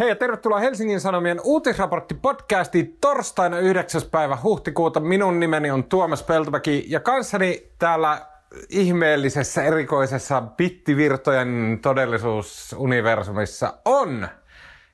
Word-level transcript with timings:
Hei 0.00 0.08
ja 0.08 0.16
tervetuloa 0.16 0.58
Helsingin 0.58 1.00
Sanomien 1.00 1.40
uutisraportti-podcastiin 1.40 2.96
torstaina 3.00 3.58
9. 3.58 4.02
päivä 4.10 4.38
huhtikuuta. 4.42 5.00
Minun 5.00 5.40
nimeni 5.40 5.70
on 5.70 5.84
Tuomas 5.84 6.22
Peltomäki 6.22 6.84
ja 6.88 7.00
kanssani 7.00 7.66
täällä 7.78 8.26
ihmeellisessä, 8.68 9.62
erikoisessa 9.62 10.40
bittivirtojen 10.40 11.78
todellisuusuniversumissa 11.82 13.74
on 13.84 14.28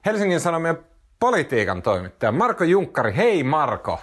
Helsingin 0.06 0.40
Sanomien 0.40 0.78
politiikan 1.20 1.82
toimittaja 1.82 2.32
Marko 2.32 2.64
Junkkari. 2.64 3.16
Hei 3.16 3.44
Marko! 3.44 4.00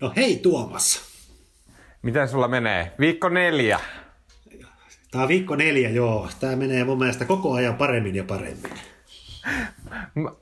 No 0.00 0.12
hei 0.16 0.36
Tuomas! 0.36 1.02
Miten 2.02 2.28
sulla 2.28 2.48
menee? 2.48 2.92
Viikko 3.00 3.28
neljä. 3.28 3.80
Tämä 5.10 5.22
on 5.22 5.28
viikko 5.28 5.56
neljä, 5.56 5.90
joo. 5.90 6.28
Tämä 6.40 6.56
menee 6.56 6.84
mun 6.84 6.98
mielestä 6.98 7.24
koko 7.24 7.52
ajan 7.52 7.74
paremmin 7.74 8.16
ja 8.16 8.24
paremmin. 8.24 8.91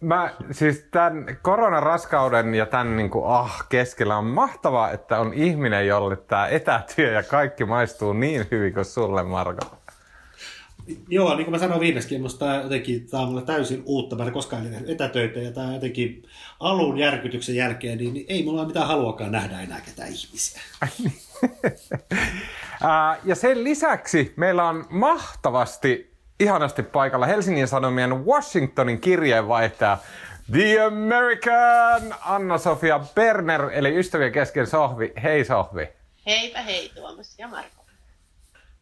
Mä, 0.01 0.30
siis 0.50 0.86
tämän 0.90 1.39
koronaraskauden 1.43 2.54
ja 2.54 2.67
tämän 2.67 2.96
niin 2.96 3.11
kuin, 3.11 3.25
ah, 3.26 3.67
keskellä 3.68 4.17
on 4.17 4.25
mahtavaa, 4.25 4.90
että 4.90 5.18
on 5.18 5.35
ihminen, 5.35 5.86
jolle 5.86 6.17
tämä 6.17 6.46
etätyö 6.46 7.13
ja 7.13 7.23
kaikki 7.23 7.64
maistuu 7.64 8.13
niin 8.13 8.46
hyvin 8.50 8.75
kuin 8.75 8.85
sulle, 8.85 9.23
Marko. 9.23 9.81
Joo, 11.09 11.36
niin 11.36 11.45
kuin 11.45 11.53
mä 11.53 11.59
sanoin 11.59 11.81
viimeiskin, 11.81 12.23
musta 12.23 12.46
tämä, 12.46 12.63
jotenkin, 12.63 13.07
tämä 13.11 13.23
on 13.23 13.29
mulle 13.29 13.43
täysin 13.43 13.82
uutta. 13.86 14.17
Mä 14.17 14.25
en 14.25 14.32
koskaan 14.32 14.67
etätöitä 14.86 15.40
ja 15.40 15.53
tämä 15.53 15.75
jotenkin 15.75 16.23
alun 16.61 16.98
järkytyksen 16.98 17.54
jälkeen, 17.54 17.98
niin, 17.98 18.14
niin 18.14 18.26
ei 18.29 18.43
mulla 18.43 18.61
ole 18.61 18.67
mitään 18.67 18.87
haluakaan 18.87 19.32
nähdä 19.32 19.61
enää 19.61 19.81
ketään 19.81 20.09
ihmisiä. 20.09 20.61
ja 23.25 23.35
sen 23.35 23.64
lisäksi 23.64 24.32
meillä 24.37 24.68
on 24.68 24.87
mahtavasti, 24.90 26.10
ihanasti 26.40 26.82
paikalla 26.82 27.26
Helsingin 27.26 27.68
Sanomien 27.68 28.26
Washingtonin 28.26 29.00
kirjeenvaihtaja 29.00 29.98
The 30.53 30.81
American 30.81 32.14
Anna-Sofia 32.20 33.01
Berner, 33.15 33.70
eli 33.73 33.98
ystävien 33.98 34.33
kesken 34.33 34.67
Sohvi. 34.67 35.12
Hei 35.23 35.45
Sohvi. 35.45 35.89
Heipä 36.27 36.62
hei 36.62 36.92
Tuomas 36.95 37.34
ja 37.39 37.48
Marko. 37.48 37.87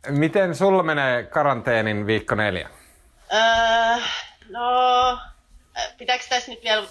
Miten 0.08 0.55
sulla 0.55 0.83
menee 0.83 1.22
karanteenin 1.22 2.06
viikko 2.06 2.34
neljä? 2.34 2.68
Öö, 3.33 4.05
no, 4.50 5.18
pitääkö 5.98 6.24
tässä 6.28 6.50
nyt 6.50 6.64
vielä 6.64 6.86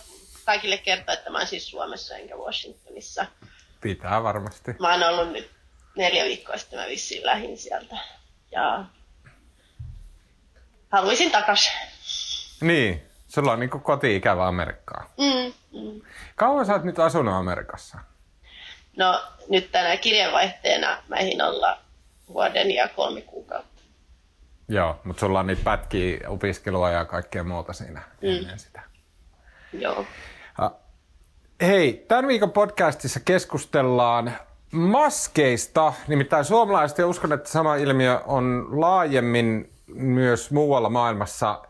kaikille 0.45 0.77
kertoa, 0.77 1.14
että 1.14 1.30
mä 1.30 1.38
oon 1.38 1.47
siis 1.47 1.70
Suomessa 1.70 2.16
enkä 2.16 2.36
Washingtonissa? 2.36 3.25
Pitää 3.81 4.23
varmasti. 4.23 4.75
Mä 4.80 4.94
oon 4.94 5.03
ollut 5.03 5.33
nyt 5.33 5.49
neljä 5.97 6.23
viikkoa 6.23 6.58
sitten, 6.58 6.80
mä 6.80 6.88
vissiin 6.88 7.25
lähin 7.25 7.58
sieltä. 7.58 7.97
Ja 8.52 8.86
haluaisin 10.91 11.31
takas. 11.31 11.71
Niin, 12.61 13.02
sulla 13.27 13.52
on 13.52 13.59
niinku 13.59 13.80
koti-ikävä 13.80 14.47
Amerikkaa. 14.47 15.09
Mm, 15.17 15.53
mm. 15.80 16.02
Kauan 16.35 16.66
sä 16.66 16.73
oot 16.73 16.83
nyt 16.83 16.99
asunut 16.99 17.33
Amerikassa? 17.33 17.97
No, 18.97 19.21
nyt 19.49 19.71
tänä 19.71 19.97
kirjeenvaihteena 19.97 21.03
mä 21.08 21.15
ehdin 21.15 21.41
olla 21.41 21.77
vuoden 22.27 22.71
ja 22.71 22.88
kolme 22.88 23.21
kuukautta. 23.21 23.81
Joo, 24.69 24.99
mutta 25.03 25.19
sulla 25.19 25.39
on 25.39 25.47
niitä 25.47 25.63
pätkiä 25.63 26.19
opiskelua 26.27 26.89
ja 26.89 27.05
kaikkea 27.05 27.43
muuta 27.43 27.73
siinä 27.73 28.02
mm. 28.21 28.30
ennen 28.30 28.59
sitä. 28.59 28.81
Joo. 29.73 30.05
Hei, 31.61 32.05
tämän 32.08 32.27
viikon 32.27 32.52
podcastissa 32.52 33.19
keskustellaan 33.19 34.33
maskeista. 34.71 35.93
Nimittäin 36.08 36.45
suomalaiset, 36.45 36.97
ja 36.97 37.08
uskon, 37.08 37.33
että 37.33 37.49
sama 37.49 37.75
ilmiö 37.75 38.19
on 38.25 38.67
laajemmin 38.81 39.71
myös 39.93 40.52
muualla 40.52 40.89
maailmassa. 40.89 41.61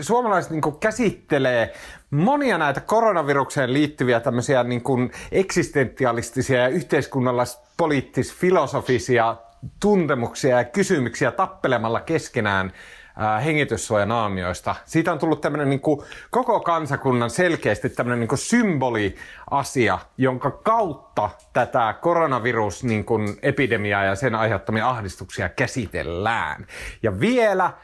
Suomalaiset 0.00 0.50
niin 0.50 0.62
käsittelee 0.80 1.74
monia 2.10 2.58
näitä 2.58 2.80
koronavirukseen 2.80 3.72
liittyviä 3.72 4.20
tämmöisiä 4.20 4.64
niin 4.64 4.82
kuin 4.82 5.12
eksistentialistisia 5.32 6.60
ja 6.60 6.68
yhteiskunnallis-poliittis-filosofisia 6.68 9.36
tuntemuksia 9.80 10.56
ja 10.56 10.64
kysymyksiä 10.64 11.30
tappelemalla 11.30 12.00
keskenään 12.00 12.72
hengityssuojanaamioista. 13.44 14.74
Siitä 14.84 15.12
on 15.12 15.18
tullut 15.18 15.40
tämmöinen 15.40 15.70
niin 15.70 15.80
kuin 15.80 16.00
koko 16.30 16.60
kansakunnan 16.60 17.30
selkeästi 17.30 17.88
tämmöinen 17.88 18.20
niin 18.20 18.28
kuin 18.28 18.38
symboliasia, 18.38 19.98
jonka 20.18 20.50
kautta 20.50 21.11
tätä 21.52 21.94
koronavirus 22.00 22.84
niin 22.84 23.04
kuin 23.04 23.38
epidemiaa 23.42 24.04
ja 24.04 24.14
sen 24.14 24.34
aiheuttamia 24.34 24.88
ahdistuksia 24.88 25.48
käsitellään. 25.48 26.66
Ja 27.02 27.20
vielä 27.20 27.64
äh, 27.64 27.74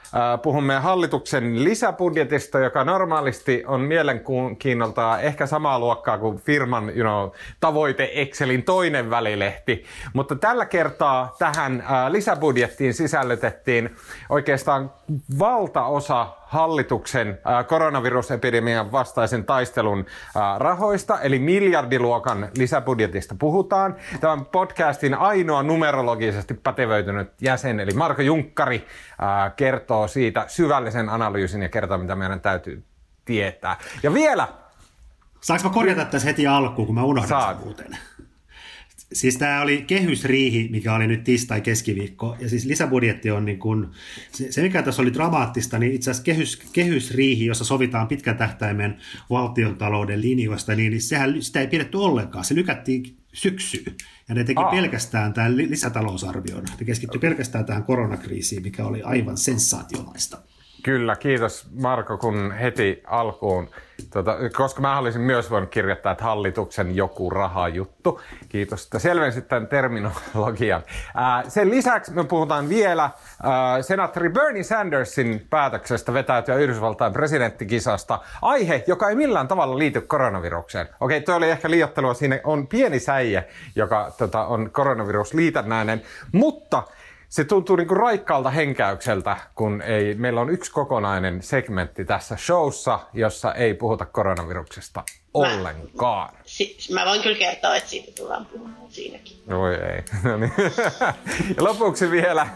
puhumme 0.43 0.78
hallituksen 0.78 1.65
lisäbudjetista, 1.65 2.59
joka 2.59 2.84
normaalisti 2.84 3.65
on 3.67 3.81
mielenkiinnolta 3.81 5.21
ehkä 5.21 5.47
samaa 5.47 5.78
luokkaa 5.78 6.19
kuin 6.19 6.38
firman 6.38 6.91
you 6.97 7.03
know, 7.03 7.31
tavoite 7.61 8.11
Excelin 8.15 8.62
toinen 8.62 9.11
välilehti. 9.11 9.84
Mutta 10.12 10.37
tällä 10.37 10.67
kertaa 10.67 11.37
tähän 11.38 11.81
äh, 11.81 12.11
lisäbudjettiin 12.11 12.94
sisällytettiin 12.94 13.97
oikeastaan 14.28 14.91
valtaosa 15.38 16.38
hallituksen 16.49 17.39
koronavirusepidemian 17.67 18.93
vastaisen 18.93 19.45
taistelun 19.45 20.07
rahoista, 20.59 21.21
eli 21.21 21.39
miljardiluokan 21.39 22.49
lisäbudjetista 22.57 23.35
puhutaan. 23.39 23.97
Tämän 24.21 24.45
podcastin 24.45 25.15
ainoa 25.15 25.63
numerologisesti 25.63 26.55
pätevöitynyt 26.55 27.33
jäsen, 27.41 27.81
eli 27.81 27.91
Marko 27.91 28.23
Junkkari, 28.23 28.87
kertoo 29.57 30.09
siitä 30.09 30.45
syvällisen 30.47 31.09
analyysin 31.09 31.63
ja 31.63 31.69
kertoo, 31.69 31.99
mitä 31.99 32.17
meidän 32.17 32.41
täytyy 32.41 32.85
tietää. 33.25 33.77
Ja 34.03 34.15
vielä... 34.15 34.49
Saanko 35.41 35.71
korjata 35.71 36.05
tässä 36.05 36.29
heti 36.29 36.47
alkuun, 36.47 36.87
kun 36.87 36.95
mä 36.95 37.03
unohdan 37.03 37.29
Saat. 37.29 37.65
muuten? 37.65 37.99
Siis 39.13 39.37
tämä 39.37 39.63
oli 39.63 39.83
kehysriihi, 39.87 40.69
mikä 40.71 40.95
oli 40.95 41.07
nyt 41.07 41.25
tiistai 41.25 41.61
keskiviikko, 41.61 42.37
ja 42.41 42.49
siis 42.49 42.65
lisäbudjetti 42.65 43.31
on 43.31 43.45
niin 43.45 43.59
kun, 43.59 43.91
se, 44.33 44.53
se 44.53 44.63
mikä 44.63 44.83
tässä 44.83 45.03
oli 45.03 45.15
dramaattista, 45.15 45.79
niin 45.79 45.93
itse 45.93 46.11
asiassa 46.11 46.25
kehys, 46.25 46.57
kehysriihi, 46.73 47.47
jossa 47.47 47.65
sovitaan 47.65 48.09
pitkän 48.09 48.37
tähtäimen 48.37 48.99
valtiontalouden 49.31 50.21
linjoista, 50.21 50.75
niin, 50.75 50.91
niin 50.91 51.03
sehän, 51.03 51.43
sitä 51.43 51.61
ei 51.61 51.67
pidetty 51.67 51.97
ollenkaan, 51.97 52.45
se 52.45 52.55
lykättiin 52.55 53.17
syksyyn, 53.33 53.95
ja 54.29 54.35
ne 54.35 54.45
teki 54.45 54.63
Aa. 54.63 54.71
pelkästään 54.71 55.33
tämän 55.33 55.57
lisätalousarvion, 55.57 56.65
ne 56.79 56.85
keskittyi 56.85 57.21
pelkästään 57.21 57.65
tähän 57.65 57.85
koronakriisiin, 57.85 58.63
mikä 58.63 58.87
oli 58.87 59.03
aivan 59.03 59.37
sensaationaista. 59.37 60.39
Kyllä, 60.83 61.17
kiitos 61.17 61.67
Marko, 61.73 62.19
kun 62.19 62.53
heti 62.53 63.03
alkuun, 63.07 63.69
tuota, 64.13 64.37
koska 64.57 64.81
mä 64.81 64.99
olisin 64.99 65.21
myös 65.21 65.51
voinut 65.51 65.71
kirjoittaa, 65.71 66.13
että 66.13 66.25
hallituksen 66.25 66.97
joku 66.97 67.31
rahajuttu. 67.31 68.21
Kiitos, 68.49 68.85
että 68.85 68.99
selvensit 68.99 69.49
tämän 69.49 69.67
terminologian. 69.67 70.83
Ää, 71.15 71.45
sen 71.49 71.71
lisäksi 71.71 72.13
me 72.13 72.25
puhutaan 72.25 72.69
vielä 72.69 73.11
ää, 73.43 73.83
senaattori 73.83 74.29
Bernie 74.29 74.63
Sandersin 74.63 75.47
päätöksestä 75.51 76.15
vetäytyä 76.15 76.55
Yhdysvaltain 76.55 77.13
presidenttikisasta. 77.13 78.19
Aihe, 78.43 78.85
joka 78.87 79.09
ei 79.09 79.17
millään 79.17 79.49
tavalla 79.49 79.79
liity 79.79 80.01
koronavirukseen. 80.01 80.89
Okei, 81.01 81.21
tuo 81.21 81.37
oli 81.37 81.51
ehkä 81.51 81.71
liiottelua. 81.71 82.15
Siinä 82.15 82.41
on 82.45 82.67
pieni 82.67 82.99
säie, 82.99 83.49
joka 83.77 84.13
tota, 84.19 84.45
on 84.47 84.71
koronavirusliitännäinen, 84.71 86.03
mutta 86.33 86.83
se 87.28 87.44
tuntuu 87.44 87.77
niinku 87.77 87.94
raikkaalta 87.94 88.50
henkäykseltä, 88.50 89.37
kun 89.55 89.83
ei, 89.83 90.15
meillä 90.15 90.41
on 90.41 90.50
yksi 90.50 90.72
kokonainen 90.72 91.43
segmentti 91.43 92.05
tässä 92.05 92.37
showssa, 92.37 93.00
jossa 93.12 93.55
ei 93.55 93.75
puhuta 93.75 94.06
koronaviruksesta 94.06 95.05
ollenkaan. 95.34 96.34
Mä, 96.34 96.41
si, 96.44 96.77
mä 96.94 97.05
voin 97.05 97.22
kyllä 97.22 97.38
kertoa, 97.38 97.77
että 97.77 97.91
siitä 97.91 98.12
tullaan 98.17 98.47
puhumaan 98.47 98.91
siinäkin. 98.91 99.37
Voi 99.49 99.75
ei. 99.75 100.03
No 100.22 100.37
niin. 100.37 100.53
ja 101.56 101.65
lopuksi 101.65 102.11
vielä 102.11 102.47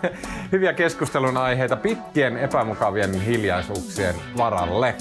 hyviä 0.53 0.73
keskustelun 0.73 1.37
aiheita 1.37 1.77
pitkien 1.77 2.37
epämukavien 2.37 3.21
hiljaisuuksien 3.21 4.15
varalle. 4.37 4.95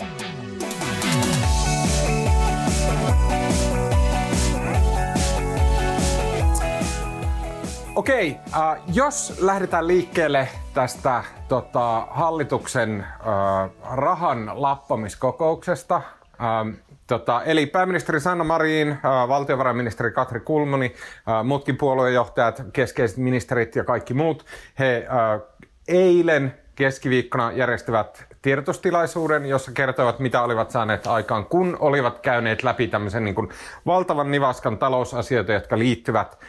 Okei, 8.02 8.38
äh, 8.54 8.78
jos 8.94 9.38
lähdetään 9.42 9.88
liikkeelle 9.88 10.48
tästä 10.74 11.24
tota, 11.48 12.08
hallituksen 12.10 13.00
äh, 13.00 13.70
rahan 13.92 14.52
lappamiskokouksesta, 14.54 15.96
äh, 15.96 16.76
Tota, 17.08 17.44
eli 17.44 17.66
pääministeri 17.66 18.20
Sanna 18.20 18.44
Marin, 18.44 18.90
äh, 18.92 19.28
valtiovarainministeri 19.28 20.12
Katri 20.12 20.40
Kulmuni, 20.40 20.94
äh, 20.96 21.46
muutkin 21.46 21.78
puoluejohtajat, 21.78 22.64
keskeiset 22.74 23.18
ministerit 23.18 23.76
ja 23.76 23.84
kaikki 23.84 24.14
muut, 24.14 24.46
he 24.80 25.08
äh, 25.08 25.42
eilen 25.88 26.61
keskiviikkona 26.82 27.52
järjestivät 27.52 28.26
tiedotustilaisuuden, 28.42 29.46
jossa 29.46 29.72
kertoivat, 29.72 30.20
mitä 30.20 30.42
olivat 30.42 30.72
saaneet 30.72 31.08
aikaan, 31.08 31.46
kun 31.46 31.78
olivat 31.80 32.20
käyneet 32.20 32.64
läpi 32.64 32.88
tämmöisen 32.88 33.24
niin 33.26 33.36
kuin 33.36 33.50
valtavan 33.86 34.32
nivaskan 34.32 34.78
talousasioita, 34.78 35.54
jotka 35.54 35.80
liittyvät 35.80 36.40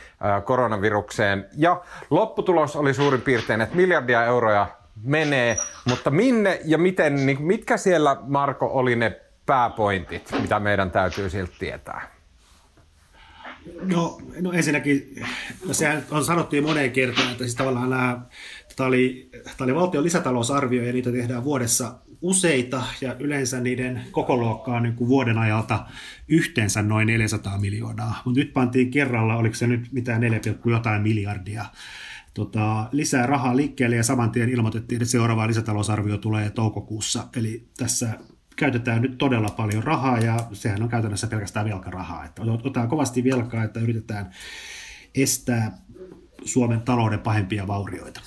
koronavirukseen. 0.45 1.47
Ja 1.57 1.81
lopputulos 2.11 2.77
oli 2.77 2.95
suurin 2.95 3.21
piirtein, 3.21 3.61
että 3.61 3.77
miljardia 3.77 4.25
euroja 4.25 4.67
menee, 5.05 5.57
mutta 5.89 6.11
minne 6.11 6.61
ja 6.65 6.79
miten, 6.79 7.27
niin 7.27 7.43
mitkä 7.43 7.77
siellä 7.77 8.17
Marko 8.21 8.71
oli 8.73 8.97
ne 8.97 9.21
pääpointit, 9.47 10.33
mitä 10.41 10.61
meidän 10.61 10.91
täytyy 10.91 11.31
siltä 11.31 11.53
tietää? 11.59 12.13
No, 13.83 14.19
no 14.41 14.53
ensinnäkin, 14.53 15.25
no 15.67 15.75
sehän 15.75 16.05
on 16.11 16.25
sanottu 16.25 16.57
jo 16.57 16.63
moneen 16.63 16.91
kertaan, 16.91 17.31
että 17.31 17.45
siis 17.45 17.55
tavallaan 17.55 17.91
nämä, 17.91 18.21
tämä 18.77 18.89
oli, 18.89 19.31
tämä 19.45 19.65
oli 19.65 19.75
valtion 19.75 20.05
lisätalousarvio 20.05 20.83
ja 20.83 20.93
niitä 20.93 21.13
tehdään 21.13 21.45
vuodessa 21.45 21.95
useita 22.23 22.83
ja 23.01 23.17
yleensä 23.19 23.61
niiden 23.61 24.01
koko 24.11 24.37
luokkaa 24.37 24.81
niin 24.81 24.95
kuin 24.95 25.09
vuoden 25.09 25.39
ajalta 25.39 25.87
yhteensä 26.29 26.83
noin 26.83 27.07
400 27.07 27.59
miljoonaa. 27.59 28.23
Mutta 28.25 28.41
nyt 28.41 28.53
pantiin 28.53 28.91
kerralla, 28.91 29.37
oliko 29.37 29.55
se 29.55 29.67
nyt 29.67 29.89
mitään 29.93 30.21
4, 30.21 30.41
jotain 30.65 31.03
miljardia 31.03 31.65
tota, 32.35 32.89
lisää 32.93 33.27
rahaa 33.27 33.57
liikkeelle 33.57 33.97
ja 33.97 34.03
saman 34.03 34.31
tien 34.31 34.49
ilmoitettiin, 34.49 35.03
että 35.03 35.11
seuraava 35.11 35.47
lisätalousarvio 35.47 36.19
tulee 36.19 36.51
toukokuussa. 36.51 37.29
Eli 37.37 37.69
tässä 37.79 38.19
käytetään 38.57 39.03
nyt 39.03 39.19
todella 39.19 39.49
paljon 39.49 39.83
rahaa 39.83 40.19
ja 40.19 40.37
sehän 40.53 40.83
on 40.83 40.89
käytännössä 40.89 41.27
pelkästään 41.27 41.67
velkarahaa. 41.67 42.25
Että 42.25 42.43
otetaan 42.43 42.89
kovasti 42.89 43.25
velkaa, 43.25 43.65
että 43.65 43.81
yritetään 43.81 44.31
estää 45.15 45.79
Suomen 46.45 46.81
talouden 46.81 47.21
pahempia 47.21 47.67
vaurioita. 47.67 48.21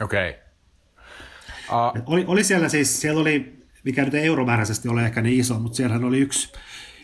Okei. 0.00 0.30
Okay. 0.30 0.42
Uh. 1.68 2.12
Oli, 2.12 2.24
oli 2.26 2.44
siellä 2.44 2.68
siis, 2.68 3.00
siellä 3.00 3.20
oli, 3.20 3.62
mikä 3.84 4.04
nyt 4.04 4.14
ei 4.14 4.26
euromääräisesti 4.26 4.88
ole 4.88 5.04
ehkä 5.04 5.22
niin 5.22 5.40
iso, 5.40 5.58
mutta 5.58 5.76
siellä 5.76 6.06
oli 6.06 6.18
yksi, 6.18 6.52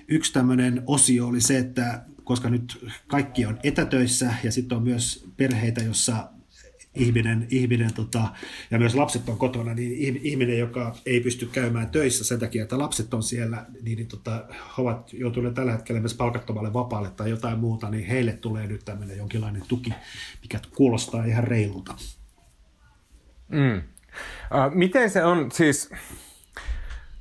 yksi 0.08 0.32
tämmöinen 0.32 0.82
osio 0.86 1.26
oli 1.26 1.40
se, 1.40 1.58
että 1.58 2.04
koska 2.24 2.50
nyt 2.50 2.86
kaikki 3.06 3.46
on 3.46 3.58
etätöissä 3.62 4.34
ja 4.42 4.52
sitten 4.52 4.78
on 4.78 4.84
myös 4.84 5.26
perheitä, 5.36 5.82
jossa 5.82 6.28
ihminen, 6.94 7.46
ihminen 7.50 7.94
tota, 7.94 8.28
ja 8.70 8.78
myös 8.78 8.94
lapset 8.94 9.28
on 9.28 9.38
kotona, 9.38 9.74
niin 9.74 10.20
ihminen, 10.22 10.58
joka 10.58 10.96
ei 11.06 11.20
pysty 11.20 11.46
käymään 11.46 11.90
töissä 11.90 12.24
sen 12.24 12.38
takia, 12.38 12.62
että 12.62 12.78
lapset 12.78 13.14
on 13.14 13.22
siellä, 13.22 13.66
niin, 13.82 13.96
niin 13.96 14.08
tota, 14.08 14.44
he 14.50 14.82
ovat 14.82 15.12
joutuneet 15.12 15.54
tällä 15.54 15.72
hetkellä 15.72 16.00
myös 16.00 16.14
palkattomalle 16.14 16.72
vapaalle 16.72 17.10
tai 17.10 17.30
jotain 17.30 17.58
muuta, 17.58 17.90
niin 17.90 18.06
heille 18.06 18.32
tulee 18.32 18.66
nyt 18.66 18.84
tämmöinen 18.84 19.16
jonkinlainen 19.16 19.62
tuki, 19.68 19.92
mikä 20.42 20.60
kuulostaa 20.76 21.24
ihan 21.24 21.44
reilulta. 21.44 21.94
Mm. 23.48 23.76
Uh, 23.76 24.72
miten 24.74 25.10
se 25.10 25.24
on 25.24 25.50
siis, 25.52 25.94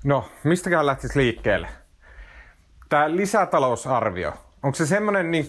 no 0.03 0.29
mistäkään 0.44 0.85
lähtisi 0.85 1.19
liikkeelle? 1.19 1.68
Tämä 2.89 3.15
lisätalousarvio, 3.15 4.33
onko 4.63 4.75
se 4.75 4.85
semmoinen 4.85 5.31
niin 5.31 5.47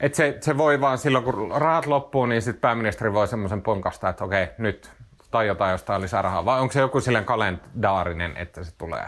että 0.00 0.16
se, 0.16 0.38
se 0.40 0.58
voi 0.58 0.80
vaan 0.80 0.98
silloin, 0.98 1.24
kun 1.24 1.52
rahat 1.54 1.86
loppuu, 1.86 2.26
niin 2.26 2.42
sitten 2.42 2.60
pääministeri 2.60 3.12
voi 3.12 3.28
semmoisen 3.28 3.62
ponkasta, 3.62 4.08
että 4.08 4.24
okei, 4.24 4.48
nyt 4.58 4.90
tai 5.30 5.46
jotain 5.46 5.72
jostain 5.72 6.02
lisää 6.02 6.22
rahaa. 6.22 6.44
Vai 6.44 6.60
onko 6.60 6.72
se 6.72 6.80
joku 6.80 7.00
silleen 7.00 7.24
kalendaarinen, 7.24 8.36
että 8.36 8.64
se 8.64 8.72
tulee? 8.78 9.06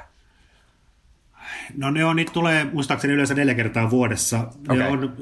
No 1.77 1.91
ne 1.91 2.05
on, 2.05 2.17
niitä 2.17 2.33
tulee 2.33 2.65
muistaakseni 2.73 3.15
yleensä 3.15 3.35
neljä 3.35 3.55
kertaa 3.55 3.91
vuodessa. 3.91 4.49
Okay. 4.69 4.89
on, 4.89 5.17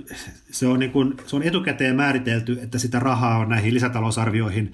se, 0.51 0.67
on 0.67 0.81
niin 0.81 0.93
kuin, 0.93 1.15
se 1.27 1.37
on 1.37 1.43
etukäteen 1.43 1.97
määritelty, 1.97 2.59
että 2.63 2.79
sitä 2.79 2.99
rahaa 2.99 3.39
on 3.39 3.49
näihin 3.49 3.75
lisätalousarvioihin 3.75 4.73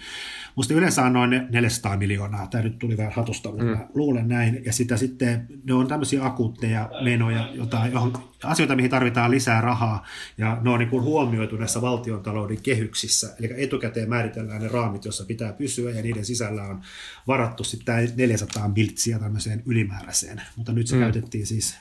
Musta 0.58 0.74
yleensä 0.74 1.02
on 1.02 1.12
noin 1.12 1.46
400 1.50 1.96
miljoonaa. 1.96 2.46
Tämä 2.46 2.64
nyt 2.64 2.78
tuli 2.78 2.96
vähän 2.96 3.12
hatusta, 3.12 3.48
mutta 3.48 3.64
mm. 3.64 3.78
luulen 3.94 4.28
näin. 4.28 4.62
Ja 4.64 4.72
sitä 4.72 4.96
sitten, 4.96 5.46
ne 5.64 5.74
on 5.74 5.86
tämmöisiä 5.86 6.24
akuutteja 6.24 6.90
menoja, 7.04 7.48
jotain, 7.52 7.92
johon, 7.92 8.12
asioita, 8.44 8.76
mihin 8.76 8.90
tarvitaan 8.90 9.30
lisää 9.30 9.60
rahaa. 9.60 10.06
Ja 10.38 10.58
ne 10.60 10.70
on 10.70 10.78
niin 10.78 10.88
kuin 10.88 11.04
huomioitu 11.04 11.56
näissä 11.56 11.82
valtiontalouden 11.82 12.62
kehyksissä. 12.62 13.34
Eli 13.38 13.64
etukäteen 13.64 14.08
määritellään 14.08 14.62
ne 14.62 14.68
raamit, 14.68 15.04
joissa 15.04 15.24
pitää 15.24 15.52
pysyä, 15.52 15.90
ja 15.90 16.02
niiden 16.02 16.24
sisällä 16.24 16.62
on 16.62 16.82
varattu 17.26 17.64
sitten 17.64 18.12
400 18.16 18.68
miltsiä 18.68 19.18
tämmöiseen 19.18 19.62
ylimääräiseen. 19.66 20.42
Mutta 20.56 20.72
nyt 20.72 20.86
se 20.86 20.96
mm. 20.96 21.02
käytettiin 21.02 21.46
siis, 21.46 21.76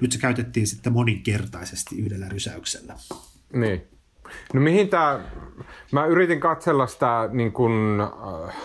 nyt 0.00 0.12
se 0.12 0.18
käytettiin 0.18 0.66
sitten 0.66 0.92
moninkertaisesti 0.92 1.98
yhdellä 1.98 2.28
rysäyksellä. 2.28 2.94
Niin. 3.52 3.82
No 4.54 4.60
mihin 4.60 4.88
tämä, 4.88 5.20
mä 5.92 6.06
yritin 6.06 6.40
katsella 6.40 6.86
sitä 6.86 7.28
niin 7.32 7.52
kun, 7.52 8.00
äh, 8.48 8.56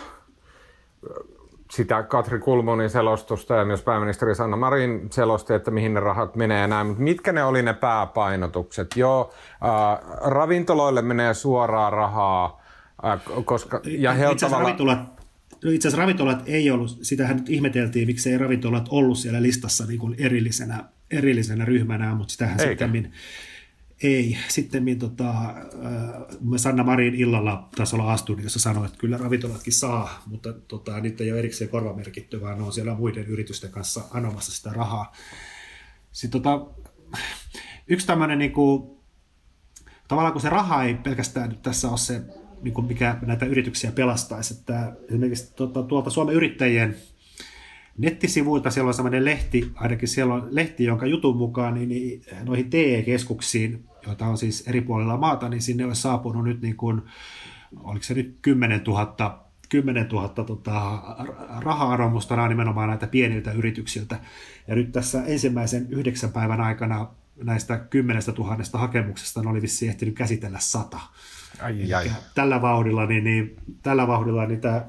sitä 1.75 2.03
Katri 2.03 2.39
Kulmonin 2.39 2.89
selostusta 2.89 3.55
ja 3.55 3.65
myös 3.65 3.81
pääministeri 3.81 4.35
Sanna 4.35 4.57
Marin 4.57 5.07
selosti, 5.11 5.53
että 5.53 5.71
mihin 5.71 5.93
ne 5.93 5.99
rahat 5.99 6.35
menee 6.35 6.61
ja 6.61 6.67
näin, 6.67 6.87
mutta 6.87 7.03
mitkä 7.03 7.31
ne 7.31 7.43
oli 7.43 7.61
ne 7.61 7.73
pääpainotukset? 7.73 8.87
Joo, 8.95 9.33
äh, 9.51 10.19
ravintoloille 10.21 11.01
menee 11.01 11.33
suoraa 11.33 11.89
rahaa, 11.89 12.61
äh, 13.05 13.21
koska... 13.45 13.81
Ja 13.85 14.13
itse 14.13 14.25
asiassa 14.25 14.59
ravintolat, 14.59 14.99
itse 15.65 15.87
asiassa 15.87 16.01
ravintolat 16.01 16.43
ei 16.45 16.71
ollut, 16.71 16.97
sitähän 17.01 17.37
nyt 17.37 17.49
ihmeteltiin, 17.49 18.07
miksi 18.07 18.29
ei 18.31 18.37
ravintolat 18.37 18.85
ollut 18.89 19.17
siellä 19.17 19.41
listassa 19.41 19.85
niin 19.85 19.99
kuin 19.99 20.15
erillisenä, 20.17 20.83
erillisenä 21.11 21.65
ryhmänä, 21.65 22.15
mutta 22.15 22.31
sitähän 22.31 22.59
sitten 22.59 23.11
ei. 24.03 24.37
Sitten 24.47 24.99
tota, 24.99 25.29
äh, 25.31 25.55
Sanna 26.57 26.83
Marin 26.83 27.15
illalla 27.15 27.69
taisi 27.75 27.95
olla 27.95 28.13
A-studiossa 28.13 28.59
sanoi, 28.59 28.85
että 28.85 28.97
kyllä 28.97 29.17
ravintolatkin 29.17 29.73
saa, 29.73 30.23
mutta 30.25 30.53
tota, 30.53 30.99
niitä 30.99 31.23
ei 31.23 31.31
ole 31.31 31.39
erikseen 31.39 31.69
korvamerkitty, 31.69 32.41
vaan 32.41 32.57
ne 32.57 32.63
on 32.63 32.73
siellä 32.73 32.95
muiden 32.95 33.25
yritysten 33.25 33.71
kanssa 33.71 34.01
anomassa 34.11 34.51
sitä 34.51 34.69
rahaa. 34.73 35.13
Sitten 36.11 36.41
tota, 36.41 36.65
yksi 37.87 38.07
tämmöinen, 38.07 38.39
niin 38.39 38.51
kuin, 38.51 38.89
tavallaan 40.07 40.33
kun 40.33 40.41
se 40.41 40.49
raha 40.49 40.83
ei 40.83 40.93
pelkästään 40.93 41.49
nyt 41.49 41.61
tässä 41.61 41.89
ole 41.89 41.97
se, 41.97 42.21
niin 42.61 42.73
kuin 42.73 42.87
mikä 42.87 43.17
näitä 43.21 43.45
yrityksiä 43.45 43.91
pelastaisi, 43.91 44.53
että 44.53 44.93
esimerkiksi 45.09 45.53
tuota, 45.55 45.83
tuolta 45.83 46.09
Suomen 46.09 46.35
yrittäjien 46.35 46.95
nettisivuilta 47.97 48.71
siellä 48.71 48.87
on 48.87 48.93
sellainen 48.93 49.25
lehti, 49.25 49.71
ainakin 49.75 50.07
siellä 50.07 50.33
on 50.33 50.47
lehti, 50.51 50.83
jonka 50.83 51.05
jutun 51.05 51.37
mukaan 51.37 51.73
niin, 51.73 51.89
niin 51.89 52.21
noihin 52.43 52.69
TE-keskuksiin, 52.69 53.85
joita 54.05 54.25
on 54.25 54.37
siis 54.37 54.67
eri 54.67 54.81
puolilla 54.81 55.17
maata, 55.17 55.49
niin 55.49 55.61
sinne 55.61 55.85
olisi 55.85 56.01
saapunut 56.01 56.43
nyt 56.43 56.61
niin 56.61 56.77
kuin, 56.77 57.01
oliko 57.83 58.03
se 58.03 58.13
nyt 58.13 58.37
10 58.41 58.81
000 58.87 59.45
10 59.69 60.07
000 60.07 60.29
tota, 60.29 61.01
raha-arvomusta 61.59 62.47
nimenomaan 62.47 62.89
näitä 62.89 63.07
pieniltä 63.07 63.51
yrityksiltä. 63.51 64.19
Ja 64.67 64.75
nyt 64.75 64.91
tässä 64.91 65.23
ensimmäisen 65.25 65.87
yhdeksän 65.89 66.31
päivän 66.31 66.61
aikana 66.61 67.07
näistä 67.43 67.77
10 67.77 68.23
000 68.37 68.57
hakemuksesta 68.73 69.41
ne 69.41 69.49
oli 69.49 69.61
vissiin 69.61 69.89
ehtinyt 69.89 70.15
käsitellä 70.15 70.59
sata. 70.59 70.99
Ai, 71.61 71.93
ai. 71.93 72.11
Tällä 72.35 72.61
vauhdilla, 72.61 73.05
niin, 73.05 73.23
niin, 73.23 73.55
tällä 73.81 74.07
vauhdilla 74.07 74.45
niin 74.45 74.61
tämä 74.61 74.85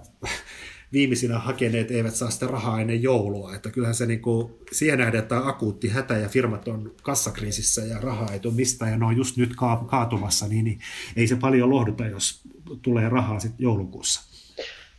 viimeisinä 0.92 1.38
hakeneet 1.38 1.90
eivät 1.90 2.14
saa 2.14 2.30
sitä 2.30 2.46
rahaa 2.46 2.80
ennen 2.80 3.02
joulua. 3.02 3.54
Että 3.54 3.70
kyllähän 3.70 3.94
se 3.94 4.06
niin 4.06 4.22
kuin, 4.22 4.54
siihen 4.72 4.98
nähdään, 4.98 5.22
että 5.22 5.36
on 5.36 5.48
akuutti 5.48 5.88
hätä 5.88 6.16
ja 6.16 6.28
firmat 6.28 6.68
on 6.68 6.94
kassakriisissä 7.02 7.80
ja 7.80 7.99
rahaa 8.00 8.32
ei 8.32 8.40
tule 8.40 8.54
mistään 8.54 8.90
ja 8.90 8.99
ne 8.99 9.06
on 9.06 9.16
just 9.16 9.37
nyt 9.37 9.50
kaatumassa, 9.87 10.49
niin, 10.49 10.64
niin 10.64 10.80
ei 11.16 11.26
se 11.26 11.37
paljon 11.37 11.70
lohduta, 11.70 12.06
jos 12.06 12.40
tulee 12.82 13.08
rahaa 13.08 13.40
sitten 13.40 13.64
joulukuussa. 13.64 14.22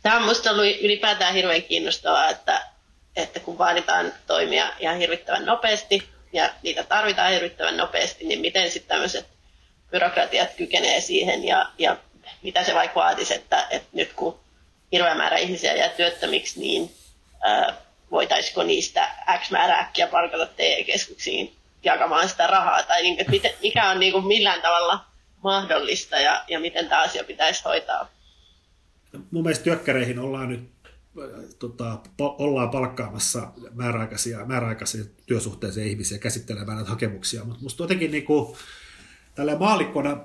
Tämä 0.02 0.16
on 0.16 0.22
minusta 0.22 0.50
ollut 0.50 0.80
ylipäätään 0.82 1.34
hirveän 1.34 1.62
kiinnostavaa, 1.62 2.28
että, 2.28 2.62
että 3.16 3.40
kun 3.40 3.58
vaaditaan 3.58 4.12
toimia 4.26 4.72
ihan 4.78 4.98
hirvittävän 4.98 5.46
nopeasti 5.46 6.02
ja 6.32 6.50
niitä 6.62 6.84
tarvitaan 6.84 7.32
hirvittävän 7.32 7.76
nopeasti, 7.76 8.24
niin 8.24 8.40
miten 8.40 8.70
sitten 8.70 8.88
tämmöiset 8.88 9.26
byrokratiat 9.90 10.54
kykenee 10.56 11.00
siihen 11.00 11.44
ja, 11.44 11.72
ja 11.78 11.96
mitä 12.42 12.64
se 12.64 12.74
vaikka 12.74 13.00
vaatisi, 13.00 13.34
että, 13.34 13.66
että 13.70 13.88
nyt 13.92 14.12
kun 14.12 14.40
hirveä 14.92 15.14
määrä 15.14 15.36
ihmisiä 15.36 15.74
jää 15.74 15.88
työttömiksi, 15.88 16.60
niin 16.60 16.90
ää, 17.40 17.74
voitaisiko 18.10 18.62
niistä 18.62 19.10
X 19.42 19.50
määrä 19.50 19.78
äkkiä 19.78 20.06
palkata 20.06 20.46
TE-keskuksiin 20.46 21.52
jakamaan 21.84 22.28
sitä 22.28 22.46
rahaa, 22.46 22.82
tai 22.82 23.02
niin, 23.02 23.20
että 23.20 23.30
miten, 23.30 23.50
mikä 23.62 23.90
on 23.90 24.00
niin 24.00 24.12
kuin 24.12 24.26
millään 24.26 24.62
tavalla 24.62 25.04
mahdollista 25.44 26.16
ja, 26.16 26.44
ja 26.48 26.60
miten 26.60 26.88
tämä 26.88 27.02
asia 27.02 27.24
pitäisi 27.24 27.64
hoitaa. 27.64 28.08
Mun 29.30 29.42
mielestä 29.42 29.64
työkkäreihin 29.64 30.18
ollaan 30.18 30.48
nyt 30.48 30.70
tota, 31.58 31.98
ollaan 32.18 32.70
palkkaamassa 32.70 33.52
määräaikaisia, 33.72 34.44
määräaikaisia 34.44 35.04
työsuhteisia 35.26 35.84
ihmisiä 35.84 36.18
käsittelemään 36.18 36.76
näitä 36.76 36.90
hakemuksia, 36.90 37.44
mutta 37.44 37.62
musta 37.62 37.82
jotenkin 37.82 38.10
niin 38.10 38.24
kuin, 38.24 38.56
tällä 39.34 39.56
maalikkona 39.56 40.20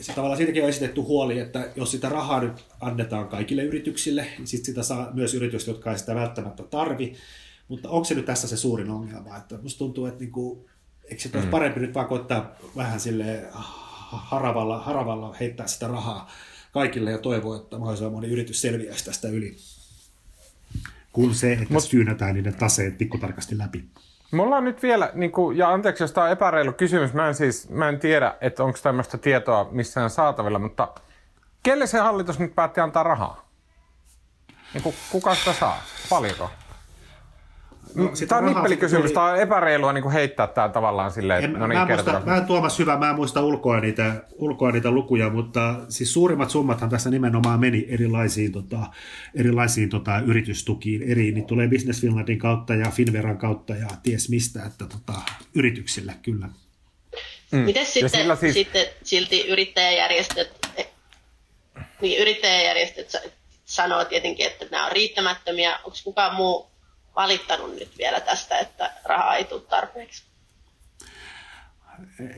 se 0.00 0.12
tavallaan 0.12 0.36
siitäkin 0.36 0.62
on 0.62 0.68
esitetty 0.68 1.00
huoli, 1.00 1.38
että 1.38 1.68
jos 1.76 1.90
sitä 1.90 2.08
rahaa 2.08 2.40
nyt 2.40 2.64
annetaan 2.80 3.28
kaikille 3.28 3.62
yrityksille, 3.62 4.26
niin 4.38 4.46
sitten 4.46 4.66
sitä 4.66 4.82
saa 4.82 5.10
myös 5.14 5.34
yritykset, 5.34 5.68
jotka 5.68 5.92
ei 5.92 5.98
sitä 5.98 6.14
välttämättä 6.14 6.62
tarvi. 6.62 7.14
Mutta 7.68 7.90
onko 7.90 8.04
se 8.04 8.14
nyt 8.14 8.24
tässä 8.24 8.48
se 8.48 8.56
suurin 8.56 8.90
ongelma? 8.90 9.36
Että 9.36 9.58
musta 9.62 9.78
tuntuu, 9.78 10.06
että 10.06 10.20
niinku, 10.20 10.68
eikö 11.04 11.22
se 11.22 11.30
olisi 11.34 11.46
mm. 11.46 11.50
parempi 11.50 11.80
nyt 11.80 11.94
vaan 11.94 12.06
koittaa 12.06 12.56
vähän 12.76 13.00
sille 13.00 13.44
haravalla, 14.10 14.78
haravalla 14.78 15.36
heittää 15.40 15.66
sitä 15.66 15.88
rahaa 15.88 16.30
kaikille 16.72 17.10
ja 17.10 17.18
toivoa, 17.18 17.56
että 17.56 17.78
mahdollisimman 17.78 18.12
moni 18.12 18.28
yritys 18.28 18.60
selviäisi 18.60 19.04
tästä 19.04 19.28
yli. 19.28 19.56
Kun 21.12 21.34
se, 21.34 21.52
että 21.52 21.74
Mut, 21.74 21.84
syynätään 21.84 22.34
niiden 22.34 22.54
taseet 22.54 22.98
pikkutarkasti 22.98 23.58
läpi. 23.58 23.84
Me 24.30 24.42
ollaan 24.42 24.64
nyt 24.64 24.82
vielä, 24.82 25.10
niin 25.14 25.32
kuin, 25.32 25.56
ja 25.56 25.68
anteeksi 25.68 26.02
jos 26.02 26.12
tämä 26.12 26.24
on 26.24 26.30
epäreilu 26.30 26.72
kysymys, 26.72 27.12
mä 27.12 27.28
en, 27.28 27.34
siis, 27.34 27.68
mä 27.70 27.88
en 27.88 28.00
tiedä, 28.00 28.34
että 28.40 28.64
onko 28.64 28.78
tämmöistä 28.82 29.18
tietoa 29.18 29.68
missään 29.70 30.10
saatavilla, 30.10 30.58
mutta 30.58 30.88
kelle 31.62 31.86
se 31.86 31.98
hallitus 31.98 32.38
nyt 32.38 32.54
päätti 32.54 32.80
antaa 32.80 33.02
rahaa? 33.02 33.48
Niin 34.74 34.94
kuka 35.10 35.34
sitä 35.34 35.52
saa? 35.52 35.82
Paljonko? 36.10 36.50
No, 37.96 38.12
tämä 38.28 38.38
on 38.38 38.46
nippelikysymys, 38.46 39.12
tämä 39.12 39.26
on 39.26 39.40
epäreilua 39.40 39.92
niin 39.92 40.10
heittää 40.10 40.46
tämä 40.46 40.68
tavallaan 40.68 41.10
silleen, 41.10 41.44
että 41.44 41.58
no 41.58 41.66
niin, 41.66 41.78
mä, 41.78 41.86
muista, 41.86 42.22
mä 42.24 42.36
en 42.36 42.44
Tuomas 42.44 42.78
hyvä, 42.78 42.96
mä 42.96 43.10
en 43.10 43.16
muista 43.16 43.42
ulkoa 43.42 43.80
niitä, 43.80 44.12
ulkoa 44.32 44.72
niitä 44.72 44.90
lukuja, 44.90 45.30
mutta 45.30 45.74
siis 45.88 46.12
suurimmat 46.12 46.50
summathan 46.50 46.90
tässä 46.90 47.10
nimenomaan 47.10 47.60
meni 47.60 47.86
erilaisiin, 47.88 48.52
tota, 48.52 48.78
erilaisiin 49.34 49.88
tota, 49.88 50.18
yritystukiin. 50.26 51.02
Eri, 51.02 51.32
niin 51.32 51.46
tulee 51.46 51.68
Business 51.68 52.00
Finlandin 52.00 52.38
kautta 52.38 52.74
ja 52.74 52.90
Finveran 52.90 53.38
kautta 53.38 53.74
ja 53.74 53.88
ties 54.02 54.28
mistä, 54.28 54.64
että 54.66 54.84
tota, 54.84 55.20
yrityksille 55.54 56.14
kyllä. 56.22 56.48
Mm. 57.52 57.58
Miten 57.58 57.86
sitten, 57.86 58.36
siis... 58.40 58.54
sitten 58.54 58.86
silti 59.02 59.48
yrittäjäjärjestöt, 59.48 60.68
niin 62.00 62.18
yrittäjäjärjestöt 62.18 63.16
sanoo 63.64 64.04
tietenkin, 64.04 64.46
että 64.46 64.66
nämä 64.70 64.86
on 64.86 64.92
riittämättömiä. 64.92 65.76
Onko 65.76 65.96
kukaan 66.04 66.34
muu 66.34 66.75
valittanut 67.16 67.74
nyt 67.74 67.98
vielä 67.98 68.20
tästä, 68.20 68.58
että 68.58 68.92
rahaa 69.04 69.36
ei 69.36 69.44
tule 69.44 69.60
tarpeeksi? 69.60 70.24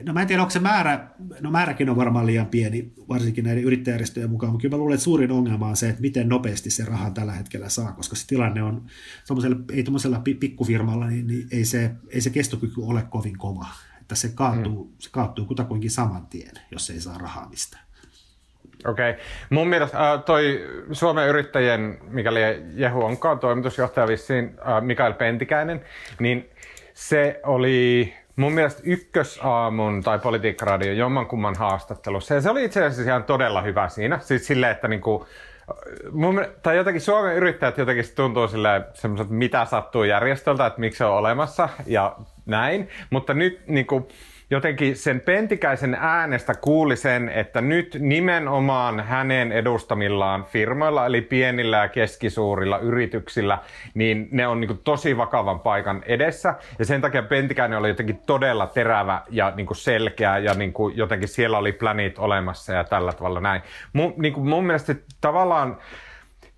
No 0.02 0.12
mä 0.12 0.20
en 0.20 0.26
tiedä, 0.26 0.42
onko 0.42 0.50
se 0.50 0.58
määrä, 0.58 1.08
no 1.40 1.50
määräkin 1.50 1.90
on 1.90 1.96
varmaan 1.96 2.26
liian 2.26 2.46
pieni, 2.46 2.92
varsinkin 3.08 3.44
näiden 3.44 3.64
yrittäjärjestöjen 3.64 4.30
mukaan, 4.30 4.52
mutta 4.52 4.62
kyllä 4.62 4.74
mä 4.74 4.78
luulen, 4.78 4.94
että 4.94 5.04
suurin 5.04 5.32
ongelma 5.32 5.68
on 5.68 5.76
se, 5.76 5.88
että 5.88 6.00
miten 6.00 6.28
nopeasti 6.28 6.70
se 6.70 6.84
rahan 6.84 7.14
tällä 7.14 7.32
hetkellä 7.32 7.68
saa, 7.68 7.92
koska 7.92 8.16
se 8.16 8.26
tilanne 8.26 8.62
on, 8.62 8.86
ei 9.72 9.82
tuommoisella 9.82 10.22
pikkufirmalla, 10.40 11.06
niin, 11.06 11.26
niin 11.26 11.48
ei, 11.50 11.64
se, 11.64 11.90
ei 12.08 12.20
se 12.20 12.30
kestokyky 12.30 12.82
ole 12.82 13.02
kovin 13.02 13.38
kova, 13.38 13.66
että 14.00 14.14
se 14.14 14.28
kaatuu, 14.28 14.84
hmm. 14.84 14.94
se 14.98 15.10
kaatuu 15.10 15.46
kutakuinkin 15.46 15.90
saman 15.90 16.26
tien, 16.26 16.54
jos 16.70 16.90
ei 16.90 17.00
saa 17.00 17.18
rahaa 17.18 17.48
mistään. 17.48 17.87
Okei. 18.86 19.10
Okay. 19.10 19.22
Mun 19.50 19.68
mielestä 19.68 20.12
äh, 20.12 20.24
toi 20.24 20.68
Suomen 20.92 21.28
yrittäjien, 21.28 21.98
mikäli 22.10 22.40
Jehu 22.74 23.04
onkaan 23.04 23.38
toimitusjohtaja 23.38 24.08
vissiin, 24.08 24.54
äh, 24.68 24.82
Mikael 24.82 25.12
Pentikäinen, 25.12 25.80
niin 26.18 26.50
se 26.94 27.40
oli 27.46 28.14
mun 28.36 28.52
mielestä 28.52 28.82
ykkösaamun 28.84 30.02
tai 30.02 30.18
politiikkaradio 30.18 30.92
jommankumman 30.92 31.54
haastattelussa. 31.54 32.34
Ja 32.34 32.40
se 32.40 32.50
oli 32.50 32.64
itse 32.64 32.84
asiassa 32.84 33.10
ihan 33.10 33.24
todella 33.24 33.62
hyvä 33.62 33.88
siinä. 33.88 34.18
Siis 34.18 34.46
silleen, 34.46 34.72
että 34.72 34.88
niinku, 34.88 35.26
mun, 36.10 36.46
tai 36.62 36.76
jotenkin 36.76 37.00
Suomen 37.00 37.36
yrittäjät 37.36 37.78
jotenkin 37.78 38.04
tuntuu 38.16 38.48
silleen 38.48 38.84
semmoiset, 38.94 39.30
mitä 39.30 39.64
sattuu 39.64 40.04
järjestöltä, 40.04 40.66
että 40.66 40.80
miksi 40.80 40.98
se 40.98 41.04
on 41.04 41.16
olemassa 41.16 41.68
ja 41.86 42.16
näin. 42.46 42.88
Mutta 43.10 43.34
nyt 43.34 43.60
niinku, 43.66 44.08
jotenkin 44.50 44.96
sen 44.96 45.20
Pentikäisen 45.20 45.96
äänestä 46.00 46.54
kuuli 46.54 46.96
sen, 46.96 47.28
että 47.28 47.60
nyt 47.60 47.96
nimenomaan 48.00 49.00
hänen 49.00 49.52
edustamillaan 49.52 50.44
firmoilla, 50.44 51.06
eli 51.06 51.20
pienillä 51.20 51.76
ja 51.76 51.88
keskisuurilla 51.88 52.78
yrityksillä, 52.78 53.58
niin 53.94 54.28
ne 54.30 54.46
on 54.46 54.60
niin 54.60 54.78
tosi 54.84 55.16
vakavan 55.16 55.60
paikan 55.60 56.02
edessä. 56.06 56.54
Ja 56.78 56.84
sen 56.84 57.00
takia 57.00 57.22
Pentikäinen 57.22 57.78
oli 57.78 57.88
jotenkin 57.88 58.20
todella 58.26 58.66
terävä 58.66 59.22
ja 59.30 59.52
niin 59.56 59.68
selkeä 59.72 60.38
ja 60.38 60.54
niin 60.54 60.72
jotenkin 60.94 61.28
siellä 61.28 61.58
oli 61.58 61.72
planit 61.72 62.18
olemassa 62.18 62.72
ja 62.72 62.84
tällä 62.84 63.12
tavalla 63.12 63.40
näin. 63.40 63.62
Mun, 63.92 64.14
niin 64.16 64.40
mun 64.40 64.66
mielestä 64.66 64.94
tavallaan 65.20 65.78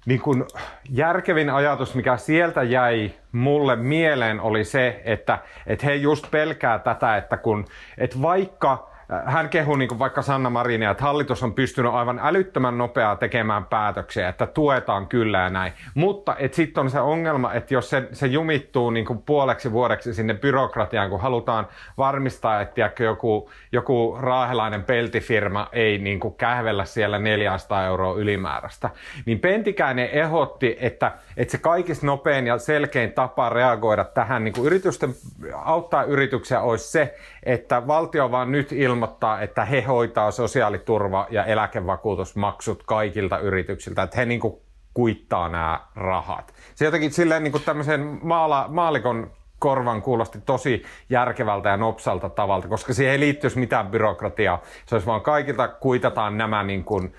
niin 0.06 0.20
kuin 0.20 0.44
järkevin 0.90 1.50
ajatus, 1.50 1.94
mikä 1.94 2.16
sieltä 2.16 2.62
jäi 2.62 3.10
mulle 3.32 3.76
mieleen, 3.76 4.40
oli 4.40 4.64
se, 4.64 5.02
että, 5.04 5.38
että 5.66 5.86
he 5.86 5.94
just 5.94 6.30
pelkää 6.30 6.78
tätä, 6.78 7.16
että 7.16 7.36
kun, 7.36 7.64
että 7.98 8.22
vaikka 8.22 8.90
hän 9.24 9.48
kehuu 9.48 9.76
niin 9.76 9.98
vaikka 9.98 10.22
Sanna 10.22 10.50
Marinia, 10.50 10.90
että 10.90 11.02
hallitus 11.02 11.42
on 11.42 11.54
pystynyt 11.54 11.92
aivan 11.92 12.20
älyttömän 12.22 12.78
nopeaa 12.78 13.16
tekemään 13.16 13.64
päätöksiä, 13.64 14.28
että 14.28 14.46
tuetaan 14.46 15.06
kyllä 15.06 15.38
ja 15.38 15.50
näin. 15.50 15.72
Mutta 15.94 16.36
sitten 16.52 16.80
on 16.80 16.90
se 16.90 17.00
ongelma, 17.00 17.52
että 17.52 17.74
jos 17.74 17.90
se, 17.90 18.08
se 18.12 18.26
jumittuu 18.26 18.90
niin 18.90 19.06
puoleksi 19.26 19.72
vuodeksi 19.72 20.14
sinne 20.14 20.34
byrokratiaan, 20.34 21.10
kun 21.10 21.20
halutaan 21.20 21.66
varmistaa, 21.98 22.60
että 22.60 22.90
joku, 22.98 23.50
joku 23.72 24.16
raahelainen 24.20 24.84
peltifirma 24.84 25.68
ei 25.72 25.98
niin 25.98 26.20
kähvellä 26.38 26.84
siellä 26.84 27.18
400 27.18 27.86
euroa 27.86 28.14
ylimääräistä, 28.14 28.90
niin 29.26 29.38
Pentikäinen 29.38 30.08
ehdotti, 30.12 30.76
että, 30.80 31.12
että 31.40 31.52
se 31.52 31.58
kaikista 31.58 32.06
nopein 32.06 32.46
ja 32.46 32.58
selkein 32.58 33.12
tapa 33.12 33.48
reagoida 33.48 34.04
tähän 34.04 34.44
niin 34.44 34.54
kuin 34.54 34.66
yritysten, 34.66 35.14
auttaa 35.54 36.02
yrityksiä 36.02 36.60
olisi 36.60 36.90
se, 36.90 37.14
että 37.42 37.86
valtio 37.86 38.30
vaan 38.30 38.52
nyt 38.52 38.72
ilmoittaa, 38.72 39.40
että 39.40 39.64
he 39.64 39.80
hoitaa 39.80 40.30
sosiaaliturva- 40.30 41.26
ja 41.30 41.44
eläkevakuutusmaksut 41.44 42.82
kaikilta 42.82 43.38
yrityksiltä, 43.38 44.02
että 44.02 44.16
he 44.16 44.24
niin 44.24 44.40
kuin 44.40 44.54
kuittaa 44.94 45.48
nämä 45.48 45.80
rahat. 45.96 46.54
Se 46.74 46.84
jotenkin 46.84 47.12
silleen 47.12 47.44
niin 47.44 47.52
kuin 47.52 47.64
tämmöisen 47.64 48.18
maala, 48.22 48.66
maalikon 48.68 49.30
korvan 49.58 50.02
kuulosti 50.02 50.40
tosi 50.40 50.82
järkevältä 51.10 51.68
ja 51.68 51.76
nopsalta 51.76 52.28
tavalta, 52.28 52.68
koska 52.68 52.94
siihen 52.94 53.12
ei 53.12 53.20
liittyisi 53.20 53.58
mitään 53.58 53.86
byrokratiaa. 53.86 54.62
Se 54.86 54.94
olisi 54.94 55.06
vaan 55.06 55.20
kaikilta 55.20 55.68
kuitataan 55.68 56.38
nämä 56.38 56.62
niin 56.62 56.84
kuin, 56.84 57.14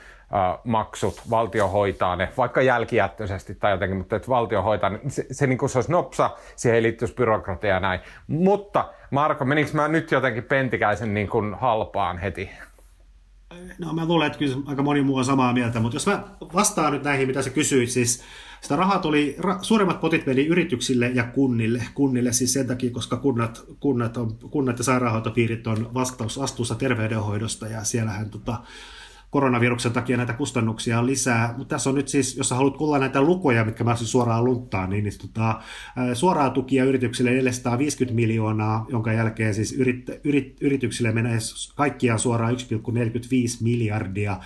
maksut, 0.63 1.21
valtio 1.29 1.67
hoitaa 1.67 2.15
ne, 2.15 2.29
vaikka 2.38 2.61
jälkijättöisesti 2.61 3.55
tai 3.55 3.71
jotenkin, 3.71 3.97
mutta 3.97 4.15
että 4.15 4.27
valtio 4.27 4.61
hoitaa 4.61 4.89
ne, 4.89 5.00
se, 5.07 5.25
se, 5.31 5.47
niin 5.47 5.57
kuin 5.57 5.69
se 5.69 5.77
olisi 5.77 5.91
nopsa, 5.91 6.29
siihen 6.55 6.75
ei 6.75 6.83
liittyisi 6.83 7.13
byrokratia 7.13 7.69
ja 7.69 7.79
näin. 7.79 8.00
Mutta 8.27 8.89
Marko, 9.11 9.45
menikö 9.45 9.71
mä 9.73 9.88
nyt 9.88 10.11
jotenkin 10.11 10.43
Pentikäisen 10.43 11.13
niin 11.13 11.29
kuin 11.29 11.53
halpaan 11.53 12.17
heti? 12.17 12.50
No 13.79 13.93
mä 13.93 14.05
luulen, 14.05 14.27
että 14.27 14.39
kyllä 14.39 14.55
aika 14.65 14.83
moni 14.83 15.01
muu 15.01 15.17
on 15.17 15.25
samaa 15.25 15.53
mieltä, 15.53 15.79
mutta 15.79 15.95
jos 15.95 16.07
mä 16.07 16.23
vastaan 16.53 16.93
nyt 16.93 17.03
näihin, 17.03 17.27
mitä 17.27 17.41
sä 17.41 17.50
kysyit, 17.50 17.89
siis 17.89 18.23
sitä 18.61 18.75
rahaa 18.75 19.00
tuli, 19.00 19.35
ra, 19.39 19.57
suuremmat 19.61 20.01
potit 20.01 20.25
meni 20.25 20.47
yrityksille 20.47 21.09
ja 21.09 21.23
kunnille, 21.23 21.83
kunnille 21.93 22.33
siis 22.33 22.53
sen 22.53 22.67
takia, 22.67 22.91
koska 22.91 23.17
kunnat, 23.17 23.63
kunnat, 23.79 24.17
on, 24.17 24.38
kunnat 24.38 24.77
ja 24.77 24.83
sairaanhoitopiirit 24.83 25.67
on 25.67 25.89
vastuussa 25.93 26.75
terveydenhoidosta 26.75 27.67
ja 27.67 27.83
siellähän 27.83 28.29
tota, 28.29 28.57
koronaviruksen 29.31 29.91
takia 29.91 30.17
näitä 30.17 30.33
kustannuksia 30.33 31.00
on 31.00 31.05
lisää. 31.05 31.53
Mutta 31.57 31.75
tässä 31.75 31.89
on 31.89 31.95
nyt 31.95 32.07
siis, 32.07 32.38
jos 32.38 32.50
sä 32.50 32.55
haluat 32.55 32.77
kuulla 32.77 33.00
näitä 33.00 33.21
lukuja, 33.21 33.65
mitkä 33.65 33.83
mä 33.83 33.95
suoraan 33.95 34.45
lunttaan, 34.45 34.89
niin, 34.89 35.03
niin 35.03 35.13
tota, 35.21 35.61
suoraa 36.13 36.50
tukia 36.50 36.83
yrityksille 36.83 37.31
450 37.31 38.15
miljoonaa, 38.15 38.85
jonka 38.89 39.13
jälkeen 39.13 39.53
siis 39.53 39.73
yrit, 39.73 40.09
yrit, 40.23 40.57
yrityksille 40.61 41.11
menee 41.11 41.38
kaikkiaan 41.75 42.19
suoraan 42.19 42.55
1,45 42.55 42.57
miljardia 43.61 44.38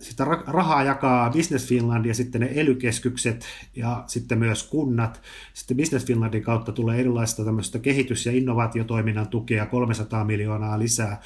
sitä 0.00 0.24
rahaa 0.46 0.82
jakaa 0.82 1.30
Business 1.30 1.66
Finland 1.66 2.04
ja 2.04 2.14
sitten 2.14 2.40
ne 2.40 2.50
elykeskykset 2.54 3.46
ja 3.76 4.04
sitten 4.06 4.38
myös 4.38 4.62
kunnat. 4.62 5.22
Sitten 5.54 5.76
Business 5.76 6.06
Finlandin 6.06 6.42
kautta 6.42 6.72
tulee 6.72 7.00
erilaista 7.00 7.44
tämmöistä 7.44 7.78
kehitys- 7.78 8.26
ja 8.26 8.32
innovaatiotoiminnan 8.32 9.28
tukea 9.28 9.66
300 9.66 10.24
miljoonaa 10.24 10.78
lisää. 10.78 11.20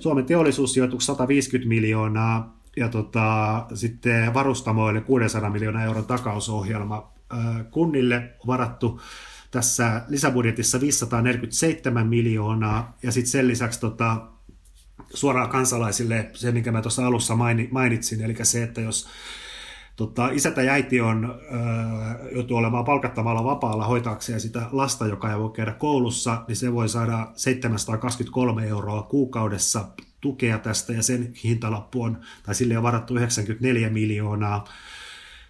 Suomen 0.00 0.24
teollisuussijoitus 0.24 1.06
150 1.06 1.68
miljoonaa 1.68 2.56
ja 2.76 2.88
tota, 2.88 3.66
sitten 3.74 4.34
varustamoille 4.34 5.00
600 5.00 5.50
miljoonaa 5.50 5.84
euron 5.84 6.06
takausohjelma. 6.06 7.12
Kunnille 7.70 8.30
varattu 8.46 9.00
tässä 9.50 10.02
lisäbudjetissa 10.08 10.80
547 10.80 12.06
miljoonaa 12.06 12.96
ja 13.02 13.12
sitten 13.12 13.30
sen 13.30 13.48
lisäksi 13.48 13.80
tota, 13.80 14.26
suoraan 15.14 15.48
kansalaisille 15.48 16.30
se, 16.34 16.52
minkä 16.52 16.72
mä 16.72 16.82
tuossa 16.82 17.06
alussa 17.06 17.36
mainitsin, 17.70 18.22
eli 18.22 18.36
se, 18.42 18.62
että 18.62 18.80
jos 18.80 19.08
tota, 19.96 20.30
isä 20.30 20.50
tai 20.50 20.68
äiti 20.68 21.00
on, 21.00 21.40
äh, 21.54 22.16
joutuu 22.34 22.56
olemaan 22.56 22.84
palkattamalla 22.84 23.44
vapaalla 23.44 23.86
hoitaakseen 23.86 24.40
sitä 24.40 24.62
lasta, 24.72 25.06
joka 25.06 25.30
ei 25.30 25.38
voi 25.38 25.50
käydä 25.50 25.72
koulussa, 25.72 26.44
niin 26.48 26.56
se 26.56 26.72
voi 26.72 26.88
saada 26.88 27.32
723 27.34 28.66
euroa 28.66 29.02
kuukaudessa 29.02 29.84
tukea 30.20 30.58
tästä, 30.58 30.92
ja 30.92 31.02
sen 31.02 31.32
hintalappu 31.44 32.02
on, 32.02 32.20
tai 32.42 32.54
sille 32.54 32.76
on 32.76 32.82
varattu 32.82 33.14
94 33.14 33.90
miljoonaa. 33.90 34.64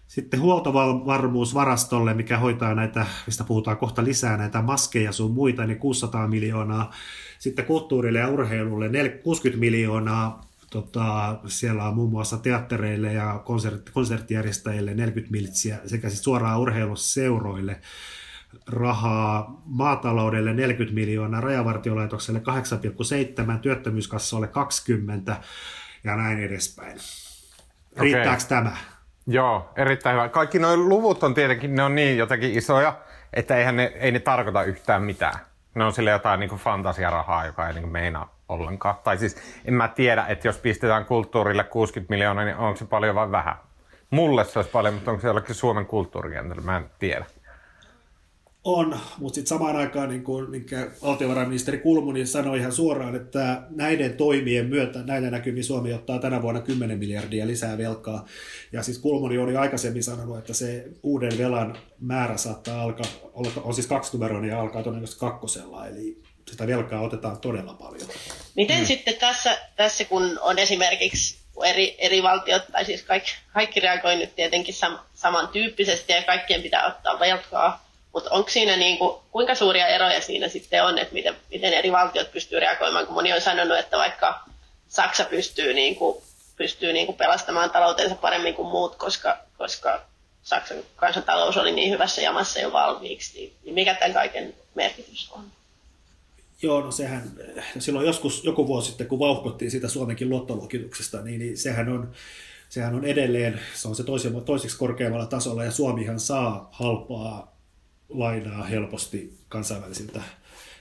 Sitten 0.09 0.41
huoltovarmuusvarastolle, 0.41 2.15
mikä 2.15 2.39
hoitaa 2.39 2.75
näitä, 2.75 3.07
mistä 3.27 3.45
puhutaan 3.45 3.77
kohta 3.77 4.05
lisää, 4.05 4.37
näitä 4.37 4.63
maskeja 4.63 5.13
sun 5.13 5.31
muita, 5.31 5.67
niin 5.67 5.79
600 5.79 6.29
miljoonaa. 6.29 6.93
Sitten 7.41 7.65
kulttuurille 7.65 8.19
ja 8.19 8.29
urheilulle 8.29 8.91
60 9.23 9.61
miljoonaa. 9.61 10.51
Tota, 10.71 11.39
siellä 11.47 11.85
on 11.85 11.95
muun 11.95 12.11
muassa 12.11 12.37
teattereille 12.39 13.13
ja 13.13 13.43
konsert, 13.45 13.91
konserttijärjestäjille 13.91 14.95
40 14.95 15.33
miltsiä 15.33 15.79
sekä 15.87 16.09
siis 16.09 16.25
suoraan 16.25 16.61
urheiluseuroille 16.61 17.81
rahaa, 18.67 19.63
maataloudelle 19.65 20.53
40 20.53 20.95
miljoonaa, 20.95 21.41
rajavartiolaitokselle 21.41 22.43
8,7, 23.55 23.59
työttömyyskassalle 23.59 24.49
20 24.49 25.37
ja 26.05 26.17
näin 26.17 26.39
edespäin. 26.39 26.99
Riittääkö 27.97 28.31
okay. 28.31 28.49
tämä? 28.49 28.77
Joo, 29.27 29.73
erittäin 29.77 30.17
hyvä. 30.17 30.29
Kaikki 30.29 30.59
nuo 30.59 30.77
luvut 30.77 31.23
on 31.23 31.35
tietenkin, 31.35 31.75
ne 31.75 31.83
on 31.83 31.95
niin 31.95 32.19
jotenkin 32.19 32.59
isoja, 32.59 32.99
että 33.33 33.57
eihän 33.57 33.77
ne, 33.77 33.85
ei 33.85 34.13
ne 34.13 34.19
tarkoita 34.19 34.63
yhtään 34.63 35.03
mitään. 35.03 35.50
Ne 35.75 35.85
on 35.85 35.93
sille 35.93 36.11
jotain 36.11 36.41
niin 36.41 36.51
fantasiarahaa, 36.51 37.47
joka 37.47 37.69
ei 37.69 37.75
niin 37.75 37.89
meinaa 37.89 38.35
ollenkaan. 38.49 38.95
Tai 39.05 39.19
siis 39.19 39.37
en 39.65 39.75
mä 39.75 39.89
tiedä, 39.89 40.27
että 40.29 40.49
jos 40.49 40.59
pistetään 40.59 41.05
kulttuurille 41.05 41.65
60 41.65 42.13
miljoonaa, 42.13 42.45
niin 42.45 42.57
onko 42.57 42.77
se 42.77 42.85
paljon 42.85 43.15
vai 43.15 43.31
vähän? 43.31 43.57
Mulle 44.11 44.45
se 44.45 44.59
olisi 44.59 44.71
paljon, 44.71 44.95
mutta 44.95 45.11
onko 45.11 45.21
se 45.21 45.27
jollekin 45.29 45.55
Suomen 45.55 45.87
kulttuurikentällä? 45.87 46.63
Mä 46.63 46.77
en 46.77 46.91
tiedä. 46.99 47.25
On, 48.65 49.01
mutta 49.19 49.35
sitten 49.35 49.49
samaan 49.49 49.77
aikaan, 49.77 50.09
niin 50.09 50.25
kuin, 50.25 50.51
minkä 50.51 50.91
valtiovarainministeri 51.03 51.79
Kulmuni 51.79 52.27
sanoi 52.27 52.59
ihan 52.59 52.73
suoraan, 52.73 53.17
että 53.17 53.63
näiden 53.71 54.17
toimien 54.17 54.67
myötä, 54.67 55.03
näiden 55.03 55.33
näkymin 55.33 55.65
Suomi 55.65 55.93
ottaa 55.93 56.19
tänä 56.19 56.43
vuonna 56.43 56.61
10 56.61 56.99
miljardia 56.99 57.47
lisää 57.47 57.79
velkaa. 57.79 58.27
Ja 58.73 58.83
siis 58.83 58.99
Kulmuni 58.99 59.39
oli 59.39 59.57
aikaisemmin 59.57 60.05
sanonut, 60.05 60.39
että 60.39 60.55
se 60.55 60.85
uuden 61.03 61.39
velan 61.39 61.79
määrä 62.01 62.37
saattaa 62.37 62.83
alkaa, 62.83 63.07
on 63.63 63.75
siis 63.75 63.87
kaksinumeroinen 63.87 64.51
ja 64.51 64.61
alkaa 64.61 64.83
todennäköisesti 64.83 65.21
kakkosella, 65.21 65.87
eli 65.87 66.23
sitä 66.51 66.67
velkaa 66.67 67.01
otetaan 67.01 67.41
todella 67.41 67.75
paljon. 67.75 68.09
Miten 68.57 68.77
hmm. 68.77 68.87
sitten 68.87 69.15
tässä, 69.15 69.59
tässä, 69.77 70.05
kun 70.05 70.39
on 70.43 70.59
esimerkiksi 70.59 71.39
eri, 71.65 71.97
eri 71.99 72.23
valtiot, 72.23 72.63
tai 72.73 72.85
siis 72.85 73.03
kaikki, 73.03 73.31
kaikki 73.55 73.81
reagoi 73.81 74.17
nyt 74.17 74.37
tietenkin 74.37 74.75
sam, 74.75 74.99
samantyyppisesti 75.15 76.13
ja 76.13 76.23
kaikkien 76.23 76.63
pitää 76.63 76.87
ottaa 76.87 77.21
velkaa, 77.21 77.90
mutta 78.13 78.31
onko 78.31 78.51
siinä 78.51 78.77
niin 78.77 78.99
kuin, 78.99 79.19
kuinka 79.31 79.55
suuria 79.55 79.87
eroja 79.87 80.21
siinä 80.21 80.49
sitten 80.49 80.85
on, 80.85 80.99
että 80.99 81.15
miten, 81.15 81.37
miten 81.51 81.75
eri 81.75 81.93
valtiot 81.93 82.33
pystyy 82.33 82.61
reagoimaan, 82.61 83.07
kun 83.07 83.15
moni 83.15 83.33
on 83.33 83.41
sanonut, 83.41 83.79
että 83.79 83.97
vaikka 83.97 84.41
Saksa 84.89 85.25
pystyy, 85.25 85.75
niin 85.75 85.97
kuin, 85.97 86.23
pystyy 86.57 86.93
niin 86.93 87.07
kuin 87.07 87.17
pelastamaan 87.17 87.71
taloutensa 87.71 88.15
paremmin 88.15 88.55
kuin 88.55 88.69
muut, 88.69 88.97
koska, 88.97 89.39
koska 89.59 90.01
Saksan 90.43 90.79
kansantalous 90.97 91.57
oli 91.57 91.73
niin 91.73 91.91
hyvässä 91.91 92.21
jamassa 92.21 92.61
jo 92.61 92.73
valmiiksi, 92.73 93.39
niin, 93.39 93.53
niin 93.65 93.75
mikä 93.75 93.95
tämän 93.95 94.15
kaiken 94.15 94.55
merkitys 94.75 95.31
on? 95.33 95.45
Joo, 96.63 96.81
no 96.81 96.91
sehän, 96.91 97.31
silloin 97.79 98.07
joskus 98.07 98.45
joku 98.45 98.67
vuosi 98.67 98.89
sitten, 98.89 99.07
kun 99.07 99.19
vauhkottiin 99.19 99.71
sitä 99.71 99.89
Suomenkin 99.89 100.29
luottoluokituksesta, 100.29 101.23
niin, 101.23 101.39
niin 101.39 101.59
sehän 101.59 101.89
on 101.89 102.15
sehän 102.71 102.95
on 102.95 103.05
edelleen, 103.05 103.61
se 103.75 103.89
on 103.89 103.97
se 103.97 104.05
toiseksi 104.45 104.79
korkeammalla 104.79 105.27
tasolla 105.27 105.65
ja 105.65 105.71
Suomihan 105.71 106.21
saa 106.21 106.69
halpaa 106.73 107.50
lainaa 108.11 108.65
helposti 108.65 109.39
kansainvälisiltä 109.49 110.23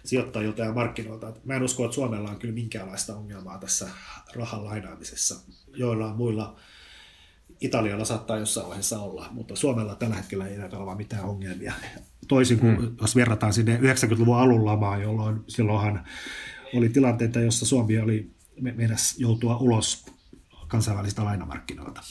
sijoittajilta 0.04 0.62
ja 0.62 0.74
markkinoilta. 0.74 1.34
Mä 1.44 1.54
en 1.54 1.64
usko, 1.64 1.86
että 1.86 1.96
Suomella 1.96 2.30
on 2.30 2.40
kyllä 2.40 2.54
minkäänlaista 2.54 3.16
ongelmaa 3.16 3.58
tässä 3.58 3.88
rahan 4.36 4.66
lainaamisessa. 4.66 5.36
Joillain 5.76 6.16
muilla 6.16 6.56
Italialla 7.62 8.06
saattaa 8.06 8.38
jossain 8.38 8.68
vaiheessa 8.68 9.00
olla, 9.00 9.28
mutta 9.32 9.56
Suomella 9.56 9.96
tällä 9.96 10.16
hetkellä 10.16 10.48
ei 10.48 10.58
näytä 10.58 10.78
olevan 10.78 10.98
mitään 10.98 11.24
ongelmia. 11.24 11.74
Toisin 12.28 12.60
kuin 12.60 12.78
hmm. 12.78 12.96
jos 13.02 13.16
verrataan 13.16 13.54
sinne 13.54 13.78
90-luvun 13.78 14.38
alun 14.38 14.66
lamaan, 14.66 15.02
jolloin 15.02 15.44
silloinhan 15.48 16.08
oli 16.74 16.90
tilanteita, 16.90 17.40
jossa 17.40 17.66
Suomi 17.66 18.00
oli 18.00 18.32
meidän 18.62 18.98
joutua 19.18 19.58
ulos 19.58 20.06
kansainvälistä 20.68 21.26
lainamarkkinoilta. 21.26 22.02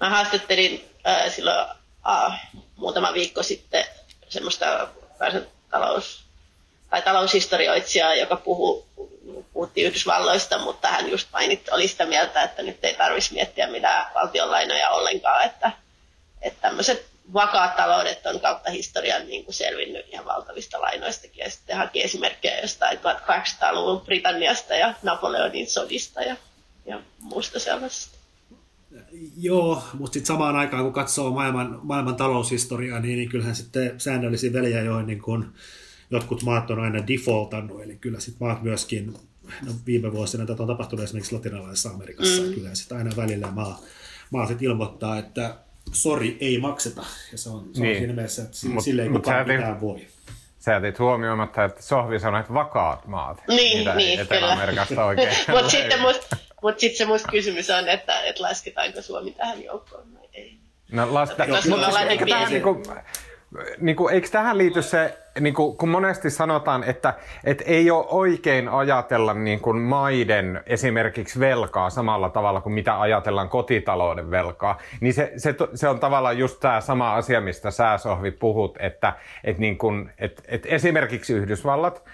Mä 0.00 0.10
haastattelin 0.10 0.80
äh, 1.06 1.32
silloin 1.32 1.68
äh, 2.08 2.50
muutama 2.76 3.12
viikko 3.12 3.42
sitten 3.42 3.84
semmoista 4.32 4.88
talous, 5.70 6.24
tai 6.90 7.02
taloushistorioitsijaa, 7.02 8.14
joka 8.14 8.36
puhuu, 8.36 8.86
puhutti 9.52 9.82
Yhdysvalloista, 9.82 10.58
mutta 10.58 10.88
hän 10.88 11.10
just 11.10 11.28
mainit, 11.32 11.68
oli 11.68 11.88
sitä 11.88 12.06
mieltä, 12.06 12.42
että 12.42 12.62
nyt 12.62 12.84
ei 12.84 12.94
tarvitsisi 12.94 13.34
miettiä 13.34 13.66
mitään 13.66 14.06
valtionlainoja 14.14 14.90
ollenkaan, 14.90 15.44
että, 15.44 15.72
että 16.42 16.60
tämmöiset 16.60 17.06
vakaat 17.32 17.76
taloudet 17.76 18.26
on 18.26 18.40
kautta 18.40 18.70
historian 18.70 19.26
niin 19.26 19.44
kuin 19.44 19.54
selvinnyt 19.54 20.06
ihan 20.08 20.24
valtavista 20.24 20.80
lainoistakin. 20.80 21.44
Ja 21.44 21.50
sitten 21.50 21.76
haki 21.76 22.04
esimerkkejä 22.04 22.60
jostain 22.60 22.98
1800-luvun 22.98 24.00
Britanniasta 24.00 24.74
ja 24.74 24.94
Napoleonin 25.02 25.70
sodista 25.70 26.22
ja, 26.22 26.36
ja 26.86 27.00
muusta 27.18 27.58
sellaisesta. 27.58 28.21
Joo, 29.36 29.82
mutta 29.98 30.14
sitten 30.14 30.26
samaan 30.26 30.56
aikaan 30.56 30.84
kun 30.84 30.92
katsoo 30.92 31.30
maailman, 31.30 31.80
maailman 31.82 32.16
taloushistoriaa, 32.16 33.00
niin, 33.00 33.18
niin 33.18 33.28
kyllähän 33.28 33.56
sitten 33.56 34.00
säännöllisiä 34.00 34.52
veljiä, 34.52 34.80
joihin 34.80 35.06
niin 35.06 35.22
kun 35.22 35.52
jotkut 36.10 36.42
maat 36.42 36.70
on 36.70 36.80
aina 36.80 37.06
defaultannut, 37.06 37.82
eli 37.82 37.96
kyllä 37.96 38.20
sitten 38.20 38.48
maat 38.48 38.62
myöskin, 38.62 39.14
no 39.66 39.72
viime 39.86 40.12
vuosina 40.12 40.46
tätä 40.46 40.62
on 40.62 40.68
tapahtunut 40.68 41.04
esimerkiksi 41.04 41.34
latinalaisessa 41.34 41.90
Amerikassa, 41.90 42.42
mm. 42.42 42.52
kyllä 42.54 42.74
sitten 42.74 42.98
aina 42.98 43.10
välillä 43.16 43.50
maa, 43.50 43.80
maa 44.30 44.46
sit 44.46 44.62
ilmoittaa, 44.62 45.18
että 45.18 45.54
sori, 45.92 46.36
ei 46.40 46.58
makseta, 46.58 47.04
ja 47.32 47.38
se 47.38 47.50
on, 47.50 47.68
se 47.72 47.80
niin. 47.80 47.90
on 47.90 47.98
siinä 47.98 48.12
mielessä, 48.12 48.42
että 48.42 48.56
sille, 48.56 48.74
mut, 48.74 48.84
sille 48.84 49.02
ei 49.02 49.08
kukaan 49.08 49.48
mitään 49.48 49.80
voi. 49.80 50.06
Sä 50.58 50.72
jätit 50.72 50.98
huomioimatta, 50.98 51.64
että 51.64 51.82
Sohvi 51.82 52.20
sanoi, 52.20 52.40
että 52.40 52.54
vakaat 52.54 53.06
maat. 53.06 53.42
Niin, 53.48 53.78
mitä 53.78 53.94
niin 53.94 54.20
Etelä-Amerikasta 54.20 55.04
oikein. 55.04 55.36
Mutta 55.54 55.70
sitten 55.70 56.00
musta 56.00 56.36
mutta 56.62 56.80
sitten 56.80 56.98
se 56.98 57.04
musta 57.04 57.28
kysymys 57.30 57.70
on, 57.70 57.88
että, 57.88 58.22
että 58.22 58.42
lasketaanko 58.42 59.02
Suomi 59.02 59.30
tähän 59.30 59.64
joukkoon 59.64 60.14
vai 60.14 60.28
ei. 60.32 60.58
No 60.92 61.14
lasketa, 61.14 61.46
mutta 61.68 61.90
siis, 61.90 61.96
eikö 62.08 62.26
tähän, 62.26 62.52
niin 62.52 62.62
kuin, 62.62 62.82
niin 63.78 63.96
kuin, 63.96 64.14
eikö 64.14 64.28
tähän 64.28 64.58
liity 64.58 64.82
se, 64.82 65.18
niin 65.40 65.54
kuin, 65.54 65.76
kun 65.76 65.88
monesti 65.88 66.30
sanotaan, 66.30 66.84
että, 66.84 67.14
että 67.44 67.64
ei 67.66 67.90
ole 67.90 68.06
oikein 68.08 68.68
ajatella 68.68 69.34
niin 69.34 69.60
kuin 69.60 69.76
maiden 69.80 70.62
esimerkiksi 70.66 71.40
velkaa 71.40 71.90
samalla 71.90 72.28
tavalla 72.28 72.60
kuin 72.60 72.72
mitä 72.72 73.00
ajatellaan 73.00 73.48
kotitalouden 73.48 74.30
velkaa, 74.30 74.78
niin 75.00 75.14
se, 75.14 75.32
se, 75.36 75.54
se 75.74 75.88
on 75.88 76.00
tavallaan 76.00 76.38
just 76.38 76.60
tämä 76.60 76.80
sama 76.80 77.14
asia, 77.14 77.40
mistä 77.40 77.70
sä 77.70 77.98
Sohvi 77.98 78.30
puhut, 78.30 78.76
että, 78.80 79.12
että, 79.44 79.60
niin 79.60 79.78
kuin, 79.78 80.12
että, 80.18 80.42
että 80.48 80.68
esimerkiksi 80.68 81.32
Yhdysvallat, 81.32 82.04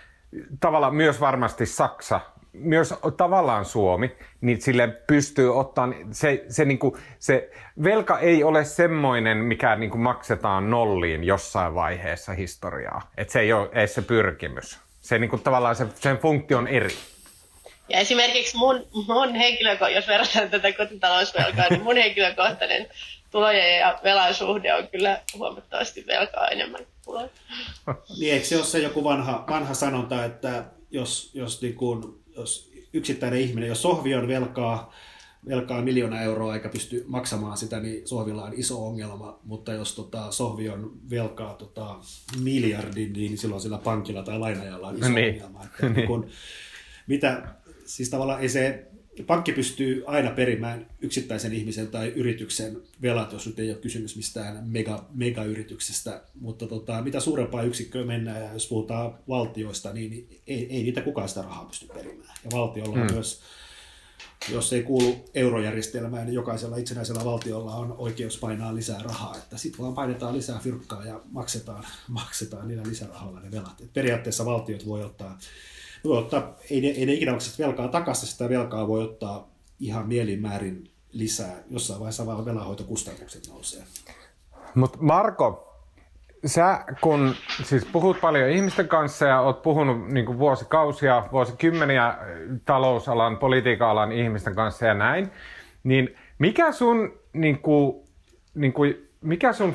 tavallaan 0.61 0.95
myös 0.95 1.21
varmasti 1.21 1.67
Saksa 1.67 2.21
myös 2.53 2.95
tavallaan 3.17 3.65
Suomi, 3.65 4.17
niin 4.41 4.61
sille 4.61 4.89
pystyy 5.07 5.59
ottamaan, 5.59 5.95
se, 6.11 6.45
se, 6.49 6.65
niin 6.65 6.79
kuin, 6.79 6.95
se 7.19 7.51
velka 7.85 8.19
ei 8.19 8.45
ole 8.45 8.65
semmoinen, 8.65 9.39
mikä 9.39 9.77
niin 9.77 9.91
kuin 9.91 10.01
maksetaan 10.01 10.71
nolliin 10.71 11.25
jossain 11.25 11.75
vaiheessa 11.75 12.33
historiaa. 12.33 13.11
Että 13.17 13.33
se 13.33 13.41
ei 13.41 13.53
ole 13.53 13.69
edes 13.73 13.95
se 13.95 14.03
pyrkimys. 14.03 14.79
Se 15.01 15.19
niin 15.19 15.31
kuin, 15.31 15.43
tavallaan 15.43 15.77
se, 15.77 15.87
sen 15.95 16.19
funktio 16.19 16.59
on 16.59 16.69
eri. 16.69 16.91
Ja 17.89 17.99
esimerkiksi 17.99 18.57
mun, 18.57 18.87
mun 19.09 19.35
henkilöko, 19.35 19.89
jos 19.89 20.09
verrataan 20.09 20.51
tätä 20.51 20.73
kotitalousvelkaa, 20.73 21.67
niin 21.71 21.83
mun 21.83 21.97
henkilökohtainen 21.97 22.87
tulojen 23.31 23.79
ja 23.79 23.99
velan 24.05 24.35
suhde 24.35 24.75
on 24.75 24.89
kyllä 24.89 25.21
huomattavasti 25.35 26.05
velkaa 26.07 26.49
enemmän 26.49 26.87
kuin 27.05 27.31
Niin 28.19 28.33
eikö 28.33 28.47
se 28.47 28.57
ole 28.57 28.65
se 28.65 28.79
joku 28.79 29.05
vanha, 29.05 29.45
vanha 29.51 29.75
sanonta, 29.75 30.25
että 30.25 30.65
jos, 30.91 31.31
jos 31.35 31.63
niin 31.63 31.75
kuin 31.75 32.25
jos 32.41 32.71
yksittäinen 32.93 33.41
ihminen, 33.41 33.69
jos 33.69 33.83
sohvi 33.83 34.15
on 34.15 34.29
velkaa, 34.29 34.93
velkaa 35.49 35.83
miljoona 35.83 36.21
euroa 36.21 36.55
eikä 36.55 36.69
pysty 36.69 37.05
maksamaan 37.09 37.57
sitä, 37.57 37.81
niin 37.81 38.09
sohvilla 38.09 38.45
on 38.45 38.53
iso 38.57 38.87
ongelma, 38.87 39.41
mutta 39.45 39.73
jos 39.73 39.95
tota, 39.95 40.31
sohvi 40.31 40.69
on 40.69 40.93
velkaa 41.11 41.55
tota, 41.55 41.97
miljardin, 42.43 43.13
niin 43.13 43.39
silloin 43.39 43.61
sillä 43.61 43.79
pankilla 43.79 44.23
tai 44.23 44.39
lainajalla 44.39 44.89
on 44.89 44.97
iso 44.97 45.09
niin. 45.09 45.35
ongelma. 45.35 45.65
Että 45.65 45.89
niin. 45.97 46.07
kun, 46.07 46.27
mitä, 47.07 47.43
siis 47.85 48.11
tavallaan 48.11 48.41
ei 48.41 48.49
se, 48.49 48.88
pankki 49.23 49.53
pystyy 49.53 50.05
aina 50.07 50.31
perimään 50.31 50.87
yksittäisen 51.01 51.53
ihmisen 51.53 51.89
tai 51.89 52.09
yrityksen 52.09 52.83
velat, 53.03 53.33
jos 53.33 53.47
nyt 53.47 53.59
ei 53.59 53.71
ole 53.71 53.79
kysymys 53.79 54.17
mistään 54.17 54.61
mega, 54.67 55.05
megayrityksestä, 55.15 56.23
mutta 56.41 56.67
tota, 56.67 57.03
mitä 57.03 57.21
suurempaa 57.21 57.63
yksikköä 57.63 58.05
mennään 58.05 58.43
ja 58.43 58.53
jos 58.53 58.69
puhutaan 58.69 59.19
valtioista, 59.29 59.93
niin 59.93 60.29
ei, 60.47 60.67
ei 60.77 60.83
niitä 60.83 61.01
kukaan 61.01 61.29
sitä 61.29 61.43
rahaa 61.43 61.65
pysty 61.65 61.87
perimään. 61.87 62.35
Ja 62.45 62.51
valtiolla 62.53 62.93
on 62.93 63.07
hmm. 63.07 63.15
myös, 63.15 63.41
jos 64.53 64.73
ei 64.73 64.83
kuulu 64.83 65.17
eurojärjestelmään, 65.35 66.27
niin 66.27 66.35
jokaisella 66.35 66.77
itsenäisellä 66.77 67.25
valtiolla 67.25 67.75
on 67.75 67.95
oikeus 67.99 68.39
painaa 68.39 68.75
lisää 68.75 69.03
rahaa, 69.03 69.37
että 69.37 69.59
sitten 69.59 69.83
vaan 69.83 69.95
painetaan 69.95 70.37
lisää 70.37 70.59
fyrkkaa 70.59 71.07
ja 71.07 71.21
maksetaan, 71.31 71.85
maksetaan 72.09 72.69
niillä 72.69 72.89
lisärahoilla 72.89 73.41
ne 73.41 73.51
velat. 73.51 73.81
Et 73.81 73.93
periaatteessa 73.93 74.45
valtiot 74.45 74.87
voi 74.87 75.05
ottaa 75.05 75.39
voi 76.05 76.19
ottaa, 76.19 76.55
ei 76.71 76.81
ne, 76.81 76.89
ei 76.89 77.07
ne 77.07 77.13
ikinä 77.13 77.33
maksa 77.33 77.63
velkaa 77.65 77.89
takaisin, 77.89 78.29
sitä 78.29 78.49
velkaa 78.49 78.89
voi 78.89 79.03
ottaa 79.03 79.49
ihan 79.81 80.09
mielinmäärin 80.09 80.91
lisää. 81.13 81.57
Jossain 81.71 82.01
vaiheessa 82.01 82.27
vaan 82.27 82.45
velanhoitokustannukset 82.45 83.49
nousee. 83.49 83.83
Mutta 84.75 84.99
Marko, 85.01 85.75
sä 86.47 86.85
kun 87.01 87.35
siis 87.63 87.85
puhut 87.85 88.21
paljon 88.21 88.51
ihmisten 88.51 88.89
kanssa 88.89 89.27
ja 89.27 89.41
oot 89.41 89.63
puhunut 89.63 90.09
niin 90.09 90.39
vuosikausia, 90.39 91.29
vuosikymmeniä 91.33 92.19
talousalan, 92.65 93.37
politiikan 93.37 93.89
alan 93.89 94.13
ihmisten 94.13 94.55
kanssa 94.55 94.87
ja 94.87 94.95
näin, 94.95 95.31
niin 95.85 96.15
mikä 96.39 96.73
sun, 96.73 97.13
niin 97.33 97.59
kuin, 97.59 97.97
niin 98.55 98.73
kuin, 98.73 99.09
mikä 99.21 99.53
sun 99.53 99.75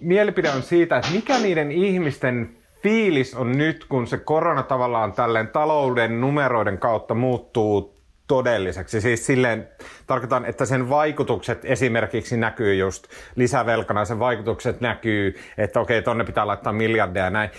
mielipide 0.00 0.50
on 0.50 0.62
siitä, 0.62 0.96
että 0.96 1.10
mikä 1.10 1.38
niiden 1.38 1.72
ihmisten 1.72 2.57
fiilis 2.82 3.34
on 3.34 3.58
nyt, 3.58 3.84
kun 3.84 4.06
se 4.06 4.18
korona 4.18 4.62
tavallaan 4.62 5.12
tälleen 5.12 5.48
talouden 5.48 6.20
numeroiden 6.20 6.78
kautta 6.78 7.14
muuttuu 7.14 7.98
todelliseksi. 8.28 9.00
Siis 9.00 9.26
silleen 9.26 9.68
tarkoitan, 10.06 10.44
että 10.44 10.66
sen 10.66 10.88
vaikutukset 10.90 11.64
esimerkiksi 11.64 12.36
näkyy 12.36 12.74
just 12.74 13.06
lisävelkana, 13.36 14.04
sen 14.04 14.18
vaikutukset 14.18 14.80
näkyy, 14.80 15.34
että 15.58 15.80
okei, 15.80 16.02
tonne 16.02 16.24
pitää 16.24 16.46
laittaa 16.46 16.72
miljardeja 16.72 17.24
ja 17.24 17.30
näin. 17.30 17.50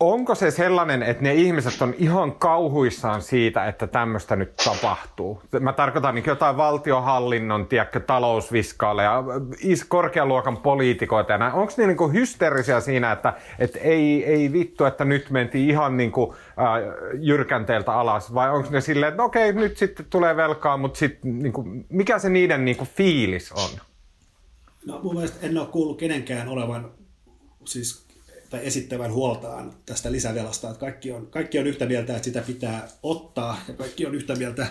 Onko 0.00 0.34
se 0.34 0.50
sellainen, 0.50 1.02
että 1.02 1.22
ne 1.22 1.34
ihmiset 1.34 1.82
on 1.82 1.94
ihan 1.98 2.32
kauhuissaan 2.32 3.22
siitä, 3.22 3.66
että 3.66 3.86
tämmöistä 3.86 4.36
nyt 4.36 4.56
tapahtuu? 4.56 5.42
Mä 5.60 5.72
tarkoitan 5.72 6.14
niin 6.14 6.24
jotain 6.26 6.56
valtiohallinnon, 6.56 7.66
tiedätkö, 7.66 8.00
talousviskaaleja, 8.00 9.24
is, 9.60 9.84
korkealuokan 9.84 10.56
poliitikoita 10.56 11.32
ja 11.32 11.38
näin. 11.38 11.52
Onko 11.52 11.72
ne 11.76 11.86
niin 11.86 12.12
hysteerisiä 12.12 12.80
siinä, 12.80 13.12
että, 13.12 13.34
että 13.58 13.78
ei, 13.78 14.24
ei 14.24 14.52
vittu, 14.52 14.84
että 14.84 15.04
nyt 15.04 15.30
mentiin 15.30 15.70
ihan 15.70 15.96
niin 15.96 16.12
kuin, 16.12 16.30
äh, 16.30 17.16
jyrkänteeltä 17.20 17.92
alas? 17.92 18.34
Vai 18.34 18.50
onko 18.50 18.70
ne 18.70 18.80
silleen, 18.80 19.10
että 19.10 19.22
okei, 19.22 19.52
nyt 19.52 19.76
sitten 19.76 20.06
tulee 20.10 20.36
velkaa, 20.36 20.76
mutta 20.76 20.98
sitten 20.98 21.38
niin 21.38 21.52
kuin, 21.52 21.86
mikä 21.88 22.18
se 22.18 22.28
niiden 22.28 22.64
niin 22.64 22.76
kuin, 22.76 22.88
fiilis 22.88 23.52
on? 23.52 23.70
No 24.86 25.00
mun 25.02 25.14
mielestä 25.14 25.46
en 25.46 25.58
ole 25.58 25.66
kuullut 25.66 25.98
kenenkään 25.98 26.48
olevan 26.48 26.90
siis 27.64 28.05
tai 28.50 28.66
esittävän 28.66 29.12
huoltaan 29.12 29.72
tästä 29.86 30.12
lisävelasta, 30.12 30.70
että 30.70 30.80
kaikki 30.80 31.12
on, 31.12 31.26
kaikki 31.26 31.58
on 31.58 31.66
yhtä 31.66 31.86
mieltä, 31.86 32.12
että 32.12 32.24
sitä 32.24 32.40
pitää 32.40 32.88
ottaa, 33.02 33.60
ja 33.68 33.74
kaikki 33.74 34.06
on 34.06 34.14
yhtä 34.14 34.34
mieltä, 34.34 34.66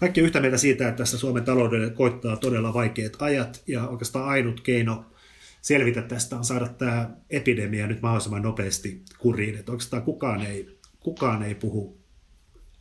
kaikki 0.00 0.20
on 0.20 0.24
yhtä 0.24 0.40
mieltä 0.40 0.58
siitä, 0.58 0.88
että 0.88 0.98
tässä 0.98 1.18
Suomen 1.18 1.44
taloudelle 1.44 1.90
koittaa 1.90 2.36
todella 2.36 2.74
vaikeat 2.74 3.12
ajat, 3.18 3.62
ja 3.66 3.88
oikeastaan 3.88 4.28
ainut 4.28 4.60
keino 4.60 5.04
selvitä 5.62 6.02
tästä 6.02 6.36
on 6.36 6.44
saada 6.44 6.68
tämä 6.68 7.10
epidemia 7.30 7.86
nyt 7.86 8.02
mahdollisimman 8.02 8.42
nopeasti 8.42 9.02
kuriin, 9.18 9.58
että 9.58 9.72
oikeastaan 9.72 10.02
kukaan 10.02 10.46
ei, 10.46 10.78
kukaan 11.00 11.42
ei 11.42 11.54
puhu 11.54 12.02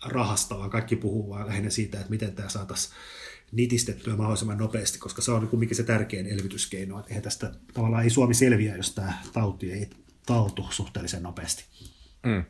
rahasta, 0.05 0.57
vaan 0.57 0.69
kaikki 0.69 0.95
puhuu 0.95 1.29
vaan 1.29 1.47
lähinnä 1.47 1.69
siitä, 1.69 1.97
että 1.97 2.09
miten 2.09 2.35
tämä 2.35 2.49
saataisiin 2.49 2.93
nitistettyä 3.51 4.15
mahdollisimman 4.15 4.57
nopeasti, 4.57 4.99
koska 4.99 5.21
se 5.21 5.31
on 5.31 5.47
kuitenkin 5.47 5.77
se 5.77 5.83
tärkein 5.83 6.27
elvytyskeino. 6.27 6.99
Että 6.99 7.21
tästä 7.21 7.51
tavallaan 7.73 8.03
ei 8.03 8.09
Suomi 8.09 8.33
selviä, 8.33 8.75
jos 8.75 8.95
tämä 8.95 9.13
tauti 9.33 9.71
ei 9.71 9.89
taltu 10.25 10.67
suhteellisen 10.69 11.23
nopeasti. 11.23 11.65
Mm. 12.25 12.43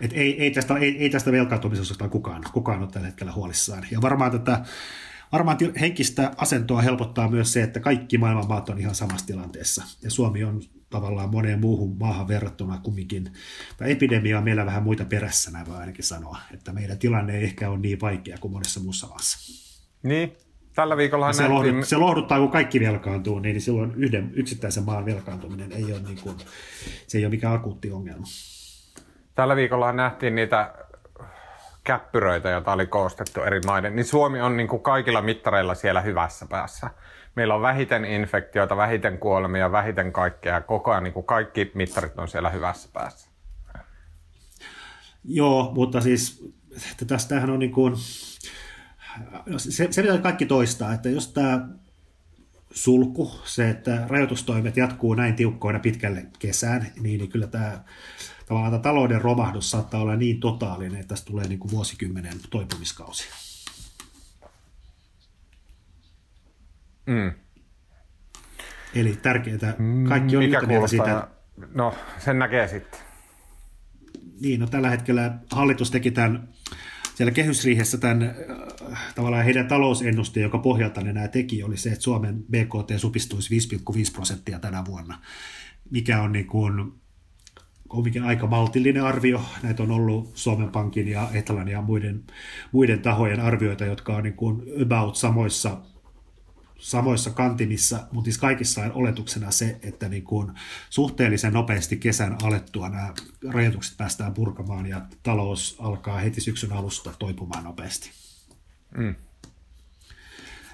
Et 0.00 0.12
ei, 0.12 0.42
ei, 0.42 0.50
tästä, 0.50 0.76
ei, 0.76 0.98
ei 0.98 1.10
tästä 1.10 1.32
velkaantumisesta 1.32 2.08
kukaan, 2.08 2.44
kukaan 2.52 2.82
ole 2.82 2.90
tällä 2.90 3.06
hetkellä 3.06 3.32
huolissaan. 3.32 3.86
Ja 3.90 4.02
varmaan 4.02 4.30
tätä 4.30 4.64
varmaan 5.32 5.58
henkistä 5.80 6.32
asentoa 6.36 6.82
helpottaa 6.82 7.28
myös 7.28 7.52
se, 7.52 7.62
että 7.62 7.80
kaikki 7.80 8.18
maailman 8.18 8.48
maat 8.48 8.68
on 8.68 8.78
ihan 8.78 8.94
samassa 8.94 9.26
tilanteessa. 9.26 9.84
Ja 10.02 10.10
Suomi 10.10 10.44
on 10.44 10.62
tavallaan 10.90 11.30
moneen 11.30 11.60
muuhun 11.60 11.96
maahan 11.98 12.28
verrattuna 12.28 12.78
kumminkin. 12.78 13.32
Tämä 13.76 13.88
epidemia 13.88 14.38
on 14.38 14.44
meillä 14.44 14.66
vähän 14.66 14.82
muita 14.82 15.04
perässä, 15.04 15.50
näin 15.50 15.66
voi 15.66 15.76
ainakin 15.76 16.04
sanoa. 16.04 16.38
Että 16.54 16.72
meidän 16.72 16.98
tilanne 16.98 17.36
ei 17.36 17.44
ehkä 17.44 17.70
ole 17.70 17.78
niin 17.78 18.00
vaikea 18.00 18.38
kuin 18.38 18.52
monessa 18.52 18.80
muussa 18.80 19.06
maassa. 19.06 19.38
Niin, 20.02 20.32
Tällä 20.74 20.96
viikolla 20.96 21.32
se, 21.32 21.48
nähtiin... 21.48 21.86
se 21.86 21.96
lohduttaa, 21.96 22.38
kun 22.38 22.50
kaikki 22.50 22.80
velkaantuu, 22.80 23.38
niin, 23.38 23.52
niin 23.52 23.60
silloin 23.60 23.94
yhden 23.96 24.30
yksittäisen 24.34 24.84
maan 24.84 25.04
velkaantuminen 25.04 25.72
ei 25.72 25.84
ole, 25.84 26.00
niin 26.02 26.18
kuin, 26.22 26.36
se 27.06 27.18
ei 27.18 27.24
ole 27.24 27.30
mikään 27.30 27.54
akuutti 27.54 27.90
ongelma. 27.90 28.26
Tällä 29.34 29.56
viikolla 29.56 29.92
nähtiin 29.92 30.34
niitä 30.34 30.74
käppyröitä, 31.84 32.50
joita 32.50 32.72
oli 32.72 32.86
koostettu 32.86 33.40
eri 33.40 33.60
maiden, 33.66 33.96
niin 33.96 34.06
Suomi 34.06 34.40
on 34.40 34.56
niin 34.56 34.68
kuin 34.68 34.82
kaikilla 34.82 35.22
mittareilla 35.22 35.74
siellä 35.74 36.00
hyvässä 36.00 36.46
päässä. 36.46 36.90
Meillä 37.34 37.54
on 37.54 37.62
vähiten 37.62 38.04
infektioita, 38.04 38.76
vähiten 38.76 39.18
kuolemia, 39.18 39.72
vähiten 39.72 40.12
kaikkea. 40.12 40.60
Koko 40.60 40.90
ajan 40.90 41.04
niin 41.04 41.14
kuin 41.14 41.26
kaikki 41.26 41.70
mittarit 41.74 42.18
on 42.18 42.28
siellä 42.28 42.50
hyvässä 42.50 42.88
päässä. 42.92 43.30
Joo, 45.24 45.72
mutta 45.74 46.00
siis 46.00 46.54
tästähän 47.06 47.50
on 47.50 47.58
niin 47.58 47.72
kuin, 47.72 47.94
se, 49.56 49.88
se 49.90 50.02
pitää 50.02 50.18
kaikki 50.18 50.46
toistaa, 50.46 50.92
että 50.92 51.08
jos 51.08 51.32
tämä 51.32 51.68
sulku, 52.70 53.32
se, 53.44 53.70
että 53.70 54.06
rajoitustoimet 54.08 54.76
jatkuu 54.76 55.14
näin 55.14 55.34
tiukkoina 55.34 55.78
pitkälle 55.78 56.26
kesään, 56.38 56.86
niin, 57.00 57.18
niin 57.18 57.30
kyllä 57.30 57.46
tämä 57.46 57.84
tavallaan 58.46 58.72
tämä 58.72 58.82
talouden 58.82 59.20
romahdus 59.20 59.70
saattaa 59.70 60.00
olla 60.00 60.16
niin 60.16 60.40
totaalinen, 60.40 61.00
että 61.00 61.08
tästä 61.08 61.26
tulee 61.26 61.48
niin 61.48 61.58
kuin 61.58 61.70
vuosikymmenen 61.70 62.40
toipumiskausi. 62.50 63.28
Mm. 67.06 67.32
Eli 68.94 69.16
tärkeää, 69.22 69.74
kaikki 70.08 70.36
on 70.36 70.44
Mikä 70.44 70.60
yhtä 70.60 70.86
siitä. 70.86 71.28
No, 71.74 71.94
sen 72.18 72.38
näkee 72.38 72.68
sitten. 72.68 73.00
Niin, 74.40 74.60
no 74.60 74.66
tällä 74.66 74.90
hetkellä 74.90 75.34
hallitus 75.50 75.90
teki 75.90 76.10
tämän 76.10 76.48
siellä 77.20 77.32
kehysriihessä 77.32 77.98
tämän 77.98 78.22
äh, 78.92 79.14
tavallaan 79.14 79.44
heidän 79.44 79.68
talousennuste, 79.68 80.40
joka 80.40 80.58
pohjalta 80.58 81.00
ne 81.00 81.12
nämä 81.12 81.28
teki, 81.28 81.62
oli 81.62 81.76
se, 81.76 81.88
että 81.88 82.02
Suomen 82.02 82.42
BKT 82.42 82.90
supistuisi 82.96 83.58
5,5 83.76 84.12
prosenttia 84.12 84.58
tänä 84.58 84.84
vuonna, 84.84 85.18
mikä 85.90 86.22
on 86.22 86.32
niin 86.32 86.46
kuin, 86.46 86.80
on 87.88 88.04
aika 88.26 88.46
maltillinen 88.46 89.04
arvio. 89.04 89.42
Näitä 89.62 89.82
on 89.82 89.90
ollut 89.90 90.30
Suomen 90.34 90.68
Pankin 90.68 91.08
ja 91.08 91.28
Etlan 91.32 91.68
ja 91.68 91.82
muiden, 91.82 92.24
muiden 92.72 93.02
tahojen 93.02 93.40
arvioita, 93.40 93.84
jotka 93.84 94.16
on 94.16 94.22
niin 94.22 94.36
kuin 94.36 94.62
about 94.82 95.16
samoissa 95.16 95.76
samoissa 96.80 97.30
kantimissa, 97.30 98.06
mutta 98.12 98.24
siis 98.24 98.38
kaikissa 98.38 98.82
on 98.82 98.92
oletuksena 98.92 99.50
se, 99.50 99.78
että 99.82 100.08
niin 100.08 100.24
kuin 100.24 100.52
suhteellisen 100.90 101.52
nopeasti 101.52 101.96
kesän 101.96 102.36
alettua 102.42 102.88
nämä 102.88 103.14
rajoitukset 103.48 103.96
päästään 103.96 104.34
purkamaan 104.34 104.86
ja 104.86 105.00
talous 105.22 105.76
alkaa 105.78 106.18
heti 106.18 106.40
syksyn 106.40 106.72
alusta 106.72 107.14
toipumaan 107.18 107.64
nopeasti. 107.64 108.10
Mm. 108.96 109.14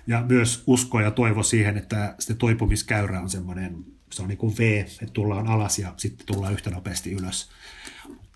Ja 0.07 0.25
myös 0.29 0.63
usko 0.67 1.01
ja 1.01 1.11
toivo 1.11 1.43
siihen, 1.43 1.77
että 1.77 2.15
se 2.19 2.35
toipumiskäyrä 2.35 3.21
on 3.21 3.31
semmoinen, 3.31 3.85
se 4.13 4.23
on 4.23 4.29
niin 4.29 4.39
kuin 4.39 4.59
V, 4.59 4.85
että 5.03 5.13
tullaan 5.13 5.47
alas 5.47 5.79
ja 5.79 5.95
sitten 5.97 6.27
tullaan 6.27 6.53
yhtä 6.53 6.71
nopeasti 6.71 7.13
ylös. 7.13 7.51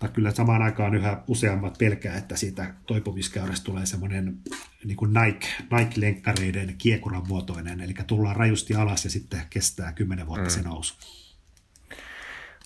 Mutta 0.01 0.15
kyllä 0.15 0.31
samaan 0.31 0.61
aikaan 0.61 0.95
yhä 0.95 1.23
useammat 1.27 1.77
pelkää, 1.77 2.17
että 2.17 2.35
siitä 2.35 2.73
toipumiskäyrästä 2.87 3.63
tulee 3.63 3.85
semmoinen 3.85 4.37
niin 4.83 4.97
kuin 4.97 5.13
Nike, 5.13 5.47
Nike-lenkkareiden 5.71 6.75
kiekuran 6.77 7.27
muotoinen, 7.27 7.81
eli 7.81 7.93
tullaan 8.07 8.35
rajusti 8.35 8.75
alas 8.75 9.03
ja 9.03 9.09
sitten 9.09 9.41
kestää 9.49 9.93
kymmenen 9.93 10.27
vuotta 10.27 10.43
mm. 10.43 10.49
se 10.49 10.61
nousu. 10.61 10.95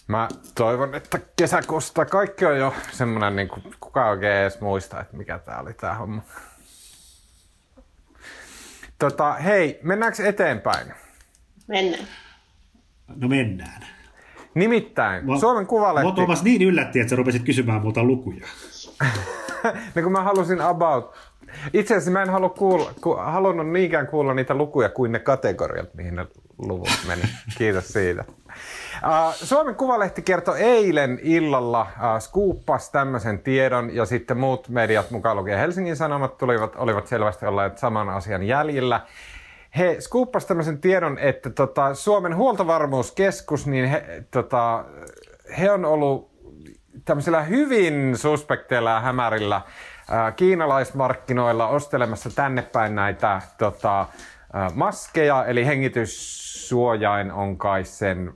Mä 0.07 0.27
toivon, 0.55 0.95
että 0.95 1.19
kesäkuusta 1.35 2.05
kaikki 2.05 2.45
on 2.45 2.57
jo 2.59 2.75
semmoinen, 2.91 3.35
niin 3.35 3.47
kuin, 3.47 3.63
kuka 3.79 4.09
oikein 4.09 4.33
edes 4.33 4.61
muista, 4.61 5.01
että 5.01 5.17
mikä 5.17 5.39
tää 5.39 5.59
oli 5.59 5.73
tää 5.73 5.95
homma. 5.95 6.21
Tota, 8.99 9.33
hei, 9.33 9.79
mennäänkö 9.83 10.27
eteenpäin? 10.27 10.93
Mennään. 11.67 12.07
No 13.15 13.27
mennään. 13.27 13.94
Nimittäin, 14.55 15.25
mä, 15.25 15.37
Suomen 15.37 15.67
Kuvalehti... 15.67 16.09
Mä 16.09 16.15
Tuomas 16.15 16.43
niin 16.43 16.61
yllätti, 16.61 16.99
että 16.99 17.09
sä 17.09 17.15
rupesit 17.15 17.43
kysymään 17.43 17.81
multa 17.81 18.03
lukuja. 18.03 18.47
no 19.95 20.01
kun 20.03 20.11
mä 20.11 20.23
halusin 20.23 20.61
about... 20.61 21.15
Itse 21.73 21.93
asiassa 21.93 22.11
mä 22.11 22.21
en 22.21 22.29
halua 22.29 22.49
kuulla, 22.49 22.91
ku, 23.01 23.15
halunnut 23.15 23.69
niinkään 23.69 24.07
kuulla 24.07 24.33
niitä 24.33 24.53
lukuja 24.53 24.89
kuin 24.89 25.11
ne 25.11 25.19
kategoriat, 25.19 25.93
mihin 25.93 26.15
ne 26.15 26.27
luvut 26.57 26.89
meni. 27.07 27.21
Kiitos 27.57 27.87
siitä. 27.87 28.23
Uh, 28.27 29.33
Suomen 29.33 29.75
Kuvalehti 29.75 30.21
kertoi 30.21 30.61
eilen 30.61 31.19
illalla, 31.23 31.81
uh, 31.81 32.21
skuuppas 32.21 32.89
tämmöisen 32.89 33.39
tiedon 33.39 33.95
ja 33.95 34.05
sitten 34.05 34.37
muut 34.37 34.69
mediat, 34.69 35.11
mukaan 35.11 35.37
lukien 35.37 35.59
Helsingin 35.59 35.95
Sanomat, 35.95 36.37
tulivat, 36.37 36.75
olivat 36.75 37.07
selvästi 37.07 37.45
olleet 37.45 37.77
saman 37.77 38.09
asian 38.09 38.43
jäljillä 38.43 39.01
he 39.77 39.97
skuuppasivat 39.99 40.47
tämmöisen 40.47 40.81
tiedon, 40.81 41.17
että 41.17 41.49
tota, 41.49 41.93
Suomen 41.93 42.35
huoltovarmuuskeskus, 42.35 43.67
niin 43.67 43.85
he, 43.85 44.23
tota, 44.31 44.85
he 45.59 45.71
on 45.71 45.85
ollut 45.85 46.35
tämmöisillä 47.05 47.41
hyvin 47.41 48.17
suspekteilla 48.17 48.89
ja 48.89 48.99
hämärillä 48.99 49.61
ää, 50.09 50.31
kiinalaismarkkinoilla 50.31 51.67
ostelemassa 51.67 52.29
tänne 52.35 52.61
päin 52.61 52.95
näitä 52.95 53.41
tota, 53.57 54.07
ää, 54.53 54.69
maskeja, 54.73 55.45
eli 55.45 55.65
hengityssuojain 55.65 57.31
on 57.31 57.57
kai 57.57 57.83
sen 57.83 58.33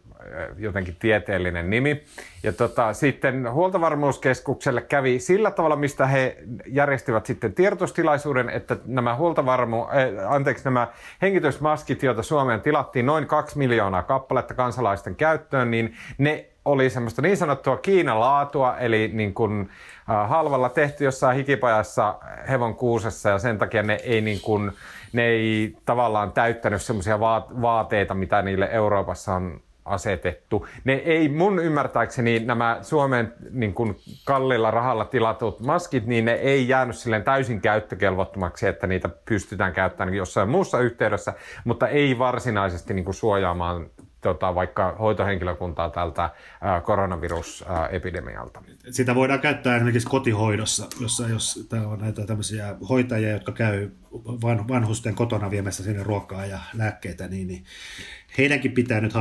jotenkin 0.57 0.95
tieteellinen 0.99 1.69
nimi. 1.69 2.03
Ja 2.43 2.53
tota, 2.53 2.93
sitten 2.93 3.51
huoltovarmuuskeskukselle 3.51 4.81
kävi 4.81 5.19
sillä 5.19 5.51
tavalla, 5.51 5.75
mistä 5.75 6.07
he 6.07 6.37
järjestivät 6.67 7.25
sitten 7.25 7.53
tiedotustilaisuuden, 7.53 8.49
että 8.49 8.77
nämä 8.85 9.15
huoltovarmu, 9.15 9.81
äh, 9.83 10.33
anteeksi, 10.33 10.63
nämä 10.63 10.87
hengitysmaskit, 11.21 12.03
joita 12.03 12.23
Suomeen 12.23 12.61
tilattiin 12.61 13.05
noin 13.05 13.27
kaksi 13.27 13.57
miljoonaa 13.57 14.03
kappaletta 14.03 14.53
kansalaisten 14.53 15.15
käyttöön, 15.15 15.71
niin 15.71 15.95
ne 16.17 16.45
oli 16.65 16.89
semmoista 16.89 17.21
niin 17.21 17.37
sanottua 17.37 17.77
Kiinan 17.77 18.19
laatua, 18.19 18.77
eli 18.77 19.11
niin 19.13 19.33
kuin, 19.33 19.69
äh, 20.09 20.29
halvalla 20.29 20.69
tehty 20.69 21.03
jossain 21.03 21.37
hikipajassa 21.37 22.15
hevon 22.49 22.75
kuusessa 22.75 23.29
ja 23.29 23.39
sen 23.39 23.57
takia 23.57 23.83
ne 23.83 23.99
ei 24.03 24.21
niin 24.21 24.41
kuin, 24.41 24.71
ne 25.13 25.25
ei 25.25 25.77
tavallaan 25.85 26.31
täyttänyt 26.31 26.81
semmoisia 26.81 27.19
vaateita, 27.61 28.13
mitä 28.13 28.41
niille 28.41 28.69
Euroopassa 28.71 29.33
on 29.33 29.61
asetettu. 29.89 30.67
Ne 30.83 30.93
ei 30.93 31.29
mun 31.29 31.59
ymmärtääkseni 31.59 32.39
nämä 32.39 32.77
Suomen 32.81 33.33
niin 33.51 33.73
kuin 33.73 33.95
kallilla 34.25 34.71
rahalla 34.71 35.05
tilatut 35.05 35.59
maskit, 35.59 36.05
niin 36.05 36.25
ne 36.25 36.33
ei 36.33 36.67
jäänyt 36.67 36.95
silleen 36.95 37.23
täysin 37.23 37.61
käyttökelvottomaksi, 37.61 38.67
että 38.67 38.87
niitä 38.87 39.09
pystytään 39.25 39.73
käyttämään 39.73 40.17
jossain 40.17 40.49
muussa 40.49 40.79
yhteydessä, 40.79 41.33
mutta 41.63 41.87
ei 41.87 42.19
varsinaisesti 42.19 42.93
niin 42.93 43.05
kuin 43.05 43.15
suojaamaan 43.15 43.89
tota, 44.21 44.55
vaikka 44.55 44.95
hoitohenkilökuntaa 44.99 45.89
tältä 45.89 46.29
koronavirusepidemialta. 46.83 48.61
Sitä 48.91 49.15
voidaan 49.15 49.39
käyttää 49.39 49.75
esimerkiksi 49.75 50.07
kotihoidossa, 50.07 50.87
jossa 51.01 51.27
jos 51.27 51.67
täällä 51.69 51.87
on 51.87 51.99
näitä 51.99 52.25
tämmöisiä 52.25 52.75
hoitajia, 52.89 53.31
jotka 53.31 53.51
käy 53.51 53.89
vanhusten 54.69 55.15
kotona 55.15 55.49
viemässä 55.51 55.83
sinne 55.83 56.03
ruokaa 56.03 56.45
ja 56.45 56.59
lääkkeitä, 56.73 57.27
niin, 57.27 57.47
niin 57.47 57.63
heidänkin 58.37 58.71
pitää 58.71 59.01
nyt 59.01 59.13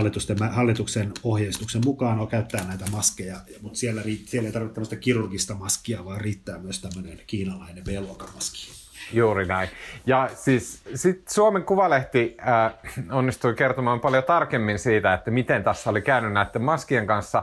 hallituksen 0.50 1.12
ohjeistuksen 1.22 1.82
mukaan 1.84 2.20
on 2.20 2.28
käyttää 2.28 2.64
näitä 2.64 2.84
maskeja, 2.92 3.36
mutta 3.60 3.78
siellä, 3.78 4.02
siellä 4.24 4.46
ei 4.46 4.52
tarvitse 4.52 4.74
tämmöistä 4.74 4.96
kirurgista 4.96 5.54
maskia, 5.54 6.04
vaan 6.04 6.20
riittää 6.20 6.58
myös 6.58 6.80
tämmöinen 6.80 7.20
kiinalainen 7.26 7.84
B-luokan 7.84 8.28
maski. 8.34 8.78
Juuri 9.12 9.46
näin. 9.46 9.68
Ja 10.06 10.30
siis 10.34 10.82
sit 10.94 11.28
Suomen 11.28 11.64
Kuvalehti 11.64 12.36
äh, 12.48 12.74
onnistui 13.10 13.54
kertomaan 13.54 14.00
paljon 14.00 14.24
tarkemmin 14.24 14.78
siitä, 14.78 15.14
että 15.14 15.30
miten 15.30 15.64
tässä 15.64 15.90
oli 15.90 16.02
käynyt 16.02 16.32
näiden 16.32 16.62
maskien 16.62 17.06
kanssa. 17.06 17.42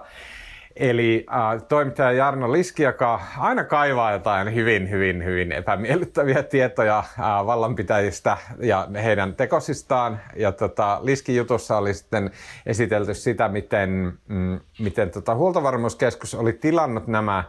Eli 0.76 1.26
äh, 1.30 1.64
toimittaja 1.68 2.12
Jarno 2.12 2.52
Liski, 2.52 2.84
joka 2.84 3.22
aina 3.38 3.64
kaivaa 3.64 4.12
jotain 4.12 4.56
hyvin, 4.56 4.90
hyvin, 4.90 5.24
hyvin 5.24 5.52
epämiellyttäviä 5.52 6.44
tietoja 6.44 6.98
äh, 6.98 7.06
vallanpitäjistä 7.46 8.38
ja 8.60 8.88
heidän 9.04 9.36
tekosistaan. 9.36 10.20
Ja 10.36 10.52
tota, 10.52 11.00
Liskin 11.02 11.36
jutussa 11.36 11.78
oli 11.78 11.94
sitten 11.94 12.32
esitelty 12.66 13.14
sitä, 13.14 13.50
miten, 13.50 14.14
mm, 14.28 14.60
miten 14.80 15.12
tota, 15.12 15.36
huoltovarmuuskeskus 15.36 16.36
oli 16.36 16.54
tilannut 16.54 17.08
nämä 17.08 17.38
äh, 17.38 17.44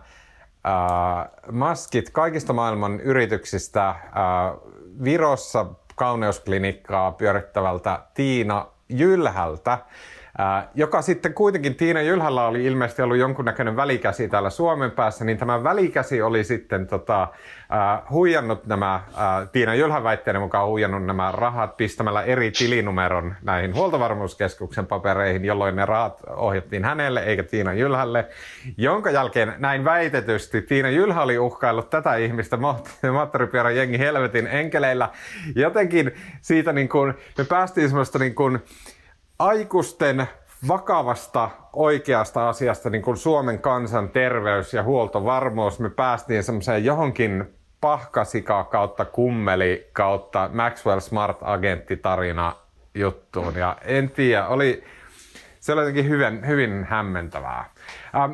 maskit 1.52 2.10
kaikista 2.10 2.52
maailman 2.52 3.00
yrityksistä 3.00 3.88
äh, 3.88 3.96
Virossa 5.04 5.66
kauneusklinikkaa 5.94 7.12
pyörittävältä 7.12 8.00
Tiina 8.14 8.66
Jylhältä 8.88 9.78
joka 10.74 11.02
sitten 11.02 11.34
kuitenkin 11.34 11.74
Tiina 11.74 12.02
Jylhällä 12.02 12.46
oli 12.46 12.64
ilmeisesti 12.64 13.02
ollut 13.02 13.16
jonkunnäköinen 13.16 13.76
välikäsi 13.76 14.28
täällä 14.28 14.50
Suomen 14.50 14.90
päässä, 14.90 15.24
niin 15.24 15.38
tämä 15.38 15.64
välikäsi 15.64 16.22
oli 16.22 16.44
sitten 16.44 16.86
tota, 16.86 17.22
uh, 17.22 18.10
huijannut 18.10 18.66
nämä, 18.66 19.00
uh, 19.08 19.48
Tiina 19.52 19.74
Jylhän 19.74 20.04
väitteiden 20.04 20.42
mukaan 20.42 20.68
huijannut 20.68 21.06
nämä 21.06 21.32
rahat 21.32 21.76
pistämällä 21.76 22.22
eri 22.22 22.50
tilinumeron 22.50 23.34
näihin 23.42 23.74
huoltovarmuuskeskuksen 23.74 24.86
papereihin, 24.86 25.44
jolloin 25.44 25.76
ne 25.76 25.84
rahat 25.84 26.22
ohjattiin 26.36 26.84
hänelle 26.84 27.20
eikä 27.20 27.42
Tiina 27.42 27.72
Jylhälle, 27.72 28.26
jonka 28.76 29.10
jälkeen 29.10 29.54
näin 29.58 29.84
väitetysti 29.84 30.62
Tiina 30.62 30.90
Jylhä 30.90 31.22
oli 31.22 31.38
uhkaillut 31.38 31.90
tätä 31.90 32.14
ihmistä 32.16 32.58
moottoripyörän 33.12 33.76
jengi 33.76 33.98
helvetin 33.98 34.46
enkeleillä. 34.46 35.08
Jotenkin 35.54 36.14
siitä 36.40 36.72
niin 36.72 36.88
kuin, 36.88 37.14
me 37.38 37.44
päästiin 37.44 37.88
semmoista 37.88 38.18
niin 38.18 38.34
kuin, 38.34 38.62
aikuisten 39.38 40.28
vakavasta 40.68 41.50
oikeasta 41.72 42.48
asiasta, 42.48 42.90
niin 42.90 43.02
kuin 43.02 43.16
Suomen 43.16 43.58
kansan 43.58 44.08
terveys 44.08 44.74
ja 44.74 44.82
huoltovarmuus, 44.82 45.80
me 45.80 45.90
päästiin 45.90 46.44
semmoiseen 46.44 46.84
johonkin 46.84 47.54
pahkasika 47.80 48.64
kautta 48.64 49.04
kummeli 49.04 49.90
kautta 49.92 50.50
Maxwell 50.52 51.00
Smart 51.00 51.38
Agentti-tarina 51.42 52.56
juttuun. 52.94 53.54
Ja 53.54 53.76
en 53.84 54.10
tiedä, 54.10 54.46
oli, 54.46 54.84
se 55.60 55.72
oli 55.72 55.80
jotenkin 55.80 56.08
hyvin, 56.08 56.46
hyvin 56.46 56.84
hämmentävää. 56.84 57.70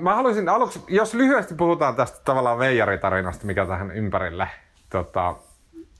Mä 0.00 0.14
haluaisin 0.14 0.48
aluksi, 0.48 0.84
jos 0.88 1.14
lyhyesti 1.14 1.54
puhutaan 1.54 1.96
tästä 1.96 2.20
tavallaan 2.24 2.58
veijaritarinasta, 2.58 3.46
mikä 3.46 3.66
tähän 3.66 3.90
ympärille 3.90 4.48
tota, 4.90 5.34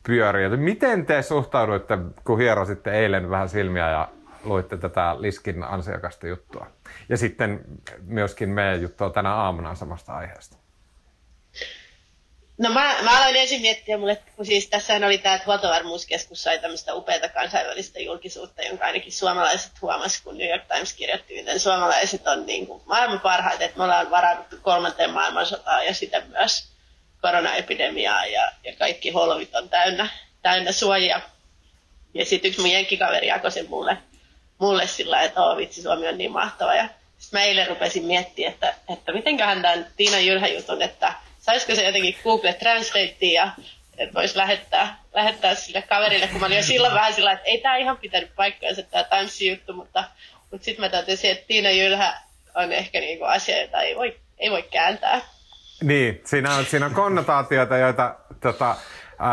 pyörii. 0.07 0.57
Miten 0.57 1.07
te 1.07 1.23
suhtauduitte, 1.23 1.99
kun 2.25 2.39
hierositte 2.39 2.91
eilen 2.91 3.31
vähän 3.31 3.49
silmiä 3.49 3.91
ja 3.91 4.09
luitte 4.45 4.77
tätä 4.77 5.17
Liskin 5.19 5.63
ansiokasta 5.63 6.27
juttua. 6.27 6.67
Ja 7.09 7.17
sitten 7.17 7.61
myöskin 8.07 8.49
meidän 8.49 8.83
juttua 8.83 9.11
tänä 9.11 9.35
aamuna 9.35 9.75
samasta 9.75 10.13
aiheesta. 10.13 10.57
No 12.59 12.71
mä, 12.71 12.95
mä 13.03 13.19
aloin 13.19 13.37
ensin 13.37 13.61
miettiä, 13.61 13.99
mulle, 13.99 14.23
kun 14.37 14.47
siis 14.47 14.69
tässä 14.69 14.95
oli 15.07 15.19
tämä, 15.19 15.35
että 15.35 15.47
huoltovarmuuskeskus 15.47 16.43
sai 16.43 16.59
tämmöistä 16.59 16.95
upeata 16.95 17.29
kansainvälistä 17.29 18.01
julkisuutta, 18.01 18.63
jonka 18.63 18.85
ainakin 18.85 19.13
suomalaiset 19.13 19.73
huomasi, 19.83 20.23
kun 20.23 20.39
New 20.39 20.49
York 20.49 20.63
Times 20.69 20.93
kirjoitti, 20.93 21.35
miten 21.35 21.61
suomalaiset 21.61 22.27
on 22.27 22.47
niin 22.47 22.67
kuin 22.67 22.83
maailman 22.87 23.21
parhaita, 23.21 23.65
että 23.65 23.79
me 23.79 23.85
ollaan 23.85 24.11
varauduttu 24.11 24.57
kolmanteen 24.63 25.11
maailmansotaan 25.11 25.87
ja 25.87 25.95
sitten 25.95 26.23
myös 26.29 26.73
koronaepidemiaa 27.23 28.27
ja, 28.27 28.53
ja 28.65 28.77
kaikki 28.79 29.11
holvit 29.11 29.55
on 29.55 29.69
täynnä, 29.69 30.09
täynnä 30.43 30.73
suojia. 30.73 31.21
Ja 32.15 32.25
sitten 32.25 32.49
yksi 32.49 32.61
mun 32.61 32.71
jenkkikaveri 32.71 33.27
jakoi 33.27 33.51
sen 33.51 33.69
mulle 33.69 33.99
mulle 34.63 34.87
sillä 34.87 35.23
että 35.23 35.43
oh, 35.43 35.57
vitsi, 35.57 35.83
Suomi 35.83 36.09
on 36.09 36.19
niin 36.19 36.33
mahtava. 36.33 36.75
Ja 36.75 36.89
sitten 37.19 37.41
mä 37.41 37.45
eilen 37.45 37.69
rupesin 37.69 38.05
miettimään, 38.05 38.53
että, 38.53 38.75
että 38.93 39.13
mitenköhän 39.13 39.63
tämän 39.63 39.87
Tiina 39.97 40.19
Jylhän 40.19 40.55
jutun, 40.55 40.83
että 40.83 41.13
saisiko 41.39 41.75
se 41.75 41.87
jotenkin 41.87 42.17
Google 42.25 42.53
Translateen 42.53 43.33
ja 43.33 43.51
että 43.99 44.15
voisi 44.15 44.37
lähettää, 44.37 44.99
lähettää 45.15 45.55
sille 45.55 45.83
kaverille, 45.83 46.27
kun 46.27 46.41
mä 46.41 46.47
olin 46.47 46.57
jo 46.57 46.63
silloin 46.63 46.95
vähän 46.95 47.13
sillä 47.13 47.33
että 47.33 47.45
ei 47.45 47.59
tämä 47.59 47.77
ihan 47.77 47.97
pitänyt 47.97 48.31
paikkaansa 48.37 48.83
tämä 48.83 49.05
Timesin 49.05 49.51
juttu, 49.51 49.73
mutta, 49.73 50.05
mutta 50.51 50.65
sitten 50.65 50.85
mä 50.85 50.89
totesin, 50.89 51.31
että 51.31 51.47
Tiina 51.47 51.71
Jylhä 51.71 52.15
on 52.55 52.73
ehkä 52.73 53.01
niinku 53.01 53.25
asia, 53.25 53.61
jota 53.61 53.81
ei 53.81 53.97
voi, 53.97 54.17
ei 54.39 54.51
voi 54.51 54.63
kääntää. 54.63 55.21
Niin, 55.83 56.23
siinä 56.25 56.55
on, 56.55 56.67
siinä 56.67 56.87
on 56.87 56.95
konnotaatioita, 56.95 57.77
joita 57.77 58.15
tota, 58.41 58.77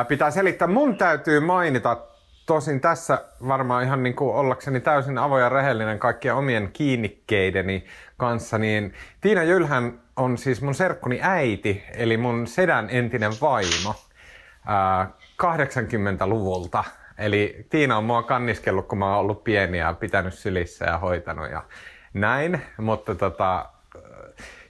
pitää 0.08 0.32
selittää. 0.32 0.68
Mun 0.68 0.98
täytyy 0.98 1.40
mainita 1.40 1.98
tosin 2.50 2.82
tässä 2.82 3.22
varmaan 3.48 3.84
ihan 3.84 4.04
niin 4.04 4.16
kuin 4.16 4.36
ollakseni 4.36 4.80
täysin 4.80 5.18
avoja 5.18 5.44
ja 5.44 5.50
rehellinen 5.50 6.00
kaikkien 6.00 6.36
omien 6.36 6.70
kiinnikkeideni 6.74 7.86
kanssa, 8.18 8.58
niin 8.58 8.94
Tiina 9.22 9.44
Jylhän 9.44 10.00
on 10.16 10.38
siis 10.38 10.62
mun 10.62 10.76
serkkuni 10.76 11.20
äiti, 11.22 11.84
eli 11.94 12.18
mun 12.18 12.48
sedän 12.48 12.90
entinen 12.90 13.32
vaimo 13.42 13.96
ää, 14.66 15.12
80-luvulta. 15.44 16.84
Eli 17.18 17.66
Tiina 17.70 17.98
on 17.98 18.04
mua 18.04 18.24
kanniskellut, 18.24 18.88
kun 18.88 18.98
mä 18.98 19.06
oon 19.06 19.20
ollut 19.20 19.44
pieni 19.44 19.78
ja 19.78 19.94
pitänyt 19.94 20.34
sylissä 20.34 20.86
ja 20.86 20.98
hoitanut 20.98 21.52
ja 21.52 21.64
näin, 22.14 22.62
mutta 22.78 23.16
tota, 23.16 23.70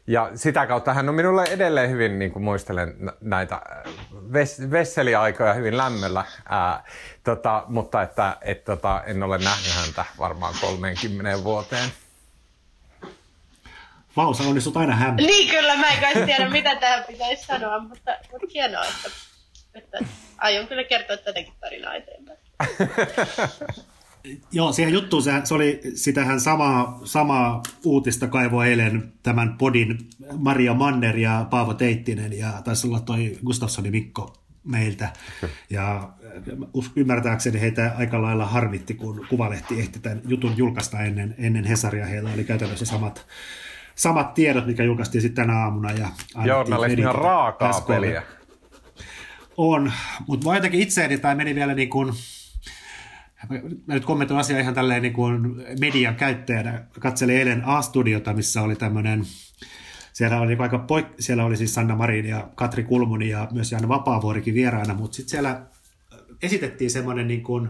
ja 0.09 0.31
sitä 0.35 0.67
kautta 0.67 0.93
hän 0.93 1.09
on 1.09 1.15
minulle 1.15 1.43
edelleen 1.43 1.89
hyvin, 1.89 2.19
niin 2.19 2.31
kuin 2.31 2.43
muistelen 2.43 2.95
näitä 3.21 3.55
äh, 3.55 3.93
ves- 4.13 4.71
vesseliaikoja 4.71 5.53
hyvin 5.53 5.77
lämmöllä, 5.77 6.25
ää, 6.49 6.83
tota, 7.23 7.63
mutta 7.67 8.01
että 8.01 8.37
et, 8.41 8.63
tota, 8.63 9.03
en 9.05 9.23
ole 9.23 9.37
nähnyt 9.37 9.73
häntä 9.73 10.05
varmaan 10.19 10.53
30 10.61 11.43
vuoteen. 11.43 11.89
Vau, 14.17 14.33
sä 14.33 14.43
onnistut 14.43 14.77
aina 14.77 14.95
hämmin. 14.95 15.25
Niin 15.25 15.49
kyllä, 15.49 15.75
mä 15.75 15.89
en 15.89 16.01
kai 16.01 16.25
tiedä 16.25 16.49
mitä 16.49 16.75
tähän 16.75 17.03
pitäisi 17.07 17.45
sanoa, 17.45 17.79
mutta, 17.79 18.11
mutta 18.31 18.47
hienoa, 18.53 18.83
että, 18.83 19.09
että 19.75 19.97
aion 20.37 20.67
kyllä 20.67 20.83
kertoa 20.83 21.17
tätäkin 21.17 21.53
tarinaa 21.59 21.95
eteenpäin. 21.95 22.39
Joo, 24.51 24.71
siihen 24.71 24.93
juttuun 24.93 25.23
se, 25.23 25.31
se 25.43 25.53
oli 25.53 25.81
sitähän 25.95 26.39
samaa, 26.39 26.99
samaa 27.03 27.63
uutista 27.85 28.27
kaivo 28.27 28.63
eilen 28.63 29.13
tämän 29.23 29.57
podin 29.57 29.97
Maria 30.37 30.73
Manner 30.73 31.17
ja 31.17 31.47
Paavo 31.49 31.73
Teittinen 31.73 32.37
ja 32.37 32.61
taisi 32.63 32.87
olla 32.87 32.99
toi 32.99 33.37
Gustafssoni 33.45 33.91
Mikko 33.91 34.33
meiltä. 34.63 35.09
Ja 35.69 36.09
ymmärtääkseni 36.95 37.61
heitä 37.61 37.93
aika 37.97 38.21
lailla 38.21 38.45
harmitti, 38.45 38.93
kun 38.93 39.25
Kuvalehti 39.29 39.79
ehti 39.79 39.99
tämän 39.99 40.21
jutun 40.27 40.57
julkaista 40.57 40.99
ennen, 40.99 41.35
ennen 41.37 41.65
Hesaria. 41.65 42.05
Heillä 42.05 42.29
oli 42.33 42.43
käytännössä 42.43 42.85
samat, 42.85 43.27
samat 43.95 44.33
tiedot, 44.33 44.65
mikä 44.65 44.83
julkaistiin 44.83 45.21
sitten 45.21 45.47
tänä 45.47 45.59
aamuna. 45.59 45.91
Ja 45.91 46.07
Journalismin 46.45 47.07
on 47.07 47.15
raakaa 47.15 47.81
peliä. 47.81 48.23
On, 49.57 49.91
mutta 50.27 50.55
jotenkin 50.55 50.81
itseäni 50.81 51.17
tai 51.17 51.35
meni 51.35 51.55
vielä 51.55 51.73
niin 51.73 51.89
kuin, 51.89 52.13
Mä 53.85 53.93
nyt 53.93 54.05
kommentoin 54.05 54.39
asiaa 54.39 54.59
ihan 54.59 54.73
tälleen 54.73 55.01
niin 55.01 55.13
kuin 55.13 55.55
median 55.79 56.15
käyttäjänä. 56.15 56.85
Katselin 56.99 57.37
eilen 57.37 57.65
A-studiota, 57.65 58.33
missä 58.33 58.61
oli 58.61 58.75
tämmöinen 58.75 59.25
siellä 60.13 60.39
oli, 60.39 60.55
aika 60.59 60.77
poik- 60.77 61.15
siellä 61.19 61.45
oli 61.45 61.57
siis 61.57 61.73
Sanna 61.73 61.95
Marin 61.95 62.25
ja 62.25 62.49
Katri 62.55 62.83
Kulmuni 62.83 63.29
ja 63.29 63.47
myös 63.51 63.71
Jan 63.71 63.87
Vapaavuorikin 63.87 64.53
vieraana, 64.53 64.93
mutta 64.93 65.15
sitten 65.15 65.31
siellä 65.31 65.61
esitettiin 66.41 66.91
semmoinen 66.91 67.27
niin 67.27 67.43
kuin, 67.43 67.69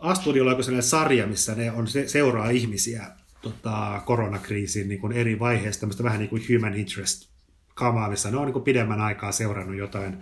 A-studiolla 0.00 0.54
on 0.54 0.64
sellainen 0.64 0.88
sarja, 0.88 1.26
missä 1.26 1.54
ne 1.54 1.72
on, 1.72 1.86
se, 1.86 2.08
seuraa 2.08 2.50
ihmisiä 2.50 3.06
tota, 3.42 4.02
koronakriisin 4.04 4.88
niin 4.88 5.00
kuin 5.00 5.12
eri 5.12 5.38
vaiheista, 5.38 5.80
tämmöistä 5.80 6.04
vähän 6.04 6.18
niin 6.18 6.30
kuin 6.30 6.42
human 6.48 6.74
interest 6.74 7.28
kamaa, 7.74 8.10
missä 8.10 8.30
ne 8.30 8.36
on 8.36 8.44
niin 8.44 8.52
kuin 8.52 8.64
pidemmän 8.64 9.00
aikaa 9.00 9.32
seurannut 9.32 9.76
jotain 9.76 10.18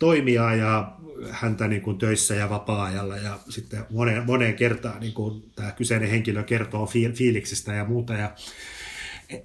toimijaa 0.00 0.54
ja 0.54 0.96
häntä 1.30 1.68
niin 1.68 1.82
kuin 1.82 1.98
töissä 1.98 2.34
ja 2.34 2.50
vapaa-ajalla 2.50 3.16
ja 3.16 3.38
sitten 3.48 3.84
moneen, 3.90 4.26
moneen 4.26 4.54
kertaan 4.54 5.00
niin 5.00 5.12
kuin 5.12 5.50
tämä 5.56 5.72
kyseinen 5.72 6.10
henkilö 6.10 6.42
kertoo 6.42 6.90
fiiliksistä 7.14 7.72
ja 7.72 7.84
muuta. 7.84 8.14
Ja 8.14 8.34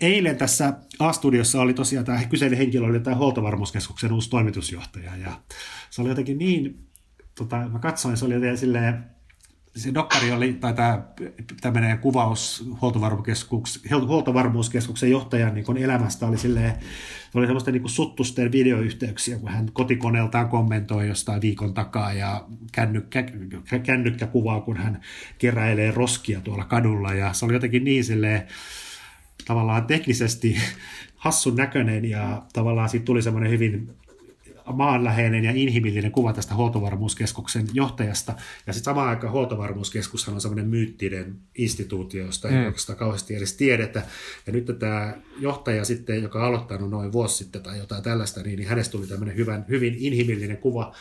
Eilen 0.01 0.37
tässä 0.37 0.73
A-studiossa 0.99 1.61
oli 1.61 1.73
tosiaan 1.73 2.05
tämä 2.05 2.23
kyseinen 2.23 2.57
henkilö 2.57 2.85
oli 2.85 2.99
tämä 2.99 3.15
huoltovarmuuskeskuksen 3.15 4.13
uusi 4.13 4.29
toimitusjohtaja 4.29 5.15
ja 5.15 5.41
se 5.89 6.01
oli 6.01 6.09
jotenkin 6.09 6.37
niin, 6.37 6.87
tota, 7.35 7.55
mä 7.55 7.79
katsoin, 7.79 8.17
se 8.17 8.25
oli 8.25 8.33
jotenkin 8.33 8.57
silleen, 8.57 9.14
se 9.75 9.93
dokkari 9.93 10.31
oli, 10.31 10.53
tai 10.53 10.73
tämä 10.73 11.03
tämmöinen 11.61 11.99
kuvaus 11.99 12.69
huoltovarmuuskeskuksen 14.07 15.11
johtajan 15.11 15.53
niin 15.53 15.77
elämästä. 15.77 16.27
Oli 16.27 16.37
silleen, 16.37 16.73
oli 17.33 17.45
semmoista 17.45 17.71
niin 17.71 17.89
suttusten 17.89 18.51
videoyhteyksiä, 18.51 19.39
kun 19.39 19.49
hän 19.49 19.69
kotikoneeltaan 19.73 20.49
kommentoi 20.49 21.07
jostain 21.07 21.41
viikon 21.41 21.73
takaa 21.73 22.13
ja 22.13 22.45
kännykkä, 22.71 23.23
kännykkä 23.83 24.27
kuvaa, 24.27 24.61
kun 24.61 24.77
hän 24.77 25.01
keräilee 25.37 25.91
roskia 25.91 26.41
tuolla 26.41 26.65
kadulla. 26.65 27.13
Ja 27.13 27.33
se 27.33 27.45
oli 27.45 27.53
jotenkin 27.53 27.83
niin 27.83 28.03
silleen, 28.03 28.47
tavallaan 29.45 29.85
teknisesti 29.85 30.57
hassun 31.15 31.55
näköinen 31.55 32.05
ja 32.05 32.43
tavallaan 32.53 32.89
siitä 32.89 33.05
tuli 33.05 33.21
semmoinen 33.21 33.51
hyvin 33.51 33.95
maanläheinen 34.73 35.43
ja 35.43 35.51
inhimillinen 35.51 36.11
kuva 36.11 36.33
tästä 36.33 36.55
huoltovarmuuskeskuksen 36.55 37.67
johtajasta. 37.73 38.33
Ja 38.67 38.73
sitten 38.73 38.91
samaan 38.91 39.09
aikaan 39.09 39.33
huoltovarmuuskeskushan 39.33 40.35
on 40.35 40.41
semmoinen 40.41 40.67
myyttinen 40.67 41.35
instituutio, 41.57 42.25
josta 42.25 42.49
ei 42.49 42.55
mm. 42.55 42.65
oikeastaan 42.65 42.97
kauheasti 42.97 43.35
edes 43.35 43.53
tiedetä. 43.53 44.03
Ja 44.47 44.53
nyt 44.53 44.65
tämä 44.79 45.17
johtaja 45.39 45.85
sitten, 45.85 46.23
joka 46.23 46.39
on 46.39 46.45
aloittanut 46.45 46.89
noin 46.89 47.11
vuosi 47.11 47.37
sitten 47.37 47.63
tai 47.63 47.77
jotain 47.77 48.03
tällaista, 48.03 48.41
niin, 48.41 48.57
niin 48.57 48.69
hänestä 48.69 48.91
tuli 48.91 49.07
tämmöinen 49.07 49.35
hyvän, 49.35 49.65
hyvin 49.69 49.95
inhimillinen 49.99 50.57
kuva. 50.57 50.95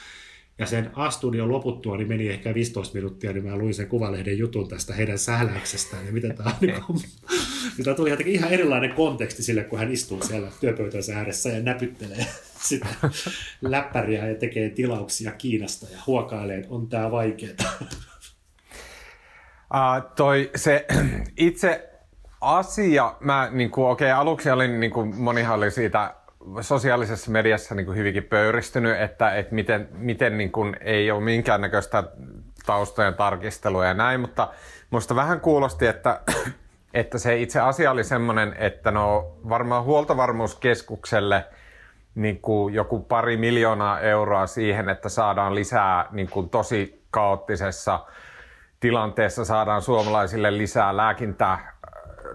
Ja 0.59 0.67
sen 0.67 0.91
A-studion 0.95 1.53
loputtua 1.53 1.97
niin 1.97 2.09
meni 2.09 2.29
ehkä 2.29 2.55
15 2.55 2.95
minuuttia, 2.95 3.33
niin 3.33 3.45
mä 3.45 3.57
luin 3.57 3.75
sen 3.75 3.89
kuvalehden 3.89 4.39
jutun 4.39 4.69
tästä 4.69 4.95
heidän 4.95 5.19
sähläyksestään 5.19 6.07
ja 6.07 6.13
miten 6.13 6.37
tämä 6.37 6.51
on. 6.51 6.57
Niin 6.61 6.83
kuin, 6.87 6.99
niin 7.77 7.85
tämä 7.85 7.97
tuli 7.97 8.11
jotenkin 8.11 8.35
ihan 8.35 8.53
erilainen 8.53 8.95
konteksti 8.95 9.43
sille, 9.43 9.65
kun 9.65 9.79
hän 9.79 9.93
istuu 9.93 10.23
siellä 10.23 10.49
työpöytänsä 10.61 11.17
ääressä 11.17 11.49
ja 11.49 11.63
näpyttelee 11.63 12.27
sitä 12.69 12.87
läppäriä 13.61 14.29
ja 14.29 14.35
tekee 14.35 14.71
tilauksia 14.71 15.33
Kiinasta 15.33 15.87
ja 15.93 15.99
huokailee, 16.07 16.57
että 16.57 16.75
on 16.75 16.89
tämä 16.89 17.11
vaikeaa. 17.11 17.55
Uh, 19.75 20.11
toi 20.17 20.51
se 20.57 20.87
itse 21.37 21.91
asia, 22.41 23.15
mä 23.21 23.49
niin 23.53 23.71
kuin, 23.71 23.87
okei, 23.87 24.13
okay, 24.13 24.21
aluksi 24.21 24.51
olin, 24.51 24.81
niin 24.81 24.93
kuin, 24.93 25.17
monihan 25.17 25.59
oli 25.59 25.71
siitä 25.71 26.15
sosiaalisessa 26.61 27.31
mediassa 27.31 27.75
niin 27.75 27.87
kuin 27.87 27.99
hyvinkin 27.99 28.25
pöyristynyt, 28.25 29.01
että, 29.01 29.35
että 29.35 29.55
miten, 29.55 29.89
miten 29.93 30.39
niin 30.39 30.53
kuin, 30.53 30.77
ei 30.81 31.11
ole 31.11 31.21
minkäännäköistä 31.21 32.05
taustojen 32.67 33.15
tarkistelua 33.15 33.87
ja 33.87 33.95
näin, 33.95 34.21
mutta 34.21 34.49
musta 34.91 35.17
vähän 35.17 35.41
kuulosti, 35.41 35.87
että, 35.87 36.21
että 36.95 37.19
se 37.19 37.37
itse 37.37 37.61
asia 37.61 37.91
oli 37.91 38.05
semmoinen, 38.05 38.57
että 38.59 38.91
no 38.91 39.37
varmaan 39.49 39.85
huoltovarmuuskeskukselle– 39.85 41.45
niin 42.15 42.41
kuin 42.41 42.75
joku 42.75 43.01
pari 43.01 43.37
miljoonaa 43.37 44.01
euroa 44.01 44.47
siihen, 44.47 44.89
että 44.89 45.09
saadaan 45.09 45.55
lisää 45.55 46.07
niin 46.11 46.31
kuin 46.31 46.49
tosi 46.49 47.05
kaoottisessa 47.11 48.01
tilanteessa 48.81 49.45
saadaan 49.45 49.83
suomalaisille 49.83 50.59
lisää 50.59 50.97
lääkintää 50.97 51.74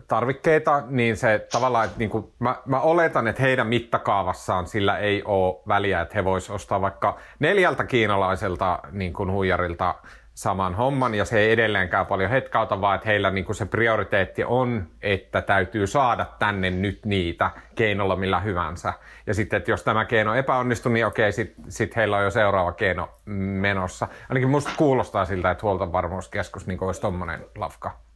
tarvikkeita, 0.08 0.84
niin 0.88 1.18
se 1.18 1.48
tavallaan, 1.52 1.86
että 1.86 2.00
niin 2.00 2.10
kuin, 2.10 2.34
mä, 2.40 2.56
mä 2.66 2.80
oletan, 2.80 3.28
että 3.28 3.42
heidän 3.42 3.68
mittakaavassaan 3.68 4.68
sillä 4.68 4.98
ei 4.98 5.24
ole 5.24 5.62
väliä, 5.68 6.02
että 6.02 6.16
he 6.16 6.26
vois 6.26 6.50
ostaa 6.50 6.82
vaikka 6.82 7.18
neljältä 7.40 7.84
kiinalaiselta 7.84 8.80
niin 8.92 9.14
kuin 9.14 9.32
huijarilta 9.32 9.96
saman 10.40 10.76
homman 10.76 11.16
ja 11.16 11.26
se 11.26 11.40
ei 11.40 11.52
edelleenkään 11.52 12.06
paljon 12.06 12.30
hetkauta, 12.30 12.82
vaan 12.82 12.96
että 12.96 13.08
heillä 13.08 13.32
niin 13.32 13.56
se 13.56 13.66
prioriteetti 13.66 14.44
on, 14.44 14.88
että 15.02 15.42
täytyy 15.42 15.88
saada 15.88 16.26
tänne 16.40 16.70
nyt 16.70 17.06
niitä 17.06 17.52
keinolla 17.76 18.16
millä 18.16 18.40
hyvänsä. 18.40 18.94
Ja 19.28 19.34
sitten, 19.34 19.58
että 19.58 19.72
jos 19.72 19.84
tämä 19.84 20.06
keino 20.06 20.36
epäonnistuu, 20.36 20.92
niin 20.92 21.06
okei, 21.06 21.32
sitten 21.32 21.72
sit 21.72 21.96
heillä 21.96 22.18
on 22.18 22.24
jo 22.24 22.32
seuraava 22.32 22.72
keino 22.72 23.10
menossa. 23.26 24.08
Ainakin 24.30 24.50
musta 24.50 24.72
kuulostaa 24.78 25.26
siltä, 25.26 25.52
että 25.52 25.62
huoltovarmuuskeskus 25.62 26.68
niin 26.68 26.84
olisi 26.84 27.02
tommonen 27.02 27.46
lafka. 27.58 28.09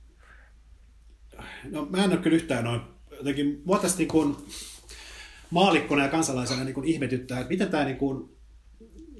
No 1.71 1.86
mä 1.86 2.04
en 2.04 2.12
ole 2.12 2.17
kyllä 2.17 2.36
yhtään 2.36 2.63
noin. 2.63 2.82
Jotenkin 3.17 3.62
mua 3.65 3.80
tässä 3.80 3.97
niin 3.97 4.08
kuin 4.08 4.36
maalikkona 5.49 6.04
ja 6.04 6.10
kansalaisena 6.10 6.63
niin 6.63 6.73
kuin 6.73 6.88
ihmetyttää, 6.88 7.39
että 7.39 7.49
miten 7.49 7.69
tämä 7.69 7.86
niin 7.86 7.97
kuin 7.97 8.30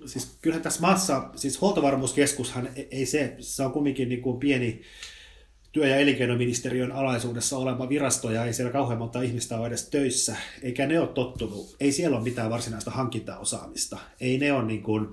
siis 0.06 0.38
kyllähän 0.42 0.64
tässä 0.64 0.82
maassa, 0.82 1.30
siis 1.36 1.62
huoltovarmuuskeskushan 1.62 2.70
e- 2.76 2.88
ei 2.92 3.06
se, 3.06 3.36
se 3.40 3.64
on 3.64 3.72
kumminkin 3.72 4.10
niin 4.10 4.22
kuin 4.22 4.40
pieni 4.40 4.82
työ- 5.72 5.88
ja 5.88 5.96
elinkeinoministeriön 5.96 6.92
alaisuudessa 6.92 7.58
oleva 7.58 7.90
virasto 7.90 8.32
ja 8.32 8.46
ei 8.46 8.54
siellä 8.54 8.72
kauhean 8.72 9.00
monta 9.00 9.22
ihmistä 9.22 9.58
ole 9.58 9.68
edes 9.68 9.90
töissä, 9.90 10.36
eikä 10.62 10.88
ne 10.88 11.00
ole 11.00 11.08
tottunut, 11.08 11.76
ei 11.80 11.92
siellä 11.92 12.18
ole 12.18 12.24
mitään 12.24 12.50
varsinaista 12.50 12.92
hankintaosaamista, 12.92 13.98
ei 14.22 14.38
ne 14.38 14.54
ole 14.54 14.66
niin 14.66 14.84
kuin, 14.84 15.08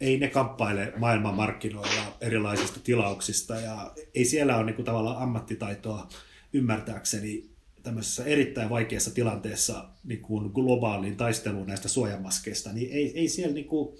ei 0.00 0.18
ne 0.18 0.28
kamppaile 0.28 0.92
maailmanmarkkinoilla 0.96 2.16
erilaisista 2.20 2.80
tilauksista 2.84 3.54
ja 3.54 3.92
ei 4.14 4.24
siellä 4.24 4.56
ole 4.56 4.66
niin 4.66 4.76
kuin 4.76 4.86
tavallaan 4.86 5.22
ammattitaitoa 5.22 6.08
ymmärtääkseni 6.52 7.50
tämmöisessä 7.82 8.24
erittäin 8.24 8.70
vaikeassa 8.70 9.14
tilanteessa 9.14 9.88
niin 10.04 10.20
kuin 10.20 10.50
globaaliin 10.54 11.16
taisteluun 11.16 11.66
näistä 11.66 11.88
suojamaskeista, 11.88 12.72
niin 12.72 12.92
ei, 12.92 13.18
ei 13.18 13.28
siellä 13.28 13.54
niin 13.54 13.66
kuin, 13.66 13.98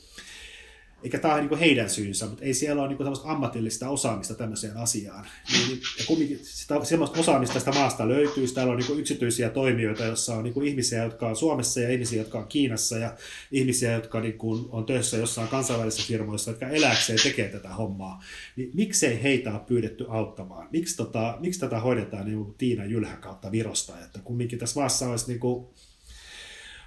eikä 1.02 1.18
tämä 1.18 1.34
ole 1.34 1.42
niin 1.42 1.58
heidän 1.58 1.90
syynsä, 1.90 2.26
mutta 2.26 2.44
ei 2.44 2.54
siellä 2.54 2.82
ole 2.82 2.88
niin 2.88 2.96
kuin 2.96 3.14
ammatillista 3.24 3.88
osaamista 3.88 4.34
tämmöiseen 4.34 4.76
asiaan. 4.76 5.26
Niin, 5.52 5.68
niin 5.68 5.80
ja 5.98 6.04
kumminkin 6.06 6.40
sitä, 6.42 6.84
semmoista 6.84 7.20
osaamista 7.20 7.54
tästä 7.54 7.72
maasta 7.72 8.08
löytyy. 8.08 8.46
Täällä 8.48 8.72
on 8.72 8.78
niin 8.78 8.98
yksityisiä 8.98 9.50
toimijoita, 9.50 10.04
joissa 10.04 10.34
on 10.34 10.44
niin 10.44 10.62
ihmisiä, 10.62 11.04
jotka 11.04 11.28
on 11.28 11.36
Suomessa 11.36 11.80
ja 11.80 11.90
ihmisiä, 11.90 12.18
jotka 12.18 12.38
on 12.38 12.46
Kiinassa 12.48 12.98
ja 12.98 13.14
ihmisiä, 13.52 13.92
jotka 13.92 14.20
niin 14.20 14.38
on 14.70 14.86
töissä 14.86 15.16
jossain 15.16 15.48
kansainvälisissä 15.48 16.08
firmoissa, 16.08 16.50
jotka 16.50 16.68
eläkseen 16.68 17.18
tekee 17.22 17.48
tätä 17.48 17.68
hommaa. 17.68 18.22
Niin 18.56 18.70
miksei 18.74 19.22
heitä 19.22 19.52
ole 19.52 19.60
pyydetty 19.66 20.06
auttamaan? 20.08 20.68
Miksi, 20.72 20.96
tota, 20.96 21.36
miksi 21.40 21.60
tätä 21.60 21.80
hoidetaan 21.80 22.26
niin 22.26 22.54
Tiina 22.58 22.84
Jylhän 22.84 23.20
kautta 23.20 23.52
Virosta? 23.52 24.00
Että 24.04 24.18
kumminkin 24.24 24.58
tässä 24.58 24.80
maassa 24.80 25.10
olisi 25.10 25.28
niin 25.28 25.40
kuin, 25.40 25.66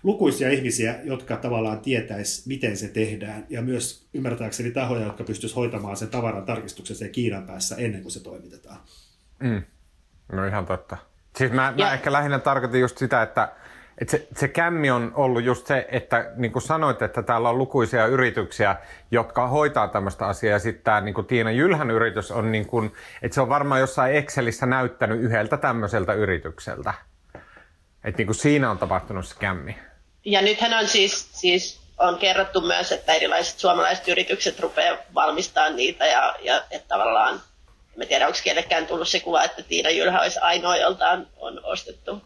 lukuisia 0.04 0.50
ihmisiä, 0.50 0.96
jotka 1.04 1.38
tavallaan 1.38 1.80
tietäisi, 1.80 2.48
miten 2.48 2.78
se 2.78 2.88
tehdään, 2.88 3.46
ja 3.50 3.62
myös 3.62 4.08
ymmärtääkseni 4.14 4.72
tahoja, 4.72 5.06
jotka 5.06 5.24
pystyisivät 5.24 5.56
hoitamaan 5.56 5.98
sen 5.98 6.10
tavaran 6.10 6.46
tarkistuksen 6.46 6.96
sen 6.96 7.10
Kiinan 7.10 7.44
päässä 7.44 7.76
ennen 7.76 8.02
kuin 8.02 8.12
se 8.12 8.24
toimitetaan. 8.24 8.80
Mm. 9.40 9.64
No 10.32 10.46
ihan 10.46 10.66
totta. 10.66 10.98
Siis 11.36 11.52
mä, 11.52 11.74
mä 11.78 11.94
ehkä 11.94 12.12
lähinnä 12.12 12.40
tarkoitin 12.40 12.82
just 12.82 12.98
sitä, 12.98 13.22
että, 13.22 13.52
että 13.98 14.12
se, 14.12 14.28
se 14.36 14.48
kämmi 14.48 14.92
on 14.92 15.12
ollut 15.16 15.44
just 15.44 15.68
se, 15.68 15.88
että 15.92 16.32
niin 16.36 16.52
kuin 16.52 16.64
sanoit, 16.64 17.02
että 17.02 17.24
täällä 17.24 17.50
on 17.50 17.58
lukuisia 17.58 18.06
yrityksiä, 18.06 18.76
jotka 19.12 19.48
hoitaa 19.48 19.88
tämmöistä 19.88 20.26
asiaa, 20.26 20.52
ja 20.52 20.60
sitten 20.60 20.84
tämä 20.84 21.02
niin 21.02 21.14
kuin 21.14 21.28
Tiina 21.28 21.52
Jylhän 21.52 21.92
yritys 21.92 22.32
on, 22.32 22.52
niin 22.52 22.66
kuin, 22.66 22.94
että 23.22 23.36
se 23.36 23.42
on 23.42 23.50
varmaan 23.50 23.82
jossain 23.82 24.16
Excelissä 24.16 24.66
näyttänyt 24.66 25.22
yhdeltä 25.22 25.58
tämmöiseltä 25.58 26.14
yritykseltä. 26.14 26.94
Että 28.04 28.18
niin 28.18 28.28
kuin 28.28 28.36
siinä 28.36 28.72
on 28.72 28.78
tapahtunut 28.78 29.26
se 29.26 29.36
kämmi 29.40 29.76
ja 30.26 30.42
nythän 30.42 30.74
on 30.74 30.88
siis, 30.88 31.28
siis 31.34 31.80
on 31.98 32.18
kerrottu 32.18 32.62
myös, 32.62 32.92
että 32.92 33.14
erilaiset 33.14 33.60
suomalaiset 33.60 34.08
yritykset 34.08 34.60
rupeaa 34.60 34.98
valmistamaan 35.16 35.76
niitä 35.76 36.06
ja, 36.06 36.36
ja 36.42 36.64
että 36.72 36.88
tavallaan, 36.88 37.42
en 38.02 38.08
tiedä 38.08 38.28
onko 38.28 38.40
kellekään 38.44 38.88
tullut 38.88 39.08
se 39.08 39.20
kuva, 39.20 39.44
että 39.44 39.64
Tiina 39.64 39.90
Jylhä 39.90 40.22
olisi 40.22 40.40
ainoa, 40.40 40.78
jolta 40.78 41.10
on, 41.10 41.28
on 41.38 41.60
ostettu 41.64 42.22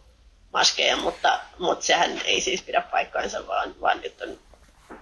maskeja, 0.53 0.97
mutta, 0.97 1.39
mutta 1.59 1.85
sehän 1.85 2.21
ei 2.25 2.41
siis 2.41 2.61
pidä 2.61 2.81
paikkaansa, 2.81 3.47
vaan, 3.47 3.75
vaan 3.81 4.01
nyt 4.01 4.21
on 4.21 4.37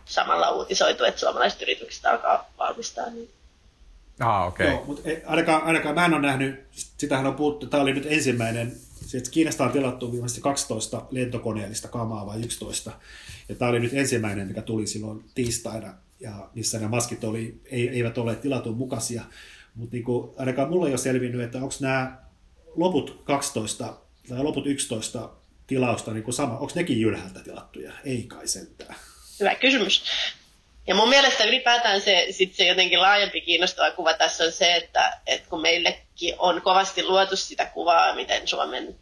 samalla 0.06 0.52
uutisoitu, 0.52 1.04
että 1.04 1.20
suomalaiset 1.20 1.62
yritykset 1.62 2.06
alkaa 2.06 2.50
valmistaa 2.58 3.10
niitä. 3.10 3.34
Ah, 4.20 4.48
okei. 4.48 4.74
Okay. 4.74 4.86
mutta 4.86 5.10
ainakaan, 5.26 5.64
ainakaan 5.64 5.96
mä 5.96 6.06
en 6.06 6.14
ole 6.14 6.22
nähnyt, 6.22 6.68
sitähän 6.98 7.28
on 7.28 7.36
puhuttu, 7.36 7.68
tämä 7.68 7.84
oli 7.84 7.94
nyt 7.94 8.06
ensimmäinen 8.10 8.76
Sieltä 9.06 9.30
Kiinasta 9.30 9.63
on 9.63 9.72
tilattu 9.72 10.12
viimeisesti 10.12 10.41
12 10.41 11.06
lentokoneellista 11.12 11.88
kamaa 11.88 12.26
vai 12.26 12.39
11. 12.39 12.91
Ja 13.50 13.56
tämä 13.56 13.70
oli 13.70 13.80
nyt 13.80 13.94
ensimmäinen, 13.94 14.48
mikä 14.48 14.62
tuli 14.62 14.88
silloin 14.88 15.26
tiistaina, 15.36 15.94
ja 16.20 16.50
missä 16.56 16.80
ne 16.80 16.88
maskit 16.88 17.24
oli, 17.24 17.62
eivät 17.72 18.18
ole 18.18 18.36
tilatun 18.36 18.78
mukaisia. 18.78 19.24
Mutta 19.76 19.96
niin 19.96 20.06
ainakaan 20.38 20.70
mulla 20.70 20.88
ei 20.88 20.91
ole 20.91 20.98
selvinnyt, 20.98 21.41
että 21.41 21.58
onko 21.58 21.74
nämä 21.80 22.18
loput 22.76 23.22
12 23.24 23.98
tai 24.30 24.44
loput 24.44 24.68
11 24.68 25.30
tilausta 25.68 26.13
niin 26.13 26.24
kuin 26.24 26.34
sama, 26.34 26.58
onko 26.58 26.74
nekin 26.76 27.02
jylhältä 27.02 27.39
tilattuja? 27.39 27.94
Ei 28.04 28.24
kai 28.24 28.48
sentään. 28.48 28.96
Hyvä 29.39 29.56
kysymys. 29.56 30.04
Ja 30.88 30.95
mun 30.95 31.10
mielestä 31.10 31.43
ylipäätään 31.43 32.02
se, 32.02 32.28
sit 32.32 32.56
se 32.56 32.65
jotenkin 32.65 33.02
laajempi 33.02 33.41
kiinnostava 33.41 33.91
kuva 33.91 34.14
tässä 34.14 34.43
on 34.43 34.51
se, 34.51 34.76
että, 34.76 35.18
että 35.28 35.49
kun 35.49 35.62
meillekin 35.62 36.36
on 36.38 36.62
kovasti 36.62 37.03
luotu 37.03 37.36
sitä 37.36 37.66
kuvaa, 37.66 38.16
miten 38.16 38.47
Suomen 38.47 38.95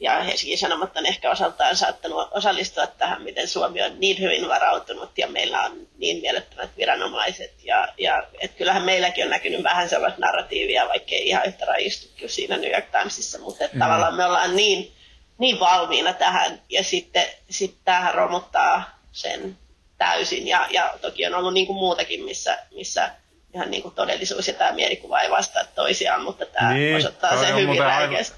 ja 0.00 0.22
Helsingin 0.22 0.58
Sanomat 0.58 0.96
on 0.96 1.06
ehkä 1.06 1.30
osaltaan 1.30 1.76
saattanut 1.76 2.28
osallistua 2.30 2.86
tähän, 2.86 3.22
miten 3.22 3.48
Suomi 3.48 3.82
on 3.82 4.00
niin 4.00 4.20
hyvin 4.20 4.48
varautunut 4.48 5.18
ja 5.18 5.28
meillä 5.28 5.60
on 5.62 5.88
niin 5.98 6.20
mielettömät 6.20 6.70
viranomaiset. 6.76 7.64
Ja, 7.64 7.88
ja 7.98 8.26
et 8.40 8.54
kyllähän 8.54 8.82
meilläkin 8.82 9.24
on 9.24 9.30
näkynyt 9.30 9.62
vähän 9.62 9.88
sellaista 9.88 10.20
narratiivia, 10.20 10.88
vaikkei 10.88 11.28
ihan 11.28 11.46
yhtä 11.46 11.64
rajistu 11.64 12.08
kuin 12.18 12.30
siinä 12.30 12.56
New 12.56 12.72
York 12.72 12.84
Timesissa, 12.90 13.38
mutta 13.38 13.64
mm. 13.72 13.78
tavallaan 13.78 14.14
me 14.14 14.24
ollaan 14.24 14.56
niin, 14.56 14.92
niin 15.38 15.60
valmiina 15.60 16.12
tähän 16.12 16.62
ja 16.68 16.84
sitten 16.84 17.24
sit 17.50 17.76
tämähän 17.84 18.14
romuttaa 18.14 18.98
sen 19.12 19.56
täysin. 19.98 20.48
Ja, 20.48 20.66
ja 20.70 20.94
toki 21.00 21.26
on 21.26 21.34
ollut 21.34 21.54
niin 21.54 21.66
kuin 21.66 21.76
muutakin, 21.76 22.24
missä, 22.24 22.58
missä 22.74 23.10
ihan 23.54 23.70
niin 23.70 23.82
kuin 23.82 23.94
todellisuus 23.94 24.48
ja 24.48 24.54
tämä 24.54 24.72
mielikuva 24.72 25.20
ei 25.20 25.30
vastaa 25.30 25.64
toisiaan, 25.74 26.22
mutta 26.22 26.46
tämä 26.46 26.72
niin, 26.72 26.96
osoittaa 26.96 27.40
sen 27.40 27.56
hyvin 27.56 27.78
räikeästi. 27.78 28.36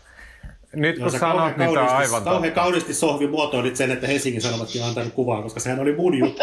Nyt 0.73 0.99
kun 0.99 1.11
sanot, 1.11 1.57
niin 1.57 1.75
tämä 1.75 1.91
on 1.91 1.97
aivan 1.97 2.11
totta. 2.11 2.31
Kauhean 2.31 2.53
kauniisti 2.53 2.95
Sohvi 2.95 3.27
muotoilit 3.27 3.77
sen, 3.77 3.91
että 3.91 4.07
Helsingin 4.07 4.43
Sanomatkin 4.43 4.83
on 4.83 4.89
antanut 4.89 5.13
kuvaa, 5.13 5.43
koska 5.43 5.61
sehän 5.61 5.81
oli 5.81 5.93
mun 5.93 6.19
juttu. 6.19 6.43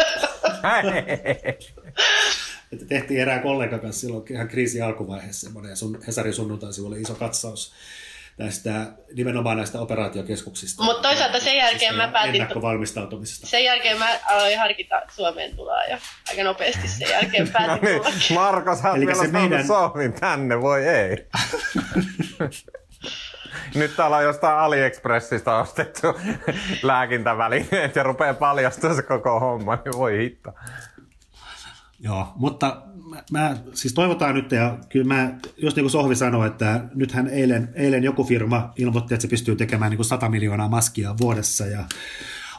että 2.72 2.86
tehtiin 2.88 3.20
erään 3.20 3.42
kollegan 3.42 3.80
kanssa 3.80 4.00
silloin 4.00 4.24
ihan 4.30 4.48
kriisi 4.48 4.80
alkuvaiheessa 4.80 5.46
semmoinen 5.46 5.76
sun, 5.76 5.98
Hesarin 6.06 6.34
sunnuntaisivulle 6.34 7.00
iso 7.00 7.14
katsaus 7.14 7.72
näistä, 8.38 8.86
nimenomaan 9.16 9.56
näistä 9.56 9.80
operaatiokeskuksista. 9.80 10.84
Mutta 10.84 11.08
toisaalta 11.08 11.40
sen 11.40 11.56
jälkeen 11.56 11.78
siis 11.78 11.96
mä 11.96 12.08
päätin... 12.08 12.34
Ennakkovalmistautumisesta. 12.34 13.46
Sen 13.46 13.64
jälkeen 13.64 13.98
mä 13.98 14.08
aloin 14.30 14.58
harkita 14.58 15.02
Suomeen 15.14 15.56
tuloa 15.56 15.84
jo 15.84 15.98
aika 16.30 16.44
nopeasti 16.44 16.88
sen 16.88 17.08
jälkeen 17.10 17.48
päätin 17.52 17.88
no 17.98 18.04
niin, 18.04 18.34
Marko, 18.34 18.76
sä 18.76 18.90
oot 18.90 19.00
vielä 19.00 19.14
se 19.14 19.28
meidän... 19.28 19.66
Suomen 19.66 20.12
tänne, 20.12 20.60
voi 20.60 20.88
ei. 20.88 21.26
Nyt 23.74 23.96
täällä 23.96 24.16
on 24.16 24.24
jostain 24.24 24.58
AliExpressistä 24.58 25.56
ostettu 25.56 26.06
lääkintävälineet 26.82 27.96
ja 27.96 28.02
rupeaa 28.02 28.34
paljastaa 28.34 28.94
se 28.94 29.02
koko 29.02 29.40
homma, 29.40 29.78
niin 29.84 29.98
voi 29.98 30.18
hittaa. 30.18 30.52
Joo, 32.00 32.32
mutta 32.36 32.82
mä, 33.10 33.22
mä, 33.30 33.56
siis 33.74 33.94
toivotaan 33.94 34.34
nyt, 34.34 34.52
ja 34.52 34.78
kyllä 34.88 35.06
mä, 35.06 35.34
just 35.56 35.76
niin 35.76 35.84
kuin 35.84 35.90
Sohvi 35.90 36.16
sanoi, 36.16 36.46
että 36.46 36.84
nythän 36.94 37.28
eilen, 37.28 37.68
eilen 37.74 38.04
joku 38.04 38.24
firma 38.24 38.72
ilmoitti, 38.76 39.14
että 39.14 39.22
se 39.22 39.28
pystyy 39.28 39.56
tekemään 39.56 39.90
niin 39.90 39.96
kuin 39.98 40.06
100 40.06 40.28
miljoonaa 40.28 40.68
maskia 40.68 41.14
vuodessa, 41.20 41.66
ja 41.66 41.84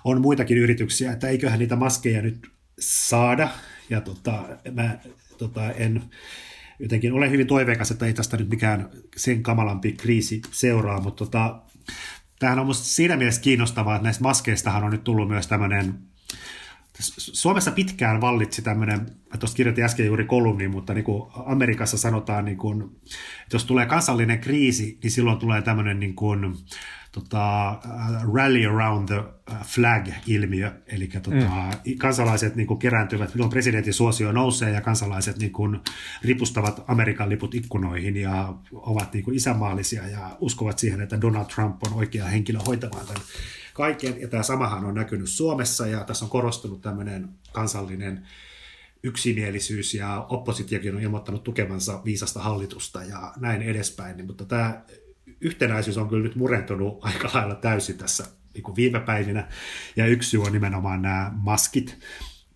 on 0.04 0.22
muitakin 0.22 0.58
yrityksiä, 0.58 1.12
että 1.12 1.28
eiköhän 1.28 1.60
niitä 1.60 1.76
maskeja 1.76 2.22
nyt 2.22 2.48
saada, 2.80 3.50
ja 3.90 4.02
tota, 4.02 4.44
mä 4.72 4.98
tota, 5.38 5.72
en, 5.72 6.04
jotenkin 6.80 7.14
olen 7.14 7.32
hyvin 7.32 7.48
toiveikas, 7.48 7.92
että 7.92 8.06
ei 8.06 8.14
tästä 8.14 8.38
nyt 8.38 8.50
mikään 8.50 8.90
sen 9.18 9.44
kamalampi 9.44 9.92
kriisi 9.92 10.42
seuraa, 10.52 11.02
mutta 11.02 11.26
tota, 11.26 11.62
tämähän 12.40 12.60
on 12.60 12.66
minusta 12.66 12.84
siinä 12.84 13.18
mielessä 13.18 13.42
kiinnostavaa, 13.42 13.96
että 13.96 14.04
näistä 14.04 14.24
maskeistahan 14.24 14.84
on 14.84 14.92
nyt 14.92 15.04
tullut 15.04 15.30
myös 15.30 15.48
tämmöinen 15.48 15.96
Suomessa 17.00 17.72
pitkään 17.72 18.22
vallitsi 18.22 18.62
tämmöinen, 18.62 19.00
mä 19.00 19.38
tuossa 19.40 19.56
kirjoitin 19.56 19.84
äsken 19.84 20.06
juuri 20.06 20.26
kolumni, 20.26 20.68
mutta 20.68 20.94
niin 20.94 21.04
kuin 21.04 21.32
Amerikassa 21.46 21.98
sanotaan, 21.98 22.46
niin 22.46 22.58
kuin, 22.58 22.82
että 23.44 23.56
jos 23.56 23.66
tulee 23.66 23.86
kansallinen 23.86 24.40
kriisi, 24.40 25.00
niin 25.04 25.12
silloin 25.12 25.38
tulee 25.38 25.62
tämmöinen 25.62 26.00
niin 26.00 26.16
kuin, 26.16 26.56
tota, 27.12 27.76
rally 28.34 28.66
around 28.66 29.08
the 29.08 29.24
flag-ilmiö, 29.64 30.72
eli 30.88 31.08
tota, 31.08 31.30
mm. 31.86 31.98
kansalaiset 31.98 32.56
niin 32.56 32.68
kuin, 32.68 32.80
kerääntyvät, 32.80 33.34
milloin 33.34 33.50
presidentin 33.50 33.94
suosio 33.94 34.32
nousee 34.32 34.72
ja 34.72 34.82
kansalaiset 34.82 35.38
niin 35.38 35.52
kuin, 35.52 35.80
ripustavat 36.24 36.84
Amerikan 36.88 37.30
liput 37.30 37.56
ikkunoihin 37.56 38.18
ja 38.18 38.54
ovat 38.74 39.14
niin 39.14 39.24
kuin, 39.24 39.36
isämaallisia 39.36 40.08
ja 40.08 40.38
uskovat 40.40 40.80
siihen, 40.80 41.02
että 41.02 41.22
Donald 41.22 41.46
Trump 41.46 41.84
on 41.84 41.94
oikea 41.94 42.26
henkilö 42.26 42.60
hoitamaan 42.68 43.06
tämän 43.08 43.22
kaiken. 43.76 44.22
Ja 44.22 44.28
tämä 44.28 44.44
samahan 44.44 44.86
on 44.86 44.96
näkynyt 44.96 45.30
Suomessa 45.30 45.88
ja 45.88 46.04
tässä 46.04 46.26
on 46.26 46.32
korostunut 46.32 46.82
tämmöinen 46.82 47.30
kansallinen 47.52 48.28
yksimielisyys 49.04 49.94
ja 49.94 50.26
oppositiokin 50.30 50.96
on 50.96 51.02
ilmoittanut 51.02 51.44
tukevansa 51.44 52.02
viisasta 52.06 52.40
hallitusta 52.40 53.04
ja 53.04 53.34
näin 53.38 53.62
edespäin. 53.62 54.18
Niin, 54.18 54.28
mutta 54.28 54.46
tämä 54.46 54.82
yhtenäisyys 55.42 55.98
on 55.98 56.10
kyllä 56.10 56.24
nyt 56.24 56.36
murentunut 56.36 57.06
aika 57.06 57.30
lailla 57.34 57.56
täysin 57.56 57.98
tässä 57.98 58.26
niin 58.54 58.64
kuin 58.64 58.76
viime 58.76 59.00
päivinä. 59.00 59.48
Ja 59.96 60.06
yksi 60.06 60.30
syy 60.30 60.42
on 60.42 60.52
nimenomaan 60.52 61.02
nämä 61.02 61.32
maskit. 61.36 61.98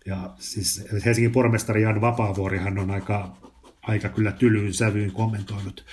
Ja 0.06 0.34
siis 0.38 0.84
Helsingin 1.04 1.32
pormestari 1.32 1.82
Jan 1.82 2.00
Vapaavuorihan 2.00 2.78
on 2.78 2.90
aika 2.90 3.36
aika 3.90 4.08
kyllä 4.08 4.32
tylyyn 4.32 4.74
sävyyn 4.74 5.12
kommentoinut, 5.12 5.84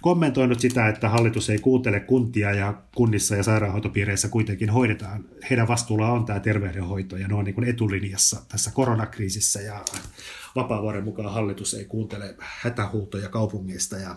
kommentoinut 0.00 0.60
sitä, 0.60 0.88
että 0.88 1.08
hallitus 1.08 1.50
ei 1.50 1.58
kuuntele 1.58 2.00
kuntia 2.00 2.52
ja 2.52 2.82
kunnissa 2.94 3.36
ja 3.36 3.42
sairaanhoitopiireissä 3.42 4.28
kuitenkin 4.28 4.70
hoidetaan. 4.70 5.24
Heidän 5.50 5.68
vastuulla 5.68 6.12
on 6.12 6.24
tämä 6.24 6.40
terveydenhoito 6.40 7.16
ja 7.16 7.28
ne 7.28 7.34
on 7.34 7.44
niin 7.44 7.54
kuin 7.54 7.68
etulinjassa 7.68 8.42
tässä 8.48 8.70
koronakriisissä 8.70 9.60
ja 9.60 9.84
Vapaavuoren 10.56 11.04
mukaan 11.04 11.32
hallitus 11.32 11.74
ei 11.74 11.84
kuuntele 11.84 12.34
hätähuutoja 12.38 13.28
kaupungeista 13.28 13.96
ja 13.96 14.16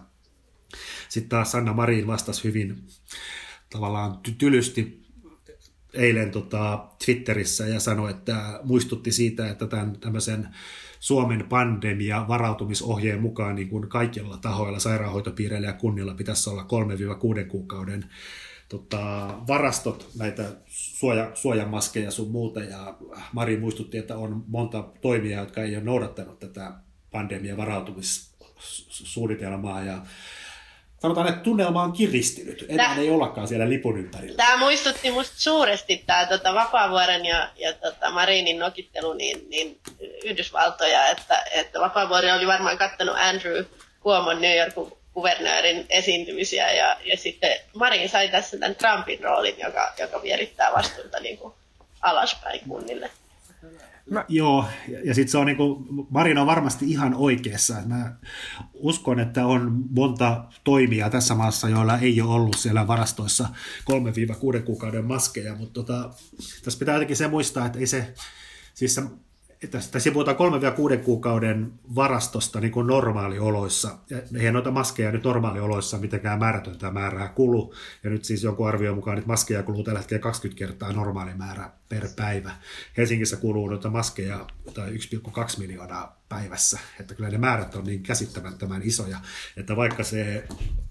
sitten 1.10 1.30
taas 1.30 1.52
Sanna 1.52 1.74
Marin 1.74 2.08
vastasi 2.08 2.44
hyvin 2.44 2.84
tavallaan 3.70 4.18
tylysti 4.38 5.08
eilen 5.94 6.32
tota, 6.32 6.88
Twitterissä 7.06 7.68
ja 7.68 7.80
sanoi, 7.80 8.12
että 8.12 8.60
muistutti 8.64 9.12
siitä, 9.12 9.50
että 9.50 9.68
tämän 9.68 10.00
tämmöisen 10.00 10.48
Suomen 11.00 11.45
pandemia 11.50 12.26
varautumisohjeen 12.28 13.22
mukaan 13.22 13.56
niin 13.56 13.70
kuin 13.70 13.89
kaikilla 13.89 14.38
tahoilla, 14.38 14.80
sairaanhoitopiireillä 14.80 15.68
ja 15.68 15.74
kunnilla 15.74 16.14
pitäisi 16.14 16.50
olla 16.50 16.66
3-6 17.43 17.45
kuukauden 17.45 18.06
tota, 18.70 19.28
varastot, 19.48 20.10
näitä 20.20 20.43
suoja, 20.68 21.32
suojamaskeja 21.34 22.12
sun 22.12 22.32
muuta, 22.32 22.60
ja 22.60 22.98
Mari 23.34 23.58
muistutti, 23.58 23.98
että 23.98 24.18
on 24.18 24.43
monta 24.48 24.84
toimijaa, 25.02 25.43
jotka 25.43 25.62
ei 25.62 25.76
ole 25.76 25.84
noudattanut 25.84 26.39
tätä 26.39 26.74
pandemia 27.12 27.58
varautumissuunnitelmaa, 27.58 29.84
ja 29.84 30.02
sanotaan, 31.00 31.28
että 31.28 31.41
tunnelma 31.41 31.84
on 31.84 31.93
kiristynyt. 31.93 32.66
Enää 32.70 32.86
Tää, 32.86 33.02
ei 33.02 33.10
ollakaan 33.10 33.48
siellä 33.48 33.70
lipun 33.70 34.00
ympärillä. 34.00 34.38
Tämä 34.38 34.58
muistutti 34.58 35.12
musta 35.12 35.36
suuresti 35.38 36.04
tämä 36.08 36.26
tota, 36.26 36.54
Vapaavuoren 36.54 37.26
ja, 37.26 37.50
ja 37.56 37.74
tota, 37.74 38.12
Marinin 38.12 38.60
nokittelu 38.60 39.14
niin, 39.14 39.50
niin 39.50 39.80
Yhdysvaltoja, 40.26 41.08
että, 41.08 41.43
että 41.52 41.80
Vapaavuori 41.80 42.32
oli 42.32 42.48
varmaan 42.48 42.78
kattanut 42.78 43.16
Andrew 43.18 43.66
Cuomon 44.04 44.41
New 44.41 44.58
Yorkin 44.58 44.98
kuvernöörin 45.14 45.86
esiintymisiä 45.89 46.72
ja, 46.72 46.98
ja 47.04 47.18
sitten 47.18 47.52
Marin 47.74 48.10
sai 48.10 48.28
tässä 48.28 48.58
tämän 48.58 48.76
Trumpin 48.76 49.24
roolin, 49.24 49.60
joka, 49.60 49.93
joka 50.00 50.22
vierittää 50.22 50.74
vastuuta 50.74 51.20
niin 51.20 51.38
kuin 51.38 51.54
alaspäin 52.02 52.60
kunnille. 52.70 53.10
Mä... 54.10 54.26
Joo, 54.30 54.66
ja, 54.88 54.99
ja 55.03 55.14
sitten 55.14 55.32
se 55.32 55.38
on 55.38 55.45
niin 55.45 55.58
kuin, 55.58 55.86
Marina 56.10 56.41
on 56.41 56.47
varmasti 56.47 56.91
ihan 56.91 57.14
oikeassa. 57.14 57.76
Mä 57.86 58.16
uskon, 58.74 59.20
että 59.20 59.45
on 59.45 59.86
monta 59.89 60.43
toimia 60.64 61.10
tässä 61.10 61.36
maassa, 61.36 61.70
joilla 61.70 61.97
ei 61.97 62.22
ole 62.22 62.34
ollut 62.34 62.58
siellä 62.58 62.88
varastoissa 62.88 63.49
3-6 64.60 64.62
kuukauden 64.64 65.05
maskeja, 65.05 65.55
mutta 65.55 65.74
tota, 65.74 66.10
tässä 66.64 66.80
pitää 66.80 66.95
jotenkin 66.95 67.18
se 67.18 67.28
muistaa, 67.28 67.66
että 67.66 67.80
ei 67.80 67.88
se, 67.88 68.14
siis 68.74 68.95
se 68.95 69.01
tässä 69.91 70.12
puhutaan 70.12 70.38
kolme 70.38 70.60
ja 70.62 70.72
kuuden 70.72 70.99
kuukauden 70.99 71.74
varastosta 71.95 72.60
niin 72.60 72.72
kuin 72.72 72.88
normaalioloissa. 72.88 73.97
Eihän 74.36 74.53
noita 74.53 74.72
maskeja 74.72 75.12
nyt 75.12 75.24
normaalioloissa 75.24 75.97
mitenkään 75.97 76.39
määrätöntä 76.39 76.91
määrää 76.91 77.28
kulu. 77.28 77.74
Ja 78.03 78.10
nyt 78.10 78.26
siis 78.26 78.43
jonkun 78.43 78.68
arvion 78.68 78.95
mukaan 78.95 79.18
että 79.18 79.28
maskeja 79.28 79.64
kuluu 79.64 79.84
tällä 79.84 79.99
hetkellä 79.99 80.22
20 80.22 80.60
kertaa 80.60 80.93
normaali 80.93 81.34
määrä 81.34 81.70
per 81.90 82.08
päivä. 82.16 82.52
Helsingissä 82.98 83.38
kuluu 83.38 83.68
noita 83.68 83.90
maskeja 83.90 84.46
tai 84.74 84.90
1,2 84.90 85.60
miljoonaa 85.60 86.22
päivässä. 86.30 86.80
Että 87.00 87.16
kyllä 87.16 87.30
ne 87.30 87.38
määrät 87.38 87.76
on 87.76 87.84
niin 87.84 88.04
käsittämättömän 88.04 88.82
isoja, 88.84 89.18
että 89.58 89.76
vaikka 89.76 90.04
se 90.04 90.44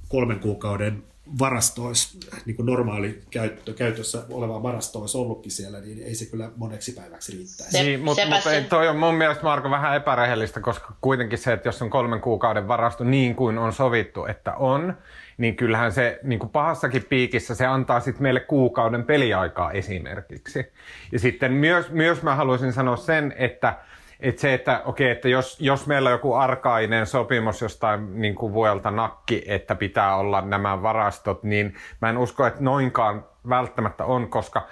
kolmen 0.09 0.41
kuukauden 0.41 1.05
varasto 1.39 1.85
olisi, 1.85 2.19
niin 2.47 2.57
kuin 2.57 2.67
normaali 2.67 3.23
käyttö, 3.31 3.75
käytössä 3.75 4.23
oleva 4.31 4.63
varasto 4.63 5.01
olisi 5.01 5.19
ollutkin 5.19 5.53
siellä, 5.53 5.81
niin 5.81 6.03
ei 6.03 6.15
se 6.15 6.27
kyllä 6.27 6.51
moneksi 6.57 6.93
päiväksi 6.93 7.33
riittäisi. 7.33 7.83
Niin, 7.83 8.01
mutta 8.01 8.27
mut, 8.27 8.43
se... 8.43 8.67
toi 8.69 8.89
on 8.89 8.97
mun 8.97 9.15
mielestä 9.15 9.45
Marko 9.45 9.71
vähän 9.71 9.97
epärehellistä, 9.97 10.61
koska 10.61 10.95
kuitenkin 11.01 11.39
se, 11.39 11.53
että 11.53 11.69
jos 11.69 11.83
on 11.83 11.91
kolmen 11.91 12.21
kuukauden 12.21 12.69
varasto 12.69 13.05
niin 13.05 13.35
kuin 13.35 13.59
on 13.59 13.73
sovittu, 13.73 14.27
että 14.27 14.55
on, 14.55 14.97
niin 15.39 15.57
kyllähän 15.57 15.93
se 15.93 16.21
niin 16.23 16.39
kuin 16.39 16.51
pahassakin 16.51 17.05
piikissä 17.09 17.55
se 17.55 17.67
antaa 17.67 18.01
sitten 18.01 18.23
meille 18.23 18.41
kuukauden 18.41 19.05
peliaikaa 19.05 19.73
esimerkiksi. 19.73 20.73
Ja 21.13 21.19
sitten 21.19 21.53
myös, 21.53 21.91
myös 21.91 22.23
mä 22.23 22.35
haluaisin 22.35 22.73
sanoa 22.73 22.97
sen, 22.97 23.35
että 23.39 23.75
että 24.21 24.41
se, 24.41 24.55
että 24.55 24.83
okei, 24.85 25.11
että 25.11 25.29
jos, 25.29 25.61
jos 25.61 25.87
meillä 25.87 26.09
on 26.09 26.13
joku 26.13 26.35
arkainen 26.35 27.07
sopimus 27.07 27.63
jostain 27.63 28.21
niin 28.21 28.35
kuin 28.35 28.53
vuodelta 28.53 28.91
nakki, 28.91 29.45
että 29.47 29.75
pitää 29.75 30.17
olla 30.17 30.41
nämä 30.41 30.83
varastot, 30.83 31.43
niin 31.43 31.75
mä 32.01 32.11
en 32.11 32.19
usko, 32.19 32.47
että 32.47 32.63
noinkaan 32.63 33.25
välttämättä 33.49 34.05
on, 34.05 34.29
koska 34.29 34.67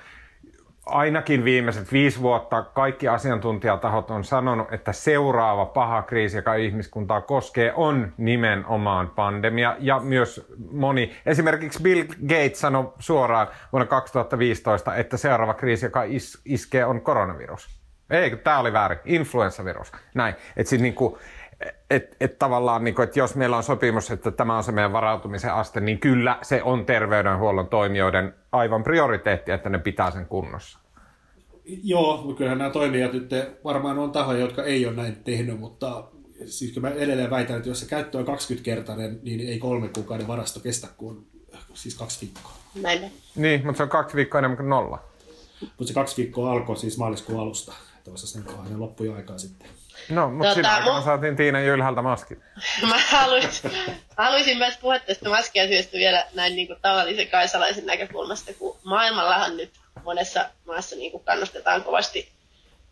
ainakin 0.86 1.44
viimeiset 1.44 1.92
viisi 1.92 2.20
vuotta 2.20 2.62
kaikki 2.62 3.08
asiantuntijatahot 3.08 4.10
on 4.10 4.24
sanonut, 4.24 4.72
että 4.72 4.92
seuraava 4.92 5.66
paha 5.66 6.02
kriisi, 6.02 6.36
joka 6.36 6.54
ihmiskuntaa 6.54 7.20
koskee, 7.20 7.72
on 7.74 8.12
nimenomaan 8.16 9.10
pandemia. 9.10 9.76
Ja 9.78 10.00
myös 10.00 10.46
moni, 10.72 11.16
esimerkiksi 11.26 11.82
Bill 11.82 12.02
Gates 12.28 12.60
sanoi 12.60 12.92
suoraan 12.98 13.48
vuonna 13.72 13.86
2015, 13.86 14.94
että 14.94 15.16
seuraava 15.16 15.54
kriisi, 15.54 15.86
joka 15.86 16.02
is- 16.02 16.40
iskee, 16.44 16.84
on 16.84 17.00
koronavirus. 17.00 17.84
Ei, 18.10 18.36
tämä 18.36 18.58
oli 18.58 18.72
väärin. 18.72 18.98
Influenssavirus. 19.04 19.92
Näin. 20.14 20.34
Että 20.56 20.70
siis 20.70 20.82
niinku, 20.82 21.18
et, 21.90 22.16
et 22.20 22.38
tavallaan, 22.38 22.84
niinku, 22.84 23.02
että 23.02 23.18
jos 23.18 23.34
meillä 23.34 23.56
on 23.56 23.62
sopimus, 23.62 24.10
että 24.10 24.30
tämä 24.30 24.56
on 24.56 24.64
se 24.64 24.72
meidän 24.72 24.92
varautumisen 24.92 25.54
aste, 25.54 25.80
niin 25.80 25.98
kyllä 25.98 26.38
se 26.42 26.62
on 26.62 26.86
terveydenhuollon 26.86 27.68
toimijoiden 27.68 28.34
aivan 28.52 28.82
prioriteetti, 28.82 29.52
että 29.52 29.68
ne 29.68 29.78
pitää 29.78 30.10
sen 30.10 30.26
kunnossa. 30.26 30.78
Joo, 31.82 32.34
kyllähän 32.36 32.58
nämä 32.58 32.70
toimijat 32.70 33.12
nyt 33.12 33.30
varmaan 33.64 33.98
on 33.98 34.12
tahoja, 34.12 34.38
jotka 34.38 34.64
ei 34.64 34.86
ole 34.86 34.96
näin 34.96 35.16
tehnyt, 35.24 35.60
mutta 35.60 36.04
siis 36.46 36.80
mä 36.80 36.90
edelleen 36.90 37.30
väitän, 37.30 37.56
että 37.56 37.68
jos 37.68 37.80
se 37.80 37.86
käyttö 37.86 38.18
on 38.18 38.26
20-kertainen, 38.26 39.20
niin 39.22 39.40
ei 39.40 39.58
kolme 39.58 39.88
kuukauden 39.88 40.26
varasto 40.26 40.60
kestä 40.60 40.88
kuin 40.96 41.26
siis 41.74 41.94
kaksi 41.94 42.20
viikkoa. 42.20 42.52
Näin. 42.82 43.12
Niin, 43.36 43.66
mutta 43.66 43.76
se 43.76 43.82
on 43.82 43.88
kaksi 43.88 44.16
viikkoa 44.16 44.38
enemmän 44.38 44.56
kuin 44.56 44.68
nolla. 44.68 44.98
Mutta 45.60 45.84
se 45.84 45.94
kaksi 45.94 46.16
viikkoa 46.16 46.52
alkoi 46.52 46.76
siis 46.76 46.98
maaliskuun 46.98 47.40
alusta. 47.40 47.72
Tuossa 48.04 48.26
sen 48.26 48.44
kohdalla 48.44 48.78
loppui 48.78 49.06
jo 49.06 49.14
aikaa 49.14 49.38
sitten. 49.38 49.68
No, 50.08 50.30
mutta 50.30 50.44
tota, 50.44 50.54
siinä 50.54 50.74
aikana 50.74 51.00
mu- 51.00 51.04
saatiin 51.04 51.36
Tiina 51.36 51.60
Jylhältä 51.60 52.02
maski. 52.02 52.34
Mä 52.88 52.98
haluaisin, 53.10 53.70
haluaisin 54.16 54.58
myös 54.58 54.76
puhua 54.76 54.98
tästä 54.98 55.28
maskiasioista 55.28 55.92
vielä 55.92 56.26
näin 56.34 56.56
niin 56.56 56.66
kuin 56.66 56.78
tavallisen 56.82 57.28
kansalaisen 57.28 57.86
näkökulmasta, 57.86 58.52
kun 58.58 58.78
maailmallahan 58.84 59.56
nyt 59.56 59.70
monessa 60.04 60.50
maassa 60.66 60.96
niin 60.96 61.12
kuin 61.12 61.24
kannustetaan 61.24 61.84
kovasti 61.84 62.28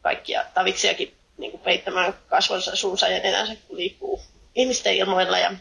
kaikkia 0.03 0.45
taviksiakin 0.55 1.15
niin 1.39 1.51
kuin 1.51 1.61
peittämään 1.61 2.15
kasvonsa, 2.29 2.77
suunsa 2.77 3.09
ja 3.09 3.23
nenänsä, 3.23 3.57
kun 3.69 3.77
liikkuu 3.77 4.23
ihmisten 4.55 4.95
ilmoilla. 4.95 5.39
Ja 5.39 5.53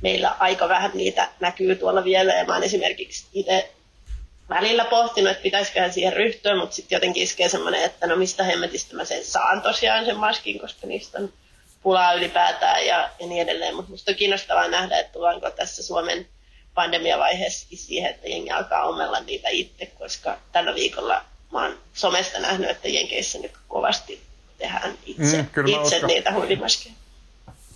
meillä 0.00 0.36
aika 0.38 0.68
vähän 0.68 0.90
niitä 0.94 1.28
näkyy 1.40 1.74
tuolla 1.74 2.04
vielä. 2.04 2.32
Ja 2.32 2.44
mä 2.44 2.54
oon 2.54 2.62
esimerkiksi 2.62 3.26
itse 3.32 3.73
välillä 4.48 4.84
pohtinut, 4.84 5.30
että 5.30 5.42
pitäisiköhän 5.42 5.92
siihen 5.92 6.12
ryhtyä, 6.12 6.56
mutta 6.56 6.76
sitten 6.76 6.96
jotenkin 6.96 7.22
iskee 7.22 7.48
semmoinen, 7.48 7.84
että 7.84 8.06
no 8.06 8.16
mistä 8.16 8.44
hemmetistä 8.44 8.96
mä 8.96 9.04
sen 9.04 9.24
saan 9.24 9.62
tosiaan 9.62 10.04
sen 10.04 10.16
maskin, 10.16 10.60
koska 10.60 10.86
niistä 10.86 11.18
on 11.18 11.32
pulaa 11.82 12.14
ylipäätään 12.14 12.86
ja, 12.86 13.10
ja 13.20 13.26
niin 13.26 13.42
edelleen. 13.42 13.74
Mutta 13.74 13.90
musta 13.90 14.10
on 14.10 14.16
kiinnostavaa 14.16 14.68
nähdä, 14.68 14.98
että 14.98 15.12
tullaanko 15.12 15.50
tässä 15.50 15.82
Suomen 15.82 16.26
pandemiavaiheessa 16.74 17.66
siihen, 17.74 18.10
että 18.10 18.28
jengi 18.28 18.50
alkaa 18.50 18.84
omella 18.84 19.20
niitä 19.20 19.48
itse, 19.48 19.86
koska 19.86 20.38
tällä 20.52 20.74
viikolla 20.74 21.24
mä 21.52 21.62
oon 21.62 21.78
somesta 21.92 22.40
nähnyt, 22.40 22.70
että 22.70 22.88
Jenkeissä 22.88 23.38
nyt 23.38 23.52
kovasti 23.68 24.20
tehdään 24.58 24.94
itse, 25.06 25.46
mm, 25.56 25.66
itse 25.66 26.06
niitä 26.06 26.32
huivimaskeja. 26.32 26.94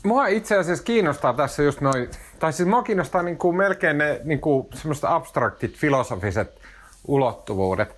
Mua 0.03 0.27
itse 0.27 0.57
asiassa 0.57 0.85
kiinnostaa 0.85 1.33
tässä 1.33 1.63
just 1.63 1.81
noin, 1.81 2.11
tai 2.39 2.53
siis 2.53 2.69
mua 2.69 2.83
kiinnostaa 2.83 3.23
niin 3.23 3.39
kuin 3.39 3.57
melkein 3.57 3.99
ne 3.99 4.21
niin 4.25 4.41
kuin 4.41 4.67
semmoiset 4.75 5.05
abstraktit 5.05 5.77
filosofiset 5.77 6.61
ulottuvuudet. 7.07 7.97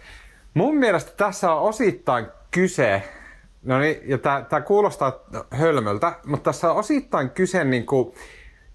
Mun 0.54 0.76
mielestä 0.76 1.12
tässä 1.16 1.52
on 1.52 1.62
osittain 1.62 2.26
kyse, 2.50 3.02
no 3.62 3.78
niin, 3.78 3.96
ja 4.04 4.18
tämä 4.18 4.60
kuulostaa 4.60 5.12
hölmöltä, 5.50 6.12
mutta 6.26 6.44
tässä 6.44 6.70
on 6.70 6.76
osittain 6.76 7.30
kyse 7.30 7.64
niin 7.64 7.86
kuin 7.86 8.14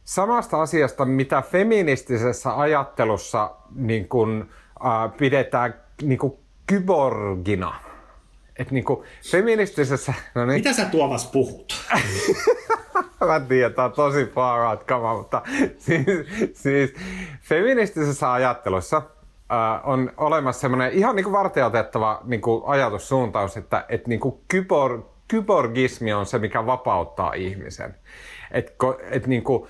samasta 0.03 0.61
asiasta, 0.61 1.05
mitä 1.05 1.41
feministisessä 1.41 2.59
ajattelussa 2.59 3.55
niin 3.75 4.07
kuin, 4.07 4.49
äh, 4.85 5.17
pidetään 5.17 5.73
niin 6.01 6.19
kuin 6.19 6.33
kyborgina. 6.67 7.75
Et 8.59 8.71
niin 8.71 8.83
kuin 8.83 9.05
feministisessä... 9.31 10.13
No 10.35 10.45
niin. 10.45 10.59
Mitä 10.59 10.73
sä 10.73 10.85
Tuomas 10.85 11.27
puhut? 11.27 11.75
Mä 13.27 13.39
tiedän, 13.39 13.73
tämä 13.73 13.85
on 13.85 13.91
tosi 13.91 14.25
far 14.25 14.77
kama, 14.77 15.17
mutta 15.17 15.41
siis, 15.77 16.05
siis 16.53 16.93
feministisessä 17.41 18.33
ajattelussa 18.33 18.97
äh, 18.97 19.89
on 19.89 20.11
olemassa 20.17 20.61
semmoinen 20.61 20.91
ihan 20.91 21.15
niin 21.15 21.23
kuin 21.23 21.33
varteutettava 21.33 22.21
niin 22.23 22.41
ajatussuuntaus, 22.65 23.57
että, 23.57 23.85
että 23.89 24.09
niin 24.09 24.19
kuin 24.19 24.35
kybor, 24.47 25.03
kyborgismi 25.27 26.13
on 26.13 26.25
se, 26.25 26.39
mikä 26.39 26.65
vapauttaa 26.65 27.33
ihmisen. 27.33 27.95
Et, 28.51 28.75
et 29.11 29.27
niinku, 29.27 29.67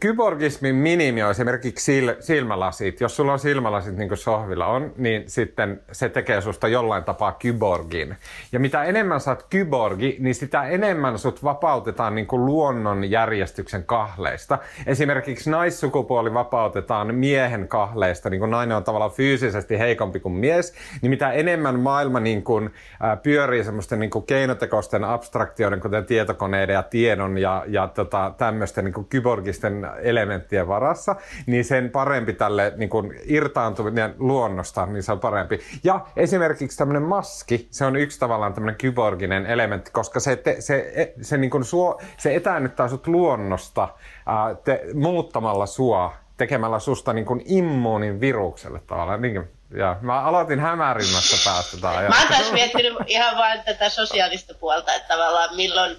kyborgismin 0.00 0.74
minimi 0.74 1.22
on 1.22 1.30
esimerkiksi 1.30 1.84
sil, 1.86 2.06
silmälasit. 2.20 3.00
Jos 3.00 3.16
sulla 3.16 3.32
on 3.32 3.38
silmälasit 3.38 3.96
niin 3.96 4.08
kuin 4.08 4.18
sohvilla 4.18 4.66
on, 4.66 4.92
niin 4.96 5.22
sitten 5.26 5.80
se 5.92 6.08
tekee 6.08 6.40
susta 6.40 6.68
jollain 6.68 7.04
tapaa 7.04 7.32
kyborgin. 7.32 8.16
Ja 8.52 8.60
mitä 8.60 8.84
enemmän 8.84 9.20
sä 9.20 9.30
oot 9.30 9.46
kyborgi, 9.50 10.16
niin 10.20 10.34
sitä 10.34 10.64
enemmän 10.64 11.18
sut 11.18 11.44
vapautetaan 11.44 12.14
niin 12.14 12.26
kuin 12.26 12.46
luonnon 12.46 13.10
järjestyksen 13.10 13.84
kahleista. 13.84 14.58
Esimerkiksi 14.86 15.50
naissukupuoli 15.50 16.34
vapautetaan 16.34 17.14
miehen 17.14 17.68
kahleista, 17.68 18.30
niin 18.30 18.40
kuin 18.40 18.50
nainen 18.50 18.76
on 18.76 18.84
tavallaan 18.84 19.10
fyysisesti 19.10 19.78
heikompi 19.78 20.20
kuin 20.20 20.34
mies, 20.34 20.74
niin 21.02 21.10
mitä 21.10 21.32
enemmän 21.32 21.80
maailma 21.80 22.20
niin 22.20 22.42
kuin, 22.42 22.70
ää, 23.00 23.16
pyörii 23.16 23.64
semmoisten 23.64 23.98
niin 23.98 24.10
kuin 24.10 24.26
keinotekoisten 24.26 25.04
abstraktioiden, 25.04 25.80
kuten 25.80 26.04
tietokoneiden 26.04 26.74
ja 26.74 26.82
tiedon 26.82 27.38
ja, 27.38 27.64
ja 27.66 27.88
tota, 28.06 28.32
tämmöisten 28.38 28.84
niin 28.84 28.94
kuin 28.94 29.06
kyborgisten 29.06 29.88
elementtien 30.02 30.68
varassa, 30.68 31.16
niin 31.46 31.64
sen 31.64 31.90
parempi 31.90 32.32
tälle 32.32 32.72
niin 32.76 32.88
kuin 32.88 33.20
irtaantuminen 33.24 34.14
luonnosta, 34.18 34.86
niin 34.86 35.02
se 35.02 35.12
on 35.12 35.20
parempi. 35.20 35.60
Ja 35.84 36.00
esimerkiksi 36.16 36.78
tämmöinen 36.78 37.02
maski, 37.02 37.68
se 37.70 37.84
on 37.84 37.96
yksi 37.96 38.20
tavallaan 38.20 38.54
tämmöinen 38.54 38.78
kyborginen 38.78 39.46
elementti, 39.46 39.90
koska 39.90 40.20
se, 40.20 40.36
te, 40.36 40.56
se, 40.60 40.92
se, 40.94 41.14
se, 41.22 41.36
niin 41.36 41.50
kuin 41.50 41.64
suo, 41.64 42.00
se 42.16 42.34
etäännyttää 42.34 42.88
sut 42.88 43.06
luonnosta 43.06 43.88
ää, 44.26 44.54
te, 44.54 44.82
muuttamalla 44.94 45.66
sua 45.66 46.12
tekemällä 46.36 46.78
susta 46.78 47.12
niin 47.12 47.24
kuin 47.24 47.42
immuunin 47.46 48.20
virukselle 48.20 48.80
tavallaan. 48.86 49.22
Niin, 49.22 49.48
ja 49.76 49.96
mä 50.00 50.20
aloitin 50.20 50.60
hämärimmästä 50.60 51.36
päästä. 51.44 51.76
Mä 52.08 52.20
oon 52.20 52.28
taas 52.28 52.52
miettinyt 52.52 52.94
ihan 53.06 53.36
vain 53.36 53.62
tätä 53.64 53.88
sosiaalista 53.88 54.54
puolta, 54.54 54.94
että 54.94 55.08
tavallaan 55.08 55.56
milloin 55.56 55.96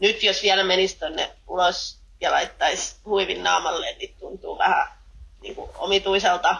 nyt 0.00 0.22
jos 0.22 0.42
vielä 0.42 0.64
menisi 0.64 0.98
tonne 0.98 1.30
ulos 1.46 1.98
ja 2.20 2.30
laittaisi 2.30 2.96
huivin 3.04 3.42
naamalle, 3.42 3.96
niin 3.98 4.14
tuntuu 4.20 4.58
vähän 4.58 4.88
niin 5.42 5.54
kuin 5.54 5.70
omituiselta. 5.74 6.56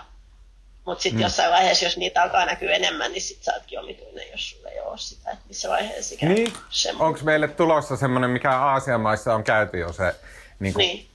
Mutta 0.85 1.03
sitten 1.03 1.21
mm. 1.21 1.23
jossain 1.23 1.51
vaiheessa, 1.51 1.85
jos 1.85 1.97
niitä 1.97 2.23
alkaa 2.23 2.47
näkyä 2.47 2.71
enemmän, 2.75 3.13
niin 3.13 3.23
sitten 3.23 3.45
sä 3.45 3.55
ootkin 3.55 3.81
omituinen, 3.81 4.31
jos 4.31 4.51
sulla 4.51 4.69
ei 4.69 4.81
ole 4.81 4.99
sitä, 4.99 5.31
että 5.31 5.45
missä 5.49 5.69
vaiheessa 5.69 6.15
ikään 6.15 6.35
niin. 6.35 6.53
Onko 6.99 7.21
meille 7.23 7.49
tulossa 7.49 7.97
semmoinen, 7.97 8.31
mikä 8.31 8.51
Aasian 8.51 9.01
maissa 9.01 9.35
on 9.35 9.45
käyty 9.45 9.79
jo 9.79 9.93
se, 9.93 10.15
niin 10.61 10.75
kuin, 10.75 10.87
niin. 10.87 11.07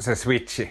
se 0.00 0.14
switchi? 0.14 0.70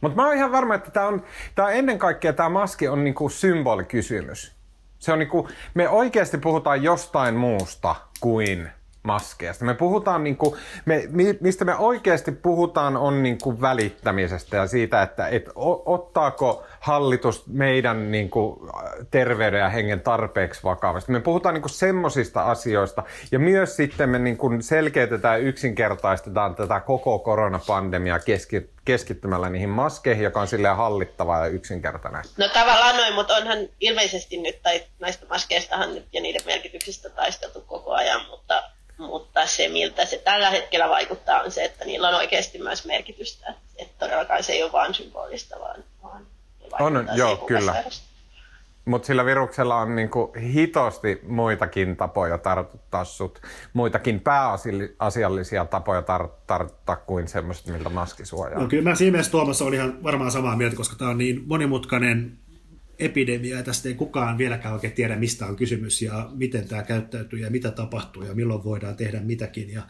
Mutta 0.00 0.16
mä 0.16 0.26
oon 0.26 0.36
ihan 0.36 0.52
varma, 0.52 0.74
että 0.74 0.90
tämä 0.90 1.06
on, 1.06 1.24
tää 1.54 1.64
on 1.64 1.72
ennen 1.72 1.98
kaikkea 1.98 2.32
tämä 2.32 2.48
maski 2.48 2.88
on 2.88 3.04
niinku 3.04 3.28
symbolikysymys. 3.28 4.52
Se 4.98 5.12
on 5.12 5.18
niinku, 5.18 5.48
me 5.74 5.88
oikeasti 5.88 6.38
puhutaan 6.38 6.82
jostain 6.82 7.34
muusta 7.34 7.96
kuin 8.20 8.70
maskeista. 9.08 9.64
Me 9.64 9.74
puhutaan, 9.74 10.24
niin 10.24 10.36
kuin, 10.36 10.54
me, 10.84 11.08
mistä 11.40 11.64
me 11.64 11.74
oikeasti 11.76 12.32
puhutaan, 12.32 12.96
on 12.96 13.22
niin 13.22 13.38
kuin 13.42 13.60
välittämisestä 13.60 14.56
ja 14.56 14.66
siitä, 14.66 15.02
että 15.02 15.28
et, 15.28 15.50
ottaako 15.86 16.64
hallitus 16.80 17.46
meidän 17.46 18.10
niin 18.10 18.30
kuin, 18.30 18.60
terveyden 19.10 19.60
ja 19.60 19.68
hengen 19.68 20.00
tarpeeksi 20.00 20.62
vakavasti. 20.64 21.12
Me 21.12 21.20
puhutaan 21.20 21.54
niin 21.54 21.68
semmoisista 21.68 22.42
asioista 22.42 23.02
ja 23.32 23.38
myös 23.38 23.76
sitten 23.76 24.08
me 24.10 24.18
niin 24.18 24.36
kuin, 24.36 24.62
selkeytetään 24.62 25.40
ja 25.40 25.48
yksinkertaistetaan 25.48 26.54
tätä 26.54 26.80
koko 26.80 27.18
koronapandemiaa 27.18 28.18
keski, 28.18 28.70
keskittymällä 28.84 29.50
niihin 29.50 29.68
maskeihin, 29.68 30.24
joka 30.24 30.40
on 30.40 30.46
silleen 30.48 30.76
hallittava 30.76 31.38
ja 31.38 31.46
yksinkertainen. 31.46 32.22
No 32.36 32.48
tavallaan 32.48 32.96
noin, 32.96 33.14
mutta 33.14 33.36
onhan 33.36 33.58
ilmeisesti 33.80 34.36
nyt, 34.36 34.62
tai 34.62 34.82
näistä 35.00 35.26
maskeistahan 35.26 35.94
nyt 35.94 36.06
ja 36.12 36.20
niiden 36.20 36.46
merkityksistä 36.46 37.10
taisteltu 37.10 37.60
koko 37.60 37.92
ajan, 37.92 38.20
mutta 38.30 38.62
mutta 38.98 39.46
se, 39.46 39.68
miltä 39.68 40.04
se 40.04 40.18
tällä 40.18 40.50
hetkellä 40.50 40.88
vaikuttaa, 40.88 41.40
on 41.40 41.50
se, 41.50 41.64
että 41.64 41.84
niillä 41.84 42.08
on 42.08 42.14
oikeasti 42.14 42.58
myös 42.58 42.86
merkitystä. 42.86 43.54
Että 43.76 43.94
todellakaan 43.98 44.42
se 44.42 44.52
ei 44.52 44.62
ole 44.62 44.72
vain 44.72 44.94
symbolista, 44.94 45.56
vaan, 45.60 45.84
vaan 46.02 46.96
on, 46.96 47.08
joo, 47.14 47.36
kyllä. 47.36 47.84
Mutta 48.84 49.06
sillä 49.06 49.24
viruksella 49.24 49.76
on 49.76 49.96
niinku 49.96 50.32
hitosti 50.52 51.20
muitakin 51.26 51.96
tapoja 51.96 52.38
tartuttaa 52.38 53.04
sut, 53.04 53.42
muitakin 53.72 54.20
pääasiallisia 54.20 55.64
tapoja 55.64 56.00
tar- 56.00 56.30
tartuttaa 56.46 56.96
kuin 56.96 57.28
semmoiset, 57.28 57.66
miltä 57.66 57.88
maski 57.88 58.24
suojaa. 58.26 58.60
No 58.60 58.68
kyllä 58.68 58.90
mä 58.90 58.94
siinä 58.94 59.10
mielessä 59.10 59.32
Tuomas 59.32 59.62
oli 59.62 59.76
ihan 59.76 60.02
varmaan 60.02 60.30
samaa 60.30 60.56
mieltä, 60.56 60.76
koska 60.76 60.96
tämä 60.96 61.10
on 61.10 61.18
niin 61.18 61.42
monimutkainen 61.46 62.38
epidemia 62.98 63.56
ja 63.56 63.62
tästä 63.62 63.88
ei 63.88 63.94
kukaan 63.94 64.38
vieläkään 64.38 64.74
oikein 64.74 64.92
tiedä, 64.92 65.16
mistä 65.16 65.46
on 65.46 65.56
kysymys 65.56 66.02
ja 66.02 66.30
miten 66.34 66.68
tämä 66.68 66.82
käyttäytyy 66.82 67.38
ja 67.38 67.50
mitä 67.50 67.70
tapahtuu 67.70 68.22
ja 68.22 68.34
milloin 68.34 68.64
voidaan 68.64 68.96
tehdä 68.96 69.20
mitäkin 69.20 69.72
ja 69.72 69.82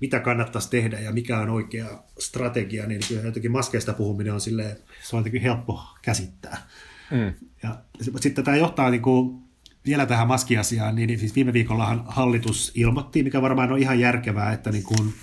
mitä 0.00 0.20
kannattaisi 0.20 0.70
tehdä 0.70 1.00
ja 1.00 1.12
mikä 1.12 1.38
on 1.38 1.50
oikea 1.50 2.02
strategia, 2.18 2.86
niin 2.86 3.00
kyllä 3.08 3.22
jotenkin 3.22 3.52
maskeista 3.52 3.92
puhuminen 3.92 4.32
on 4.32 4.40
silleen, 4.40 4.76
se 5.02 5.16
on 5.16 5.20
jotenkin 5.20 5.42
helppo 5.42 5.80
käsittää. 6.02 6.56
Mm. 7.10 7.34
Ja 7.62 7.78
sitten 8.20 8.44
tämä 8.44 8.56
johtaa 8.56 8.90
niin 8.90 9.02
kuin 9.02 9.42
vielä 9.86 10.06
tähän 10.06 10.28
maskiasiaan, 10.28 10.94
niin 10.94 11.18
siis 11.18 11.34
viime 11.34 11.52
viikollahan 11.52 12.04
hallitus 12.06 12.72
ilmoitti, 12.74 13.22
mikä 13.22 13.42
varmaan 13.42 13.72
on 13.72 13.78
ihan 13.78 14.00
järkevää, 14.00 14.52
että 14.52 14.70
niin 14.70 14.84
kuin 14.84 15.14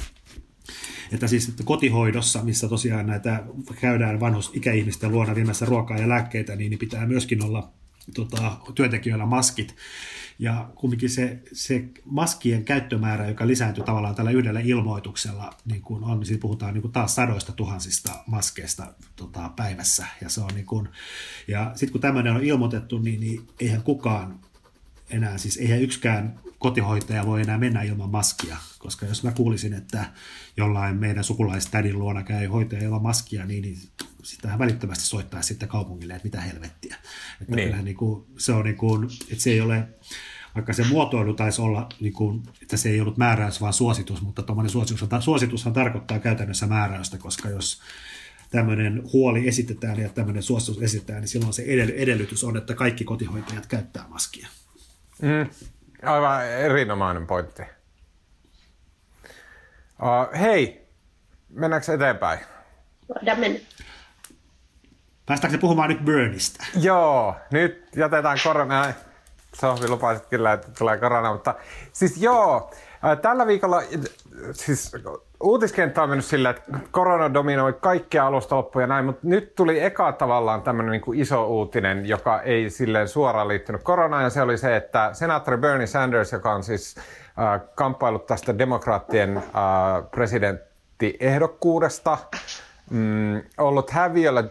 että 1.11 1.27
siis 1.27 1.53
kotihoidossa, 1.65 2.43
missä 2.43 2.69
tosiaan 2.69 3.07
näitä 3.07 3.43
käydään 3.81 4.19
vanhusikäihmisten 4.19 5.11
luona 5.11 5.35
viemässä 5.35 5.65
ruokaa 5.65 5.97
ja 5.97 6.09
lääkkeitä, 6.09 6.55
niin, 6.55 6.79
pitää 6.79 7.05
myöskin 7.05 7.43
olla 7.43 7.69
tota, 8.13 8.57
työntekijöillä 8.75 9.25
maskit. 9.25 9.75
Ja 10.39 10.69
kumminkin 10.75 11.09
se, 11.09 11.39
se 11.53 11.83
maskien 12.05 12.65
käyttömäärä, 12.65 13.27
joka 13.27 13.47
lisääntyy 13.47 13.83
tavallaan 13.83 14.15
tällä 14.15 14.31
yhdellä 14.31 14.59
ilmoituksella, 14.59 15.53
niin 15.65 15.81
kuin 15.81 16.03
on, 16.03 16.19
niin 16.19 16.39
puhutaan 16.39 16.73
niin 16.73 16.81
kuin 16.81 16.91
taas 16.91 17.15
sadoista 17.15 17.51
tuhansista 17.51 18.11
maskeista 18.27 18.93
tota, 19.15 19.49
päivässä. 19.55 20.05
Ja, 20.21 20.29
se 20.29 20.41
on 20.41 20.49
niin 20.53 20.65
kuin, 20.65 20.89
ja 21.47 21.71
sitten 21.75 21.91
kun 21.91 22.01
tämmöinen 22.01 22.33
on 22.33 22.43
ilmoitettu, 22.43 22.99
niin, 22.99 23.19
niin 23.19 23.47
eihän 23.59 23.83
kukaan 23.83 24.39
enää, 25.09 25.37
siis 25.37 25.57
eihän 25.57 25.81
yksikään 25.81 26.39
kotihoitaja 26.59 27.25
voi 27.25 27.41
enää 27.41 27.57
mennä 27.57 27.81
ilman 27.81 28.09
maskia, 28.09 28.57
koska 28.79 29.05
jos 29.05 29.23
mä 29.23 29.31
kuulisin, 29.31 29.73
että 29.73 30.05
jollain 30.57 30.95
meidän 30.95 31.23
sukulaistädin 31.23 31.99
luona 31.99 32.23
käy 32.23 32.47
hoitaja 32.47 32.83
ilman 32.83 33.01
maskia, 33.01 33.45
niin, 33.45 33.61
niin 33.61 33.77
sitähän 34.23 34.59
välittömästi 34.59 35.05
soittaa 35.05 35.41
sitten 35.41 35.69
kaupungille, 35.69 36.13
että 36.13 36.25
mitä 36.25 36.41
helvettiä. 36.41 36.95
Että 37.41 37.55
niin. 37.55 37.85
niin 37.85 37.97
kuin, 37.97 38.25
se 38.37 38.51
on 38.51 38.65
niin 38.65 38.77
kuin, 38.77 39.03
että 39.03 39.43
se 39.43 39.49
ei 39.49 39.61
ole, 39.61 39.87
vaikka 40.55 40.73
se 40.73 40.83
muotoilu 40.83 41.33
taisi 41.33 41.61
olla, 41.61 41.89
niin 41.99 42.13
kuin, 42.13 42.43
että 42.61 42.77
se 42.77 42.89
ei 42.89 43.01
ollut 43.01 43.17
määräys, 43.17 43.61
vaan 43.61 43.73
suositus, 43.73 44.21
mutta 44.21 44.43
tuommoinen 44.43 44.71
suositus, 44.71 45.09
suositushan 45.19 45.73
tarkoittaa 45.73 46.19
käytännössä 46.19 46.67
määräystä, 46.67 47.17
koska 47.17 47.49
jos 47.49 47.81
tämmöinen 48.51 49.03
huoli 49.13 49.47
esitetään 49.47 49.99
ja 49.99 50.09
tämmöinen 50.09 50.43
suositus 50.43 50.81
esitetään, 50.81 51.21
niin 51.21 51.27
silloin 51.27 51.53
se 51.53 51.63
edellytys 51.95 52.43
on, 52.43 52.57
että 52.57 52.73
kaikki 52.75 53.03
kotihoitajat 53.03 53.65
käyttää 53.65 54.05
maskia. 54.09 54.47
Mm, 55.21 55.49
aivan 56.03 56.45
erinomainen 56.45 57.27
pointti. 57.27 57.61
Uh, 60.01 60.39
hei, 60.39 60.87
mennäänkö 61.49 61.93
eteenpäin? 61.93 62.39
Voidaan 63.09 63.39
mennä. 63.39 63.59
Päästäänkö 65.25 65.57
puhumaan 65.57 65.89
nyt 65.89 66.05
Burnista? 66.05 66.65
Joo, 66.75 67.35
nyt 67.51 67.89
jätetään 67.95 68.37
korona. 68.43 68.93
Sohvi 69.55 69.87
lupasit 69.87 70.25
kyllä, 70.25 70.53
että 70.53 70.67
tulee 70.77 70.97
korona, 70.97 71.33
mutta 71.33 71.55
siis 71.93 72.17
joo, 72.17 72.71
tällä 73.21 73.47
viikolla 73.47 73.81
siis 74.53 74.91
uutiskenttä 75.43 76.03
on 76.03 76.09
mennyt 76.09 76.25
silleen, 76.25 76.55
että 76.55 76.79
korona 76.91 77.33
dominoi 77.33 77.73
kaikkia 77.73 78.27
alusta 78.27 78.55
loppuja 78.55 78.87
näin, 78.87 79.05
mutta 79.05 79.21
nyt 79.23 79.55
tuli 79.55 79.83
eka 79.83 80.11
tavallaan 80.11 80.61
tämmöinen 80.61 80.91
niin 80.91 81.21
iso 81.21 81.47
uutinen, 81.47 82.05
joka 82.05 82.41
ei 82.41 82.69
silleen 82.69 83.07
suoraan 83.07 83.47
liittynyt 83.47 83.83
koronaan, 83.83 84.23
ja 84.23 84.29
se 84.29 84.41
oli 84.41 84.57
se, 84.57 84.75
että 84.75 85.09
senaattori 85.13 85.57
Bernie 85.57 85.87
Sanders, 85.87 86.31
joka 86.31 86.53
on 86.53 86.63
siis 86.63 86.95
äh, 86.97 87.03
kamppailut 87.75 88.25
tästä 88.25 88.57
demokraattien 88.57 89.37
äh, 89.37 89.43
presidenttiehdokkuudesta, 90.11 92.17
mm, 92.89 93.41
ollut 93.57 93.89
häviöllä 93.89 94.43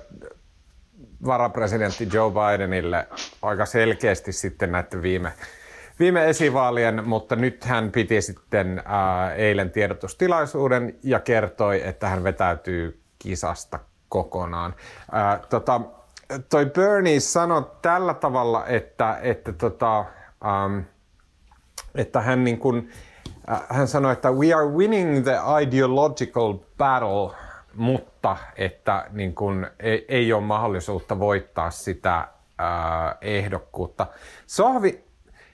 varapresidentti 1.26 2.08
Joe 2.12 2.30
Bidenille 2.30 3.08
aika 3.42 3.66
selkeästi 3.66 4.32
sitten 4.32 4.72
näiden 4.72 5.02
viime 5.02 5.32
viime 5.98 6.28
esivaalien, 6.28 7.08
mutta 7.08 7.36
nyt 7.36 7.64
hän 7.64 7.90
piti 7.90 8.22
sitten 8.22 8.82
ää, 8.84 9.34
eilen 9.34 9.70
tiedotustilaisuuden 9.70 10.98
ja 11.02 11.20
kertoi, 11.20 11.88
että 11.88 12.08
hän 12.08 12.24
vetäytyy 12.24 13.00
kisasta 13.18 13.78
kokonaan. 14.08 14.74
Ää, 15.12 15.40
tota, 15.48 15.80
toi 16.50 16.66
Bernie 16.66 17.20
sanoi 17.20 17.70
tällä 17.82 18.14
tavalla, 18.14 18.66
että, 18.66 19.18
että, 19.22 19.52
tota, 19.52 19.98
ähm, 20.46 20.78
että 21.94 22.20
hän, 22.20 22.44
niin 22.44 22.58
kun, 22.58 22.88
äh, 23.50 23.62
hän 23.68 23.88
sanoi, 23.88 24.12
että 24.12 24.30
we 24.30 24.52
are 24.52 24.66
winning 24.66 25.24
the 25.24 25.36
ideological 25.62 26.54
battle, 26.78 27.36
mutta 27.74 28.36
että 28.56 29.06
niin 29.10 29.34
kun, 29.34 29.66
ei, 29.80 30.04
ei 30.08 30.32
ole 30.32 30.42
mahdollisuutta 30.42 31.18
voittaa 31.18 31.70
sitä 31.70 32.18
äh, 32.18 32.26
ehdokkuutta. 33.20 34.06
Sohvi, 34.46 35.07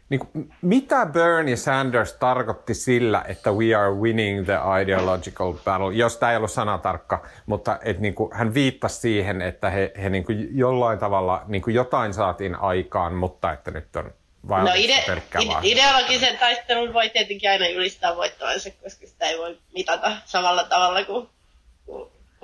niin 0.08 0.18
kuin, 0.18 0.52
mitä 0.62 1.06
Bernie 1.06 1.56
Sanders 1.56 2.12
tarkoitti 2.12 2.74
sillä, 2.74 3.24
että 3.28 3.52
we 3.52 3.74
are 3.74 3.90
winning 3.90 4.44
the 4.44 4.58
ideological 4.82 5.52
battle, 5.52 5.94
jos 5.94 6.16
tämä 6.16 6.32
ei 6.32 6.36
ollut 6.36 6.50
sanatarkka, 6.50 7.26
mutta 7.46 7.78
et, 7.82 8.00
niin 8.00 8.14
kuin, 8.14 8.34
hän 8.34 8.54
viittasi 8.54 9.00
siihen, 9.00 9.42
että 9.42 9.70
he, 9.70 9.92
he 10.02 10.10
niin 10.10 10.24
kuin, 10.24 10.48
jollain 10.58 10.98
tavalla 10.98 11.42
niin 11.46 11.62
kuin 11.62 11.74
jotain 11.74 12.14
saatiin 12.14 12.54
aikaan, 12.54 13.14
mutta 13.14 13.52
että 13.52 13.70
nyt 13.70 13.96
on 13.96 14.12
vain 14.48 14.64
no 14.64 14.70
ide- 14.74 15.22
ide- 15.40 15.58
ideologisen 15.62 16.38
taistelun 16.38 16.94
voi 16.94 17.10
tietenkin 17.10 17.50
aina 17.50 17.68
julistaa 17.68 18.16
voittavansa, 18.16 18.70
koska 18.82 19.06
sitä 19.06 19.26
ei 19.26 19.38
voi 19.38 19.58
mitata 19.74 20.12
samalla 20.24 20.64
tavalla 20.64 21.04
kuin, 21.04 21.22
kuin 21.22 21.34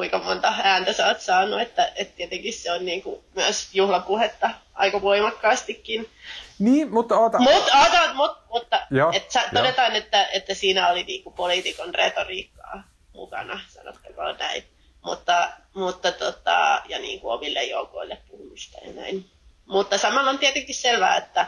kuinka 0.01 0.19
monta 0.19 0.55
ääntä 0.63 0.93
sä 0.93 1.07
oot 1.07 1.21
saanut, 1.21 1.61
että, 1.61 1.93
että 1.97 2.17
tietenkin 2.17 2.53
se 2.53 2.73
on 2.73 2.85
niin 2.85 3.03
kuin 3.03 3.21
myös 3.35 3.69
juhlapuhetta 3.75 4.51
aika 4.75 5.03
voimakkaastikin. 5.03 6.11
Niin, 6.59 6.93
mutta 6.93 7.19
oota. 7.19 7.39
Mut, 7.39 7.53
oota, 7.53 8.15
mut, 8.15 8.31
mutta 8.51 8.87
joo, 8.91 9.13
et 9.15 9.31
sä, 9.31 9.43
todetaan, 9.55 9.97
että, 9.97 10.27
että 10.27 10.55
siinä 10.55 10.89
oli 10.89 11.03
niinku 11.03 11.31
poliitikon 11.31 11.95
retoriikkaa 11.95 12.83
mukana, 13.13 13.61
sanottakoon 13.69 14.37
näin. 14.39 14.65
Mutta, 15.05 15.49
mutta 15.75 16.13
tota, 16.13 16.83
ja 16.89 16.99
niin 16.99 17.21
kuin 17.21 17.35
omille 17.35 17.65
joukoille 17.65 18.19
puhumista 18.31 18.79
ja 18.85 18.93
näin. 18.93 19.25
Mutta 19.67 19.99
samalla 19.99 20.31
on 20.31 20.39
tietenkin 20.39 20.75
selvää, 20.75 21.17
että, 21.17 21.47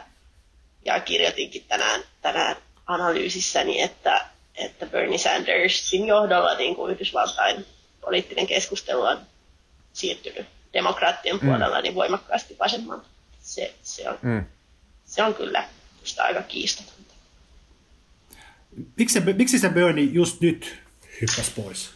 ja 0.85 1.01
kirjoitinkin 1.01 1.65
tänään, 1.69 2.01
tänään 2.23 2.57
analyysissäni, 2.87 3.81
että, 3.81 4.27
että 4.55 4.87
Bernie 4.87 5.19
Sandersin 5.19 6.07
johdolla 6.07 6.55
niin 6.55 6.77
kuin 6.77 6.93
Yhdysvaltain 6.93 7.67
poliittinen 8.05 8.47
keskustelu 8.47 9.03
on 9.03 9.21
siirtynyt 9.93 10.47
demokraattien 10.73 11.37
mm. 11.37 11.49
puolella 11.49 11.81
niin 11.81 11.95
voimakkaasti 11.95 12.57
vasemmalle. 12.59 13.05
Se, 13.43 13.75
se 13.83 14.09
on, 14.09 14.19
mm 14.23 14.45
se 15.13 15.23
on 15.23 15.35
kyllä 15.35 15.65
sitä 16.05 16.25
aika 16.25 16.43
kiistatonta. 16.43 17.15
Miksi 18.97 19.21
miksi 19.21 19.59
se 19.59 19.69
Bernie 19.69 20.09
just 20.13 20.41
nyt 20.41 20.79
hyppäsi 21.21 21.53
pois? 21.57 21.91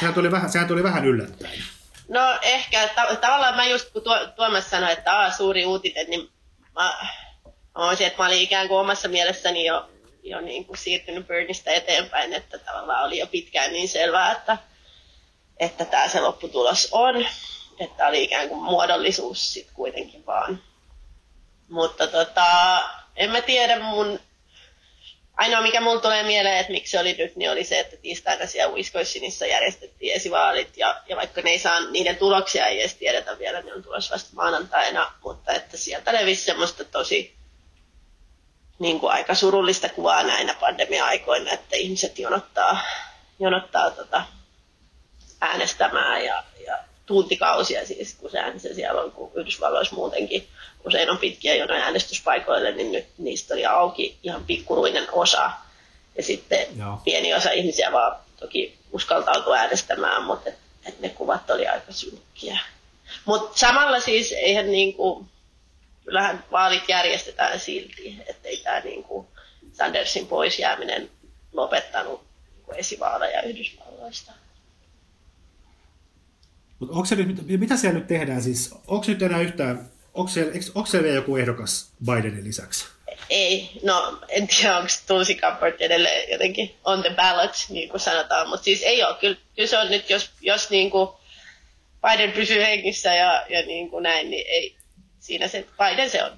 Sehän 0.00 0.14
tuli 0.14 0.30
vähän, 0.30 0.52
sehän 0.52 0.68
tuli 0.68 0.82
vähän 0.82 1.04
yllättäen. 1.04 1.62
No 2.08 2.38
ehkä, 2.42 2.88
ta- 2.88 3.16
tavallaan 3.16 3.56
mä 3.56 3.64
just 3.64 3.90
kun 3.90 4.02
Tuomas 4.36 4.70
sanoi, 4.70 4.92
että 4.92 5.18
aa, 5.18 5.30
suuri 5.30 5.66
uutinen, 5.66 6.10
niin 6.10 6.28
mä, 6.74 6.94
mä 7.74 7.88
olisin, 7.88 8.06
että 8.06 8.22
mä 8.22 8.26
olin 8.26 8.42
ikään 8.42 8.68
kuin 8.68 8.78
omassa 8.78 9.08
mielessäni 9.08 9.66
jo, 9.66 9.90
jo 10.22 10.40
niin 10.40 10.64
kuin 10.64 10.78
siirtynyt 10.78 11.26
Burnista 11.26 11.70
eteenpäin, 11.70 12.32
että 12.32 12.58
tavallaan 12.58 13.04
oli 13.04 13.18
jo 13.18 13.26
pitkään 13.26 13.72
niin 13.72 13.88
selvää, 13.88 14.32
että, 14.32 14.58
että 15.56 15.84
tämä 15.84 16.08
se 16.08 16.20
lopputulos 16.20 16.88
on, 16.92 17.26
että 17.78 18.06
oli 18.06 18.24
ikään 18.24 18.48
kuin 18.48 18.62
muodollisuus 18.62 19.52
sitten 19.52 19.74
kuitenkin 19.74 20.26
vaan. 20.26 20.62
Mutta 21.68 22.06
tota, 22.06 22.82
en 23.16 23.30
mä 23.30 23.40
tiedä, 23.40 23.78
mun 23.78 24.20
ainoa 25.36 25.60
mikä 25.60 25.80
mulle 25.80 26.00
tulee 26.00 26.22
mieleen, 26.22 26.56
että 26.56 26.72
miksi 26.72 26.90
se 26.90 27.00
oli 27.00 27.14
nyt, 27.18 27.36
niin 27.36 27.50
oli 27.50 27.64
se, 27.64 27.80
että 27.80 27.96
tiistaina 27.96 28.46
siellä 28.46 28.74
Wisconsinissa 28.74 29.46
järjestettiin 29.46 30.14
esivaalit, 30.14 30.76
ja, 30.76 31.00
ja 31.08 31.16
vaikka 31.16 31.40
ne 31.40 31.50
ei 31.50 31.58
saa, 31.58 31.80
niiden 31.90 32.16
tuloksia 32.16 32.66
ei 32.66 32.80
edes 32.80 32.94
tiedetä 32.94 33.38
vielä, 33.38 33.62
ne 33.62 33.74
on 33.74 33.82
tulossa 33.82 34.14
vasta 34.14 34.30
maanantaina, 34.32 35.12
mutta 35.24 35.52
että 35.52 35.76
sieltä 35.76 36.12
levisi 36.12 36.44
semmoista 36.44 36.84
tosi 36.84 37.34
niin 38.78 39.00
kuin 39.00 39.12
aika 39.12 39.34
surullista 39.34 39.88
kuvaa 39.88 40.22
näinä 40.22 40.54
pandemia-aikoina, 40.54 41.52
että 41.52 41.76
ihmiset 41.76 42.18
jonottaa, 42.18 42.80
jonottaa 43.38 43.90
tota 43.90 44.22
äänestämään 45.44 46.24
ja, 46.24 46.44
ja 46.66 46.78
tuntikausia 47.06 47.86
siis, 47.86 48.14
kun 48.14 48.30
se, 48.30 48.38
se 48.56 48.74
siellä 48.74 49.00
on, 49.00 49.12
kun 49.12 49.30
Yhdysvalloissa 49.34 49.94
muutenkin 49.96 50.48
usein 50.86 51.10
on 51.10 51.18
pitkiä 51.18 51.54
jonoja 51.54 51.84
äänestyspaikoille, 51.84 52.72
niin 52.72 52.92
nyt 52.92 53.06
niistä 53.18 53.54
oli 53.54 53.66
auki 53.66 54.18
ihan 54.22 54.44
pikkuruinen 54.44 55.06
osa. 55.12 55.50
Ja 56.16 56.22
sitten 56.22 56.66
Joo. 56.78 57.00
pieni 57.04 57.34
osa 57.34 57.50
ihmisiä 57.50 57.92
vaan 57.92 58.16
toki 58.40 58.78
uskaltautui 58.92 59.56
äänestämään, 59.56 60.22
mutta 60.22 60.48
et, 60.48 60.58
et 60.86 61.00
ne 61.00 61.08
kuvat 61.08 61.50
oli 61.50 61.66
aika 61.66 61.92
synkkiä. 61.92 62.58
Mutta 63.24 63.58
samalla 63.58 64.00
siis 64.00 64.32
eihän 64.32 64.72
niinku, 64.72 65.26
kyllähän 66.04 66.44
vaalit 66.52 66.88
järjestetään 66.88 67.60
silti, 67.60 68.16
ettei 68.26 68.56
tämä 68.56 68.80
niinku 68.80 69.28
Sandersin 69.72 70.26
pois 70.26 70.58
jääminen 70.58 71.10
lopettanut 71.52 72.24
niinku 72.54 72.72
esivaaleja 72.72 73.42
Yhdysvalloista. 73.42 74.32
Mutta 76.84 76.96
onko 76.96 77.06
se 77.06 77.14
nyt, 77.16 77.60
mitä 77.60 77.76
siellä 77.76 77.98
nyt 77.98 78.06
tehdään 78.06 78.42
siis? 78.42 78.74
Onko 78.86 79.04
nyt 79.08 79.22
enää 79.22 79.40
yhtään, 79.40 79.90
onko 80.14 80.30
siellä, 80.30 80.52
onko 80.74 80.86
siellä 80.86 81.04
vielä 81.04 81.16
joku 81.16 81.36
ehdokas 81.36 81.92
Bidenin 82.06 82.44
lisäksi? 82.44 82.86
Ei, 83.30 83.70
no 83.82 84.18
en 84.28 84.48
tiedä 84.48 84.76
onko 84.76 84.88
Tulsi 85.06 85.34
Gabbard 85.34 85.80
edelleen 85.80 86.30
jotenkin 86.30 86.74
on 86.84 87.02
the 87.02 87.10
ballot, 87.16 87.66
niin 87.68 87.88
kuin 87.88 88.00
sanotaan, 88.00 88.48
mutta 88.48 88.64
siis 88.64 88.82
ei 88.82 89.04
ole. 89.04 89.16
Kyllä, 89.20 89.36
kyllä 89.56 89.68
se 89.68 89.78
on 89.78 89.90
nyt, 89.90 90.10
jos, 90.10 90.30
jos 90.40 90.70
niin 90.70 90.90
kuin 90.90 91.08
Biden 92.02 92.32
pysyy 92.32 92.62
hengissä 92.62 93.14
ja, 93.14 93.46
ja 93.48 93.66
niin 93.66 93.90
kuin 93.90 94.02
näin, 94.02 94.30
niin 94.30 94.46
ei, 94.48 94.76
siinä 95.20 95.48
se 95.48 95.66
Biden 95.78 96.10
se 96.10 96.24
on. 96.24 96.32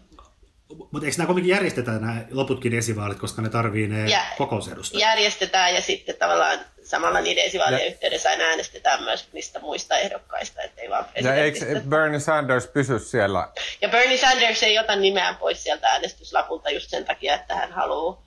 Mutta 0.69 1.07
eikö 1.07 1.17
nämä 1.19 1.27
kuitenkin 1.27 1.51
järjestetään 1.51 2.01
nämä 2.01 2.25
loputkin 2.31 2.75
esivaalit, 2.75 3.19
koska 3.19 3.43
ne 3.43 3.49
tarvii 3.49 3.89
ne 3.89 4.11
ja, 4.11 4.21
kokousedustajat? 4.39 5.01
Järjestetään 5.01 5.75
ja 5.75 5.81
sitten 5.81 6.17
tavallaan 6.17 6.59
samalla 6.85 7.21
niiden 7.21 7.45
esivaalien 7.45 7.81
ja. 7.81 7.87
yhteydessä 7.87 8.31
aina 8.31 8.45
äänestetään 8.45 9.03
myös 9.03 9.29
niistä 9.33 9.61
muista 9.61 9.99
ehdokkaista, 9.99 10.63
ettei 10.63 10.91
vaan 10.91 11.07
Ja 11.23 11.35
eikö 11.35 11.81
Bernie 11.89 12.21
Sanders 12.21 12.67
pysy 12.67 12.99
siellä? 12.99 13.49
Ja 13.81 13.89
Bernie 13.89 14.19
Sanders 14.19 14.63
ei 14.63 14.79
ota 14.79 14.97
nimeään 14.97 15.37
pois 15.37 15.63
sieltä 15.63 15.89
äänestyslapulta 15.89 16.71
just 16.71 16.91
sen 16.91 17.05
takia, 17.05 17.35
että 17.35 17.55
hän 17.55 17.73
haluaa, 17.73 18.23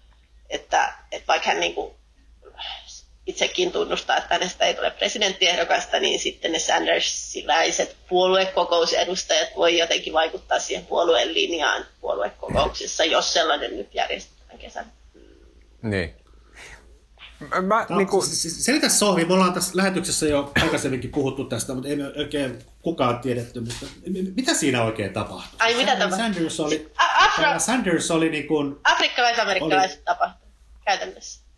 että, 0.50 0.94
että 1.12 1.28
vaikka 1.28 1.50
hän 1.50 1.60
niin 1.60 1.76
kuin 1.76 1.94
itsekin 3.30 3.72
tunnustaa, 3.72 4.18
että 4.18 4.36
hänestä 4.36 4.66
ei 4.66 4.74
tule 4.74 4.92
presidenttiehdokasta, 4.92 6.00
niin 6.00 6.20
sitten 6.20 6.52
ne 6.52 6.60
Sandersiläiset 6.60 7.96
puoluekokousedustajat 8.10 9.50
voi 9.56 9.78
jotenkin 9.78 10.14
vaikuttaa 10.14 10.60
siihen 10.60 10.86
puolueen 10.86 11.34
linjaan 11.34 11.86
puoluekokouksessa, 12.02 13.04
jos 13.06 13.34
sellainen 13.34 13.78
nyt 13.78 13.96
järjestetään 13.96 14.60
kesän. 14.60 14.86
Niin. 15.82 16.16
Mä, 17.62 17.86
no, 17.90 17.98
niin 17.98 18.08
kuin... 18.08 18.28
Selitä 18.28 18.90
Sohvi, 18.90 19.26
me 19.26 19.34
ollaan 19.34 19.54
tässä 19.54 19.72
lähetyksessä 19.74 20.26
jo 20.26 20.52
aikaisemminkin 20.62 21.12
puhuttu 21.12 21.44
tästä, 21.44 21.74
mutta 21.74 21.90
ei 21.90 21.96
me 21.96 22.04
oikein 22.18 22.60
kukaan 22.82 23.20
tiedetty, 23.20 23.60
mutta 23.60 23.86
mitä 24.36 24.54
siinä 24.54 24.84
oikein 24.84 25.14
tapahtui? 25.14 25.58
Ai 25.60 25.74
mitä 25.74 25.96
tapahtui? 25.96 26.18
Sanders 26.18 26.60
oli, 26.60 26.92
Afro... 26.98 27.60
Sanders 27.60 28.12
oli 28.12 28.30
niin 28.30 28.48
kuin... 28.48 28.76
Afrikkalais-amerikkalaiset 28.84 29.98
oli... 29.98 30.06
tapahtui 30.06 30.48
käytännössä. 30.86 31.49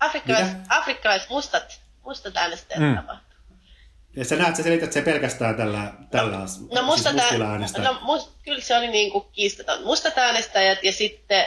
Afrikkalais, 0.00 0.48
afrikkalais 0.68 1.28
mustat, 1.28 1.80
mustat 2.02 2.36
äänestäjät 2.36 2.82
mm. 2.82 2.96
tapahtui. 2.96 3.34
Ja 4.16 4.24
sä 4.24 4.36
näet, 4.36 4.56
sä 4.56 4.62
selität 4.62 4.92
se 4.92 5.02
pelkästään 5.02 5.56
tällä, 5.56 5.92
tällä 6.10 6.36
no, 6.36 6.46
no 6.74 6.82
musta 6.82 7.10
siis 7.10 7.78
no, 7.78 7.98
must, 8.02 8.30
kyllä 8.42 8.60
se 8.60 8.76
oli 8.76 8.88
niin 8.88 9.12
kuin 9.12 9.24
kiistaton. 9.32 9.84
Mustat 9.84 10.18
äänestäjät 10.18 10.84
ja 10.84 10.92
sitten, 10.92 11.46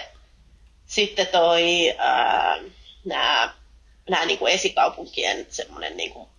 sitten 0.86 1.28
toi, 1.28 1.64
nämä 4.10 4.26
niin 4.26 4.40
kuin 4.40 4.54
esikaupunkien 4.54 5.46
semmoinen 5.50 5.98
niin 5.98 6.14
kuin 6.14 6.30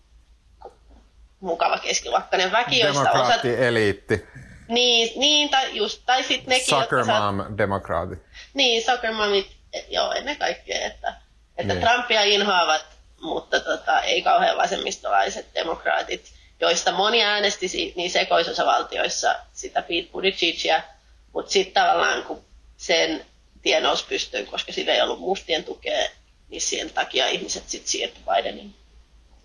mukava 1.40 1.78
keskiluokkainen 1.78 2.52
väki, 2.52 2.80
joista 2.80 3.12
osat... 3.12 3.44
eliitti. 3.44 4.26
Niin, 4.68 5.20
niin 5.20 5.48
tai, 5.48 5.76
just, 5.76 6.02
tai 6.06 6.22
sitten 6.22 6.48
nekin, 6.48 6.66
Soccer 6.66 7.04
mom 7.04 7.38
saat... 7.38 7.58
demokraatit. 7.58 8.18
Niin, 8.54 8.84
soccer 8.84 9.12
momit, 9.12 9.56
joo, 9.88 10.12
ennen 10.12 10.36
kaikkea, 10.36 10.86
että, 10.86 11.14
että 11.58 11.74
niin. 11.74 11.86
Trumpia 11.86 12.22
inhoavat, 12.22 12.84
mutta 13.20 13.60
tota, 13.60 14.00
ei 14.00 14.22
kauhean 14.22 14.56
vasemmistolaiset 14.56 15.46
demokraatit, 15.54 16.32
joista 16.60 16.92
moni 16.92 17.24
äänesti 17.24 17.92
niin 17.96 18.10
sekoisosavaltioissa 18.10 19.34
sitä 19.52 19.82
Pete 19.82 20.08
Buttigiegia, 20.12 20.82
mutta 21.32 21.52
sitten 21.52 21.82
tavallaan 21.82 22.22
kun 22.22 22.44
sen 22.76 23.24
tie 23.62 23.80
nousi 23.80 24.06
pystyyn, 24.08 24.46
koska 24.46 24.72
sillä 24.72 24.92
ei 24.92 25.02
ollut 25.02 25.20
mustien 25.20 25.64
tukea, 25.64 26.08
niin 26.48 26.62
sen 26.62 26.90
takia 26.90 27.26
ihmiset 27.28 27.68
sitten 27.68 27.90
siirtyi 27.90 28.22
Bidenin 28.34 28.74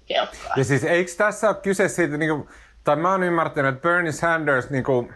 kelkkaan. 0.06 0.60
Ja 0.60 0.64
siis 0.64 0.84
eikö 0.84 1.12
tässä 1.18 1.48
ole 1.48 1.56
kyse 1.56 1.88
siitä, 1.88 2.18
niin 2.18 2.30
kuin, 2.30 2.50
tai 2.84 2.96
mä 2.96 3.12
oon 3.12 3.24
ymmärtänyt, 3.24 3.76
että 3.76 3.82
Bernie 3.82 4.12
Sanders 4.12 4.70
niin 4.70 4.84
kuin, 4.84 5.14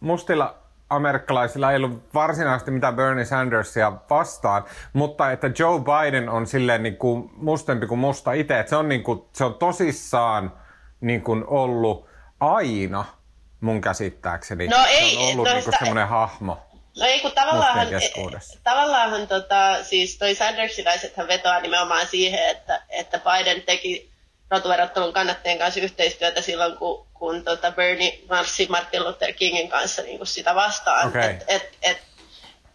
mustilla 0.00 0.61
amerikkalaisilla 0.96 1.70
ei 1.70 1.76
ollut 1.76 2.14
varsinaisesti 2.14 2.70
mitään 2.70 2.96
Bernie 2.96 3.24
Sandersia 3.24 3.92
vastaan, 4.10 4.64
mutta 4.92 5.32
että 5.32 5.50
Joe 5.58 5.80
Biden 5.80 6.28
on 6.28 6.46
silleen 6.46 6.82
niin 6.82 6.96
kuin 6.96 7.30
mustempi 7.36 7.86
kuin 7.86 7.98
musta 7.98 8.32
itse, 8.32 8.58
että 8.58 8.70
se 8.70 8.76
on, 8.76 8.88
niin 8.88 9.02
kuin, 9.02 9.24
se 9.32 9.44
on 9.44 9.54
tosissaan 9.54 10.52
niin 11.00 11.22
kuin 11.22 11.44
ollut 11.46 12.06
aina 12.40 13.04
mun 13.60 13.80
käsittääkseni. 13.80 14.68
No 14.68 14.84
ei, 14.88 15.10
se 15.10 15.18
on 15.18 15.24
ollut 15.24 15.48
no 15.48 15.54
niin 15.54 15.64
kuin 15.64 15.74
semmoinen 15.78 16.08
hahmo. 16.08 16.58
No 16.98 17.06
ei, 17.06 17.20
kun 17.20 17.32
tavallaan, 17.32 17.86
tavallaan 18.64 19.28
tota, 19.28 19.84
siis 19.84 20.18
toi 20.18 20.34
Sandersilaisethan 20.34 21.28
vetoaa 21.28 21.60
nimenomaan 21.60 22.06
siihen, 22.06 22.48
että, 22.50 22.82
että 22.88 23.18
Biden 23.18 23.62
teki 23.62 24.11
rotuverottelun 24.52 25.12
kannattajien 25.12 25.58
kanssa 25.58 25.80
yhteistyötä 25.80 26.40
silloin, 26.40 26.76
kun, 26.76 27.06
kun 27.14 27.44
tota 27.44 27.72
Bernie 27.72 28.18
marssi 28.28 28.66
Martin 28.70 29.04
Luther 29.04 29.32
Kingin 29.32 29.68
kanssa 29.68 30.02
niin 30.02 30.16
kuin 30.16 30.26
sitä 30.26 30.54
vastaan. 30.54 31.08
Okay. 31.08 31.22
Et, 31.22 31.44
et, 31.48 31.72
et, 31.82 32.02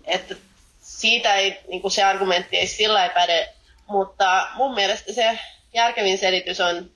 et, 0.05 0.37
siitä 0.81 1.35
ei, 1.35 1.59
niin 1.67 1.81
kuin 1.81 1.91
se 1.91 2.03
argumentti 2.03 2.57
ei 2.57 2.67
sillä 2.67 3.03
ei 3.03 3.09
päde, 3.09 3.49
mutta 3.87 4.47
mun 4.55 4.73
mielestä 4.73 5.13
se 5.13 5.39
järkevin 5.73 6.17
selitys 6.17 6.61
on 6.61 6.89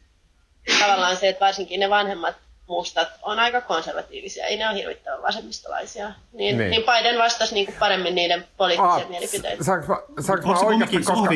tavallaan 0.79 1.17
se, 1.17 1.29
että 1.29 1.45
varsinkin 1.45 1.79
ne 1.79 1.89
vanhemmat 1.89 2.36
mustat 2.67 3.07
on 3.21 3.39
aika 3.39 3.61
konservatiivisia, 3.61 4.45
ei 4.45 4.57
ne 4.57 4.69
ole 4.69 4.77
hirvittävän 4.77 5.21
vasemmistolaisia. 5.21 6.11
Niin, 6.34 6.57
niin. 6.57 6.71
niin 6.71 6.84
Biden 6.84 7.19
vastasi 7.19 7.53
niin 7.53 7.65
kuin 7.65 7.75
paremmin 7.79 8.15
niiden 8.15 8.47
poliittisia 8.57 9.05
ah, 9.05 9.09
mielipiteitä. 9.09 9.63
Saanko 9.63 9.88
mä, 9.88 10.21
saanko 10.21 10.47
mä 10.47 10.59
oikeasti, 10.59 10.97
koska... 10.97 11.29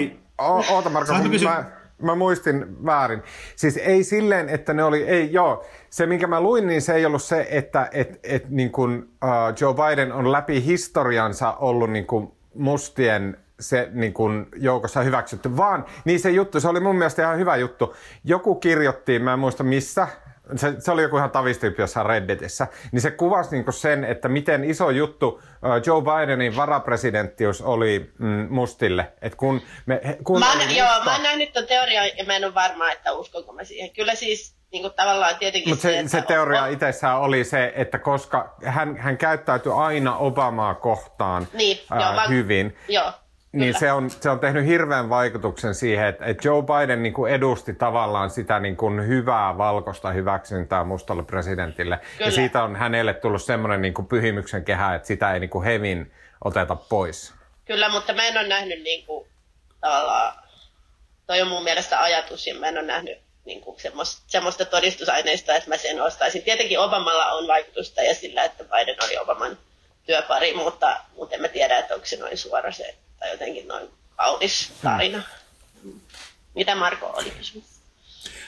Oota 0.70 0.90
Marko, 0.90 1.14
mä, 1.14 1.85
mä 2.06 2.16
muistin 2.16 2.86
väärin. 2.86 3.24
Siis 3.56 3.78
ei 3.78 4.04
silleen, 4.04 4.50
että 4.50 4.74
ne 4.74 4.84
oli, 4.84 5.04
ei 5.04 5.34
joo, 5.34 5.66
se 5.90 6.06
minkä 6.06 6.28
mä 6.28 6.42
luin, 6.42 6.68
niin 6.68 6.82
se 6.82 6.94
ei 6.94 7.06
ollut 7.06 7.24
se, 7.24 7.48
että 7.50 7.90
et, 7.92 8.20
et, 8.24 8.50
niin 8.50 8.72
kuin, 8.72 9.00
uh, 9.00 9.30
Joe 9.62 9.74
Biden 9.74 10.12
on 10.12 10.32
läpi 10.32 10.66
historiansa 10.66 11.54
ollut 11.54 11.90
niin 11.90 12.06
kuin 12.06 12.32
mustien 12.54 13.38
se 13.60 13.90
niin 13.92 14.14
kuin 14.14 14.48
joukossa 14.56 15.02
hyväksytty, 15.02 15.58
vaan 15.58 15.86
niin 16.06 16.20
se 16.20 16.32
juttu, 16.32 16.60
se 16.60 16.68
oli 16.68 16.80
mun 16.80 16.96
mielestä 16.96 17.22
ihan 17.22 17.38
hyvä 17.38 17.56
juttu. 17.56 17.96
Joku 18.24 18.56
kirjoitti, 18.56 19.20
mä 19.20 19.34
en 19.34 19.40
muista 19.40 19.64
missä, 19.64 20.08
se, 20.56 20.74
se 20.80 20.92
oli 20.92 21.02
joku 21.02 21.18
ihan 21.18 21.32
tavistyyppi 21.32 21.82
jossain 21.82 22.06
Redditissä, 22.06 22.68
niin 22.92 23.02
se 23.02 23.12
kuvasi 23.12 23.52
niinku 23.52 23.72
sen, 23.72 24.04
että 24.04 24.30
miten 24.30 24.64
iso 24.64 24.90
juttu 24.90 25.42
Joe 25.86 26.02
Bidenin 26.02 26.56
varapresidenttius 26.56 27.62
oli 27.62 28.12
mm, 28.20 28.48
mustille. 28.50 29.14
Et 29.22 29.36
kun 29.36 29.62
me, 29.86 30.02
kun 30.24 30.40
mä, 30.40 30.56
musta... 30.56 30.72
Joo, 30.72 31.04
mä 31.06 31.12
oon 31.12 31.24
nähnyt 31.24 31.54
tuon 31.54 31.68
teorian 31.68 32.10
ja 32.18 32.26
mä 32.26 32.36
en 32.36 32.46
ole 32.46 32.54
varma, 32.54 32.92
että 32.92 33.12
uskonko 33.12 33.54
mä 33.54 33.64
siihen. 33.64 33.92
Kyllä 33.92 34.16
siis 34.16 34.56
niin 34.72 34.82
kuin 34.82 34.94
tavallaan 34.94 35.36
tietenkin 35.36 35.70
Mutta 35.70 35.82
se, 35.82 36.02
se, 36.02 36.08
se 36.08 36.22
teoria 36.22 36.64
on... 36.64 36.72
itsessään 36.72 37.20
oli 37.20 37.44
se, 37.44 37.74
että 37.76 38.00
koska 38.00 38.56
hän, 38.66 38.98
hän 38.98 39.18
käyttäytyi 39.18 39.72
aina 39.76 40.18
Obamaa 40.18 40.76
kohtaan 40.76 41.48
niin, 41.54 41.80
ää, 41.92 42.02
joo, 42.02 42.14
mä, 42.14 42.28
hyvin, 42.28 42.78
joo. 42.88 43.12
Niin 43.56 43.80
se 43.80 43.92
on, 43.92 44.10
se 44.10 44.30
on 44.30 44.40
tehnyt 44.40 44.66
hirveän 44.66 45.10
vaikutuksen 45.10 45.76
siihen, 45.76 46.08
että, 46.08 46.26
että 46.26 46.48
Joe 46.48 46.64
Biden 46.64 47.04
niin 47.04 47.14
kuin 47.14 47.34
edusti 47.34 47.74
tavallaan 47.74 48.30
sitä 48.30 48.60
niin 48.60 48.78
kuin 48.78 49.08
hyvää 49.08 49.58
valkoista 49.58 50.12
hyväksyntää 50.12 50.84
mustalle 50.84 51.24
presidentille. 51.24 51.98
Kyllä. 51.98 52.28
Ja 52.28 52.32
siitä 52.32 52.64
on 52.64 52.76
hänelle 52.76 53.14
tullut 53.14 53.44
semmoinen 53.44 53.82
niin 53.82 53.94
kuin 53.94 54.08
pyhimyksen 54.08 54.66
kehä, 54.66 54.96
että 54.96 55.08
sitä 55.08 55.34
ei 55.34 55.40
niin 55.40 55.50
kuin 55.50 55.66
hevin 55.66 56.12
oteta 56.44 56.76
pois. 56.76 57.34
Kyllä, 57.66 57.90
mutta 57.90 58.14
mä 58.14 58.24
en 58.24 58.38
ole 58.38 58.48
nähnyt 58.48 58.84
niin 58.84 59.06
kuin, 59.06 59.28
tavallaan, 59.82 60.36
toi 61.28 61.42
on 61.42 61.48
mun 61.48 61.64
mielestä 61.64 62.02
ajatus 62.02 62.48
ja 62.48 62.56
mä 62.56 62.68
en 62.68 62.78
ole 62.78 62.86
nähnyt 62.86 63.18
niin 63.46 63.62
kuin 63.62 63.80
semmoista, 63.80 64.22
semmoista 64.28 64.66
todistusaineistoa, 64.66 65.56
että 65.56 65.70
mä 65.70 65.78
sen 65.78 66.02
ostaisin. 66.02 66.44
Tietenkin 66.44 66.80
Obamalla 66.80 67.26
on 67.26 67.48
vaikutusta 67.48 68.02
ja 68.02 68.16
sillä, 68.16 68.44
että 68.44 68.64
Biden 68.64 68.96
oli 69.06 69.18
Obaman 69.18 69.58
työpari, 70.06 70.54
mutta, 70.54 70.98
mutta 71.16 71.36
en 71.36 71.42
mä 71.42 71.48
tiedä, 71.48 71.80
että 71.80 71.94
onko 71.94 72.06
se 72.06 72.18
noin 72.18 72.38
suora 72.38 72.72
se 72.72 72.96
tai 73.20 73.32
jotenkin 73.32 73.68
noin 73.68 73.90
kaunis 74.16 74.72
tarina. 74.84 75.24
Hmm. 75.84 76.00
Mitä 76.56 76.76
Marko 76.76 77.06
oli 77.06 77.30
kysymys? 77.30 77.66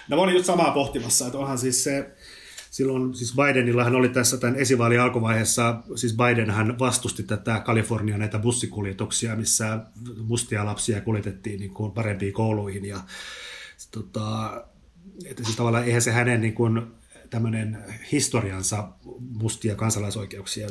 No 0.07 0.17
mä 0.17 0.23
olin 0.23 0.35
just 0.35 0.45
samaa 0.45 0.71
pohtimassa, 0.71 1.25
että 1.25 1.37
onhan 1.37 1.57
siis 1.57 1.83
se, 1.83 2.09
silloin 2.71 3.15
siis 3.15 3.35
Bidenillahan 3.35 3.95
oli 3.95 4.09
tässä 4.09 4.37
tämän 4.37 4.55
esivaalin 4.55 5.01
alkuvaiheessa, 5.01 5.75
siis 5.95 6.15
Biden 6.17 6.51
hän 6.51 6.79
vastusti 6.79 7.23
tätä 7.23 7.59
Kalifornian 7.59 8.19
näitä 8.19 8.39
bussikuljetuksia, 8.39 9.35
missä 9.35 9.79
mustia 10.17 10.65
lapsia 10.65 11.01
kuljetettiin 11.01 11.59
niin 11.59 11.73
kuin 11.73 11.91
parempiin 11.91 12.33
kouluihin 12.33 12.85
ja 12.85 12.99
tota, 13.91 14.51
että 15.25 15.43
siis 15.43 15.55
tavallaan 15.55 15.85
eihän 15.85 16.01
se 16.01 16.11
hänen 16.11 16.41
niin 16.41 16.53
kuin, 16.53 16.97
tämmöinen 17.29 17.83
historiansa 18.11 18.87
mustia 19.19 19.75
kansalaisoikeuksia 19.75 20.67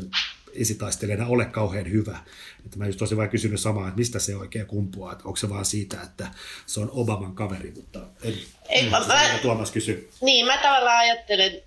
esitaistelijana 0.55 1.27
ole 1.27 1.45
kauhean 1.45 1.91
hyvä. 1.91 2.19
Että 2.67 2.79
mä 2.79 2.87
just 2.87 2.99
tosi 2.99 3.17
vain 3.17 3.31
kysynyt 3.31 3.61
samaa, 3.61 3.89
että 3.89 3.99
mistä 3.99 4.19
se 4.19 4.37
oikein 4.37 4.67
kumpuaa, 4.67 5.13
että 5.13 5.25
onko 5.25 5.37
se 5.37 5.49
vaan 5.49 5.65
siitä, 5.65 6.03
että 6.03 6.27
se 6.67 6.81
on 6.81 6.91
Obaman 6.93 7.35
kaveri, 7.35 7.73
mutta 7.77 7.99
en, 8.25 8.35
Ei, 8.69 8.81
en, 8.81 8.91
mä, 8.91 9.01
mä, 9.07 9.39
Tuomas 9.43 9.71
kysy. 9.71 10.11
Niin, 10.21 10.47
mä 10.47 10.59
tavallaan 10.59 10.99
ajattelen, 10.99 11.63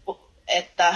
että, 0.48 0.96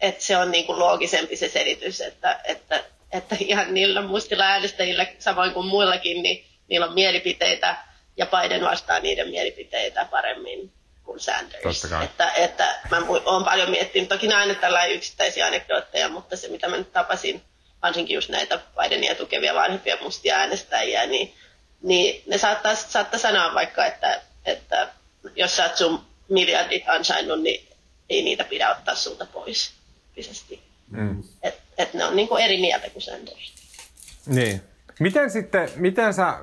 että 0.00 0.24
se 0.24 0.36
on 0.36 0.50
niin 0.50 0.66
kuin 0.66 0.78
loogisempi 0.78 1.36
se 1.36 1.48
selitys, 1.48 2.00
että, 2.00 2.40
että, 2.44 2.84
että 3.12 3.36
ihan 3.40 3.74
niillä 3.74 4.02
mustilla 4.02 4.44
äänestäjillä, 4.44 5.06
samoin 5.18 5.52
kuin 5.52 5.66
muillakin, 5.66 6.22
niin 6.22 6.44
niillä 6.68 6.86
on 6.86 6.94
mielipiteitä 6.94 7.76
ja 8.16 8.26
Biden 8.26 8.64
vastaa 8.64 9.00
niiden 9.00 9.28
mielipiteitä 9.28 10.04
paremmin 10.10 10.72
kuin 11.10 11.20
Sanders. 11.20 11.84
Että, 12.04 12.32
että 12.32 12.80
mä 12.90 13.02
oon 13.24 13.44
paljon 13.44 13.70
miettinyt, 13.70 14.08
toki 14.08 14.32
aina 14.32 14.54
tällaisia 14.54 14.94
yksittäisiä 14.94 15.46
anekdootteja, 15.46 16.08
mutta 16.08 16.36
se 16.36 16.48
mitä 16.48 16.68
mä 16.68 16.76
nyt 16.76 16.92
tapasin, 16.92 17.42
varsinkin 17.82 18.14
just 18.14 18.28
näitä 18.28 18.60
Bidenia 18.82 19.14
tukevia 19.14 19.54
vanhempia 19.54 19.96
mustia 20.02 20.36
äänestäjiä, 20.36 21.06
niin, 21.06 21.34
niin 21.82 22.22
ne 22.26 22.38
saattaa, 22.38 22.74
saattaa 22.74 23.20
sanoa 23.20 23.54
vaikka, 23.54 23.86
että, 23.86 24.20
että 24.44 24.88
jos 25.36 25.56
sä 25.56 25.64
oot 25.64 25.76
sun 25.76 26.04
miljardit 26.28 26.88
ansainnut, 26.88 27.42
niin 27.42 27.68
ei 28.10 28.22
niitä 28.22 28.44
pidä 28.44 28.70
ottaa 28.70 28.94
sulta 28.94 29.26
pois. 29.26 29.72
Mm. 30.90 31.22
Että 31.42 31.62
et 31.78 31.94
ne 31.94 32.04
on 32.04 32.16
niin 32.16 32.28
kuin 32.28 32.44
eri 32.44 32.60
mieltä 32.60 32.90
kuin 32.90 33.02
Sanders. 33.02 33.52
Niin. 34.26 34.62
Miten 35.00 35.30
sitten, 35.30 35.70
miten 35.76 36.14
sä, 36.14 36.34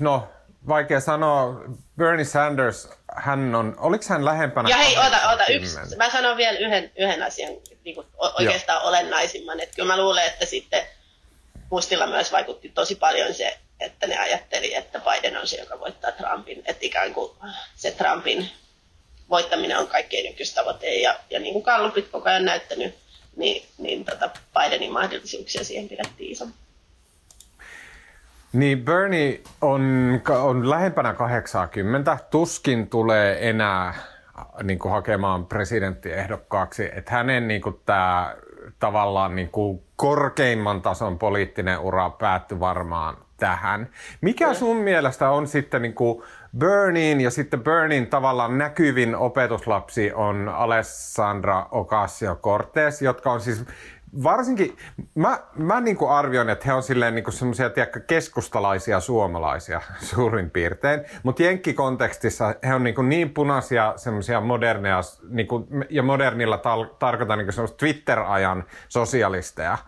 no 0.00 0.28
vaikea 0.68 1.00
sanoa, 1.00 1.64
Bernie 1.98 2.24
Sanders, 2.24 2.88
hän 3.16 3.54
on, 3.54 3.76
oliko 3.78 4.04
hän 4.08 4.24
lähempänä? 4.24 4.68
Ja 4.68 4.76
hei, 4.76 4.98
ota, 4.98 5.30
ota 5.30 5.44
yksi, 5.46 5.96
mä 5.96 6.10
sanon 6.10 6.36
vielä 6.36 6.58
yhden, 6.58 6.92
yhden 6.98 7.22
asian, 7.22 7.52
niin 7.84 7.94
kuin 7.94 8.06
oikeastaan 8.38 8.80
Joo. 8.80 8.88
olennaisimman, 8.88 9.60
että 9.60 9.74
kyllä 9.76 9.86
mä 9.86 10.02
luulen, 10.02 10.26
että 10.26 10.46
sitten 10.46 10.82
mustilla 11.70 12.06
myös 12.06 12.32
vaikutti 12.32 12.68
tosi 12.68 12.94
paljon 12.94 13.34
se, 13.34 13.58
että 13.80 14.06
ne 14.06 14.18
ajatteli, 14.18 14.74
että 14.74 15.00
Biden 15.00 15.36
on 15.36 15.46
se, 15.46 15.56
joka 15.56 15.80
voittaa 15.80 16.12
Trumpin. 16.12 16.62
Että 16.66 16.86
ikään 16.86 17.14
kuin 17.14 17.32
se 17.76 17.90
Trumpin 17.90 18.50
voittaminen 19.30 19.78
on 19.78 19.88
kaikkein 19.88 20.32
ykköstavoite. 20.32 20.94
Ja, 20.94 21.20
ja 21.30 21.40
niin 21.40 21.52
kuin 21.52 21.62
Gallupit 21.62 22.08
koko 22.08 22.28
ajan 22.28 22.44
näyttänyt, 22.44 22.94
niin, 23.36 23.66
niin 23.78 24.04
tota 24.04 24.30
Bidenin 24.58 24.92
mahdollisuuksia 24.92 25.64
siihen 25.64 25.88
pidettiin 25.88 26.32
isompi. 26.32 26.67
Niin 28.52 28.84
Bernie 28.84 29.40
on, 29.60 29.82
on 30.30 30.70
lähempänä 30.70 31.14
80, 31.14 32.18
tuskin 32.30 32.88
tulee 32.88 33.48
enää 33.48 33.94
niin 34.62 34.78
kuin 34.78 34.92
hakemaan 34.92 35.46
presidenttiehdokkaaksi, 35.46 36.90
että 36.94 37.12
hänen 37.12 37.48
niin 37.48 37.62
kuin 37.62 37.80
tämä 37.86 38.36
tavallaan 38.78 39.36
niin 39.36 39.50
kuin 39.50 39.82
korkeimman 39.96 40.82
tason 40.82 41.18
poliittinen 41.18 41.78
ura 41.78 42.10
päättyi 42.10 42.60
varmaan 42.60 43.16
tähän. 43.36 43.88
Mikä 44.20 44.54
sun 44.54 44.76
mielestä 44.76 45.30
on 45.30 45.46
sitten 45.46 45.82
niin 45.82 45.94
kuin 45.94 46.22
Bernin 46.58 47.20
ja 47.20 47.30
sitten 47.30 47.60
Bernin 47.60 48.06
tavallaan 48.06 48.58
näkyvin 48.58 49.16
opetuslapsi 49.16 50.12
on 50.12 50.48
Alessandra 50.48 51.66
Ocasio-Cortez, 51.70 53.02
jotka 53.02 53.32
on 53.32 53.40
siis 53.40 53.64
varsinkin, 54.22 54.76
mä, 55.14 55.38
mä 55.56 55.80
niin 55.80 55.96
kuin 55.96 56.10
arvioin, 56.10 56.48
että 56.48 56.64
he 56.66 56.72
on 56.72 56.82
silleen 56.82 57.14
niin 57.14 57.32
semmoisia 57.32 57.70
keskustalaisia 58.06 59.00
suomalaisia 59.00 59.80
suurin 60.14 60.50
piirtein, 60.50 61.00
mutta 61.22 61.42
jenkkikontekstissa 61.42 62.54
he 62.66 62.74
on 62.74 62.84
niin, 62.84 62.94
kuin 62.94 63.08
niin 63.08 63.30
punaisia 63.30 63.92
semmoisia 63.96 64.40
moderneja, 64.40 65.00
niin 65.28 65.46
kuin, 65.46 65.66
ja 65.90 66.02
modernilla 66.02 66.56
tar- 66.56 66.94
tarkoitan 66.98 67.38
niin 67.38 67.76
Twitter-ajan 67.78 68.64
sosialisteja, 68.88 69.78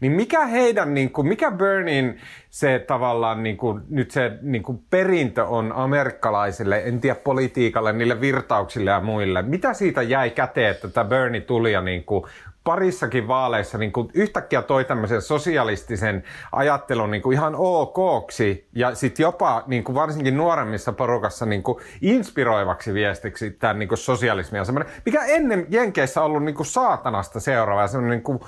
niin 0.00 0.12
mikä 0.12 0.46
heidän, 0.46 0.94
niin 0.94 1.10
kuin, 1.10 1.28
mikä 1.28 1.50
Bernin 1.50 2.20
se 2.50 2.84
tavallaan 2.86 3.42
niin 3.42 3.56
kuin, 3.56 3.82
nyt 3.90 4.10
se 4.10 4.38
niin 4.42 4.62
kuin 4.62 4.82
perintö 4.90 5.44
on 5.44 5.72
amerikkalaisille, 5.72 6.82
en 6.84 7.00
tiedä 7.00 7.14
politiikalle, 7.24 7.92
niille 7.92 8.20
virtauksille 8.20 8.90
ja 8.90 9.00
muille. 9.00 9.42
Mitä 9.42 9.74
siitä 9.74 10.02
jäi 10.02 10.30
käteen, 10.30 10.70
että 10.70 10.88
tämä 10.88 11.08
Bernie 11.08 11.40
tuli 11.40 11.72
ja 11.72 11.80
niin 11.80 12.04
kuin 12.04 12.24
parissakin 12.68 13.28
vaaleissa 13.28 13.78
niin 13.78 13.92
kuin 13.92 14.10
yhtäkkiä 14.14 14.62
toi 14.62 14.84
tämmöisen 14.84 15.22
sosialistisen 15.22 16.24
ajattelun 16.52 17.10
niin 17.10 17.22
kuin 17.22 17.34
ihan 17.34 17.54
okoksi 17.58 18.68
ja 18.74 18.94
sitten 18.94 19.22
jopa 19.22 19.62
niin 19.66 19.84
kuin 19.84 19.94
varsinkin 19.94 20.36
nuoremmissa 20.36 20.92
porukassa 20.92 21.46
niin 21.46 21.62
kuin 21.62 21.84
inspiroivaksi 22.02 22.94
viestiksi 22.94 23.50
tämän 23.50 23.78
niin 23.78 23.88
kuin 23.88 23.98
sosialismia. 23.98 24.62
Mikä 25.04 25.24
ennen 25.24 25.66
Jenkeissä 25.68 26.22
ollut 26.22 26.44
niin 26.44 26.54
kuin 26.54 26.66
saatanasta 26.66 27.40
seuraava 27.40 27.82
ja 27.82 27.88
semmoinen 27.88 28.16
niin 28.16 28.24
kuin, 28.24 28.40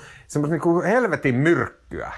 niin 0.49 0.61
kuin 0.61 0.85
helvetin 0.85 1.35
myrkkyä. 1.35 2.11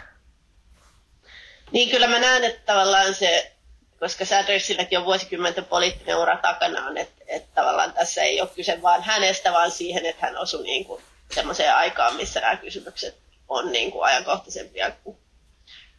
Niin 1.72 1.90
kyllä 1.90 2.08
mä 2.08 2.20
näen, 2.20 2.44
että 2.44 2.74
tavallaan 2.74 3.14
se, 3.14 3.52
koska 4.00 4.26
Sandersillakin 4.26 5.00
on 5.00 5.06
vuosikymmenten 5.06 5.66
poliittinen 5.66 6.18
ura 6.18 6.38
takana 6.38 6.88
on, 6.88 6.98
että, 6.98 7.24
että 7.28 7.50
tavallaan 7.56 7.94
tässä 7.94 8.22
ei 8.22 8.42
ole 8.42 8.50
kyse 8.56 8.82
vaan 8.82 9.04
hänestä, 9.04 9.52
vaan 9.52 9.72
siihen, 9.72 10.06
että 10.06 10.26
hän 10.26 10.38
osui 10.38 10.64
niin 10.64 10.86
kuin 10.86 11.02
semmoiseen 11.34 11.76
aikaan, 11.76 12.16
missä 12.16 12.40
nämä 12.40 12.58
kysymykset 12.58 13.16
on 13.50 13.72
niin 13.72 13.92
kuin 13.92 14.06
ajankohtaisempia 14.06 14.92
kuin 14.92 15.18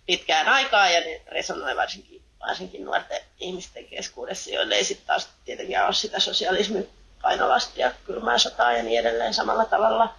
pitkään 0.07 0.49
aikaa 0.49 0.91
ja 0.91 1.01
ne 1.01 1.23
resonoi 1.27 1.77
varsinkin, 1.77 2.23
varsinkin 2.41 2.85
nuorten 2.85 3.21
ihmisten 3.41 3.85
keskuudessa, 3.85 4.51
joille 4.51 4.75
ei 4.75 4.85
sitten 4.85 5.07
taas 5.07 5.29
tietenkään 5.45 5.87
ole 5.87 5.95
sitä 5.95 6.21
sosialismin 6.21 6.89
painolastia, 7.23 7.93
kylmää 8.07 8.39
sotaa 8.39 8.73
ja 8.73 8.83
niin 8.83 9.01
edelleen 9.01 9.35
samalla 9.35 9.65
tavalla. 9.65 10.15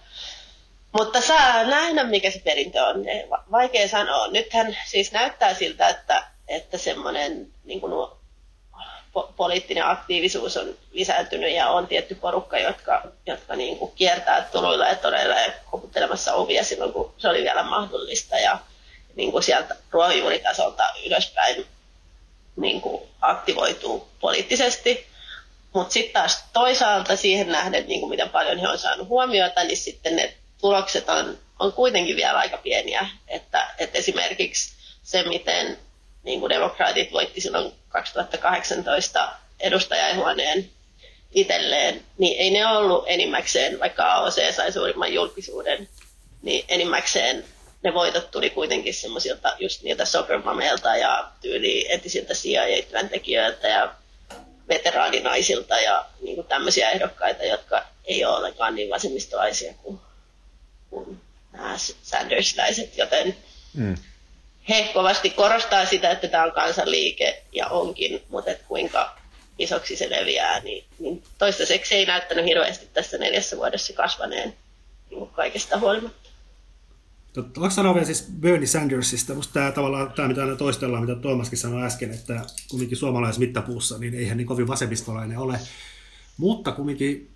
Mutta 0.92 1.20
saa 1.20 1.64
nähdä, 1.64 2.04
mikä 2.04 2.30
se 2.30 2.38
perintö 2.44 2.84
on. 2.84 3.04
Vaikea 3.50 3.88
sanoa. 3.88 4.28
Nythän 4.28 4.76
siis 4.86 5.12
näyttää 5.12 5.54
siltä, 5.54 5.88
että, 5.88 6.24
että 6.48 6.78
semmoinen 6.78 7.52
niin 7.64 7.80
kuin 7.80 7.92
po- 9.16 9.32
poliittinen 9.36 9.86
aktiivisuus 9.86 10.56
on 10.56 10.74
lisääntynyt 10.92 11.52
ja 11.52 11.70
on 11.70 11.86
tietty 11.86 12.14
porukka, 12.14 12.58
jotka, 12.58 13.02
jotka 13.26 13.56
niin 13.56 13.78
kuin 13.78 13.92
kiertää 13.94 14.48
turuilla 14.52 14.88
ja 14.88 14.94
toreilla 14.94 15.34
ja 15.34 15.52
koputtelemassa 15.70 16.34
ovia 16.34 16.64
silloin, 16.64 16.92
kun 16.92 17.14
se 17.18 17.28
oli 17.28 17.42
vielä 17.42 17.62
mahdollista 17.62 18.38
ja 18.38 18.58
niin 19.14 19.32
kuin 19.32 19.42
sieltä 19.42 19.76
ruohonjuuritasolta 19.90 20.88
ylöspäin 21.06 21.66
niin 22.56 22.80
kuin 22.80 23.02
aktivoituu 23.20 24.08
poliittisesti. 24.20 25.06
Mutta 25.72 25.92
sitten 25.92 26.12
taas 26.12 26.44
toisaalta 26.52 27.16
siihen 27.16 27.52
nähden, 27.52 27.88
niin 27.88 28.00
kuin 28.00 28.10
miten 28.10 28.28
paljon 28.28 28.58
he 28.58 28.68
on 28.68 28.78
saanut 28.78 29.08
huomiota, 29.08 29.64
niin 29.64 29.76
sitten 29.76 30.16
ne 30.16 30.34
tulokset 30.60 31.08
on, 31.08 31.38
on 31.58 31.72
kuitenkin 31.72 32.16
vielä 32.16 32.38
aika 32.38 32.56
pieniä. 32.56 33.08
Että, 33.28 33.74
että 33.78 33.98
esimerkiksi 33.98 34.72
se, 35.02 35.22
miten 35.22 35.78
niin 36.22 36.40
kuin 36.40 36.50
demokraatit 36.50 37.12
voitti 37.12 37.40
silloin 37.40 37.72
2018 37.96 39.32
edustajainhuoneen 39.60 40.70
itselleen, 41.34 42.04
niin 42.18 42.38
ei 42.38 42.50
ne 42.50 42.66
ollut 42.66 43.04
enimmäkseen, 43.06 43.80
vaikka 43.80 44.12
AOC 44.12 44.54
sai 44.54 44.72
suurimman 44.72 45.14
julkisuuden, 45.14 45.88
niin 46.42 46.64
enimmäkseen 46.68 47.44
ne 47.82 47.94
voitot 47.94 48.30
tuli 48.30 48.50
kuitenkin 48.50 48.94
semmoisilta 48.94 49.56
just 49.58 49.82
niiltä 49.82 50.04
soccermameilta 50.04 50.96
ja 50.96 51.30
tyyli 51.40 51.92
entisiltä 51.92 52.34
CIA-työntekijöiltä 52.34 53.68
ja 53.68 53.94
veteraaninaisilta 54.68 55.80
ja 55.80 56.06
niin 56.20 56.34
kuin 56.34 56.46
tämmöisiä 56.46 56.90
ehdokkaita, 56.90 57.44
jotka 57.44 57.84
ei 58.04 58.24
ole 58.24 58.36
ollenkaan 58.36 58.74
niin 58.74 58.90
vasemmistolaisia 58.90 59.74
kuin, 59.82 60.00
kuin 60.90 61.20
nämä 61.52 61.76
Sandersläiset, 62.02 62.98
joten 62.98 63.36
mm 63.74 63.96
he 64.68 64.90
kovasti 64.94 65.30
korostaa 65.30 65.86
sitä, 65.86 66.10
että 66.10 66.28
tämä 66.28 66.44
on 66.44 66.52
kansanliike 66.52 67.42
ja 67.52 67.66
onkin, 67.66 68.22
mutta 68.28 68.50
että 68.50 68.64
kuinka 68.68 69.18
isoksi 69.58 69.96
se 69.96 70.10
leviää, 70.10 70.60
niin, 70.60 70.84
niin 70.98 71.22
toistaiseksi 71.38 71.94
ei 71.94 72.06
näyttänyt 72.06 72.44
hirveästi 72.44 72.88
tässä 72.92 73.18
neljässä 73.18 73.56
vuodessa 73.56 73.92
kasvaneen 73.92 74.54
niin 75.10 75.28
kaikesta 75.28 75.78
huolimatta. 75.78 76.26
Voiko 77.36 77.70
sanoa 77.70 77.94
vielä 77.94 78.06
siis 78.06 78.26
Bernie 78.40 78.66
Sandersista? 78.66 79.32
Minusta 79.32 79.52
tämä 79.52 79.72
tavallaan, 79.72 80.12
tämä 80.12 80.28
mitä 80.28 80.40
aina 80.40 80.56
toistellaan, 80.56 81.04
mitä 81.04 81.20
Tuomaskin 81.20 81.58
sanoi 81.58 81.82
äsken, 81.82 82.10
että 82.10 82.40
kumminkin 82.70 82.98
suomalaisessa 82.98 83.40
mittapuussa, 83.40 83.98
niin 83.98 84.14
eihän 84.14 84.36
niin 84.36 84.46
kovin 84.46 84.66
vasemmistolainen 84.66 85.38
ole. 85.38 85.60
Mutta 86.36 86.72
kumminkin 86.72 87.35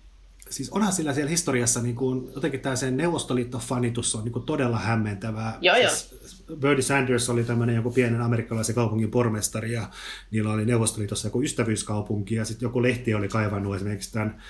siis 0.51 0.69
onhan 0.69 0.93
sillä 0.93 1.13
siellä 1.13 1.29
historiassa 1.29 1.81
niin 1.81 1.95
kuin, 1.95 2.31
jotenkin 2.35 2.59
tämä 2.59 2.75
sen 2.75 2.97
Neuvostoliitto-fanitus 2.97 4.15
on 4.15 4.23
niin 4.23 4.33
kuin 4.33 4.45
todella 4.45 4.77
hämmentävää. 4.79 5.57
Joo, 5.61 5.75
siis 5.75 6.43
Bernie 6.59 6.81
Sanders 6.81 7.29
oli 7.29 7.43
tämmöinen 7.43 7.75
joku 7.75 7.91
pienen 7.91 8.21
amerikkalaisen 8.21 8.75
kaupungin 8.75 9.11
pormestari 9.11 9.73
ja 9.73 9.89
niillä 10.31 10.51
oli 10.51 10.65
Neuvostoliitossa 10.65 11.27
joku 11.27 11.41
ystävyyskaupunki 11.41 12.35
ja 12.35 12.45
sitten 12.45 12.65
joku 12.65 12.81
lehti 12.81 13.13
oli 13.13 13.27
kaivannut 13.27 13.75
esimerkiksi 13.75 14.13
tämän 14.13 14.41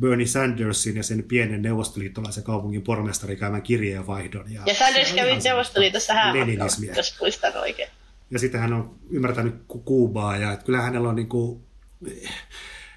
Bernie 0.00 0.26
Sandersin 0.26 0.96
ja 0.96 1.02
sen 1.02 1.22
pienen 1.22 1.62
neuvostoliittolaisen 1.62 2.44
kaupungin 2.44 2.82
pormestari 2.82 3.36
käymän 3.36 3.62
kirjeenvaihdon. 3.62 4.52
Ja, 4.52 4.62
ja 4.66 4.74
Sanders 4.74 5.12
kävi 5.12 5.38
Neuvostoliitossa 5.44 6.14
häämatkoilla, 6.14 6.96
jos 6.96 7.20
muistan 7.20 7.56
oikein. 7.56 7.88
Ja 8.30 8.38
sitten 8.38 8.60
hän 8.60 8.72
on 8.72 8.94
ymmärtänyt 9.10 9.54
Kuubaa 9.84 10.36
ja 10.36 10.52
että 10.52 10.64
kyllä 10.64 10.82
hänellä 10.82 11.08
on 11.08 11.16
niin 11.16 11.28
kuin, 11.28 11.62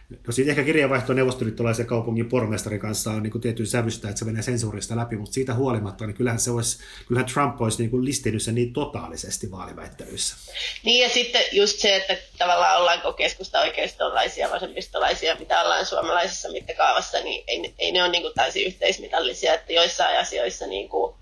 No 0.10 0.34
siitä 0.34 0.51
ehkä 0.51 0.64
kirjeenvaihto 0.64 1.14
neuvostoliittolaisen 1.14 1.86
kaupungin 1.86 2.30
pormestarin 2.30 2.80
kanssa 2.80 3.12
on 3.12 3.24
niin 3.24 3.41
tietyn 3.41 3.68
sävystä, 3.68 4.10
että 4.10 4.20
se 4.20 4.26
menee 4.26 4.41
sensuurista 4.41 4.95
läpi, 4.95 5.16
mutta 5.18 5.34
siitä 5.34 5.53
huolimatta, 5.53 6.06
niin 6.06 6.16
kyllähän, 6.16 6.39
se 6.39 6.51
olisi, 6.51 6.80
kyllähän 7.08 7.34
Trump 7.34 7.62
olisi 7.62 7.84
niin 7.84 8.06
listinyt 8.06 8.41
sen 8.41 8.56
niin 8.56 8.74
totaalisesti 8.74 9.51
vaaliväittelyissä. 9.51 10.36
Niin 10.84 11.03
ja 11.03 11.10
sitten 11.10 11.41
just 11.51 11.80
se, 11.80 11.95
että 11.95 12.18
tavallaan 12.38 12.80
ollaanko 12.80 13.14
keskusta 13.14 13.60
oikeistolaisia, 13.60 14.51
vasemmistolaisia, 14.51 15.36
mitä 15.39 15.62
ollaan 15.62 15.86
suomalaisessa 15.86 16.51
mittakaavassa, 16.51 17.18
niin 17.20 17.43
ei, 17.47 17.74
ei 17.80 17.91
ne 17.91 18.03
ole 18.03 18.12
niin 18.12 18.34
täysin 18.36 18.66
yhteismitallisia, 18.66 19.53
että 19.53 19.74
joissain 19.74 20.20
asioissa 20.20 20.68
niin 20.68 20.89
kuin 20.89 21.16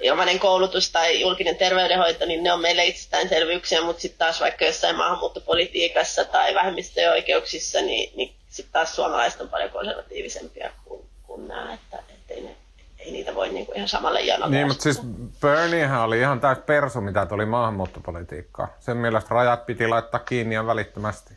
ilmainen 0.00 0.38
koulutus 0.38 0.90
tai 0.90 1.20
julkinen 1.20 1.56
terveydenhoito, 1.56 2.26
niin 2.26 2.42
ne 2.42 2.52
on 2.52 2.60
meille 2.60 2.84
itsestäänselvyyksiä, 2.84 3.82
mutta 3.82 4.02
sitten 4.02 4.18
taas 4.18 4.40
vaikka 4.40 4.64
jossain 4.64 4.96
maahanmuuttopolitiikassa 4.96 6.24
tai 6.24 6.54
vähemmistöjen 6.54 7.10
oikeuksissa, 7.10 7.80
niin, 7.80 8.12
niin 8.16 8.34
sitten 8.48 8.72
taas 8.72 8.96
suomalaiset 8.96 9.40
on 9.40 9.48
paljon 9.48 9.70
konservatiivisempia 9.70 10.70
kuin, 10.84 11.06
kuin 11.22 11.48
nämä, 11.48 11.74
että 11.74 11.98
ettei 12.14 12.40
ne, 12.40 12.56
ei 12.98 13.12
niitä 13.12 13.34
voi 13.34 13.48
niinku 13.48 13.72
ihan 13.76 13.88
samalle 13.88 14.20
janolle. 14.20 14.56
Niin, 14.56 14.66
mutta 14.66 14.82
siis 14.82 15.00
Berniehän 15.40 16.00
oli 16.00 16.18
ihan 16.20 16.40
täys 16.40 16.58
persu, 16.66 17.00
mitä 17.00 17.26
tuli 17.26 17.46
maahanmuuttopolitiikkaa. 17.46 18.76
Sen 18.80 18.96
mielestä 18.96 19.34
rajat 19.34 19.66
piti 19.66 19.88
laittaa 19.88 20.20
kiinni 20.20 20.54
ja 20.54 20.66
välittömästi. 20.66 21.34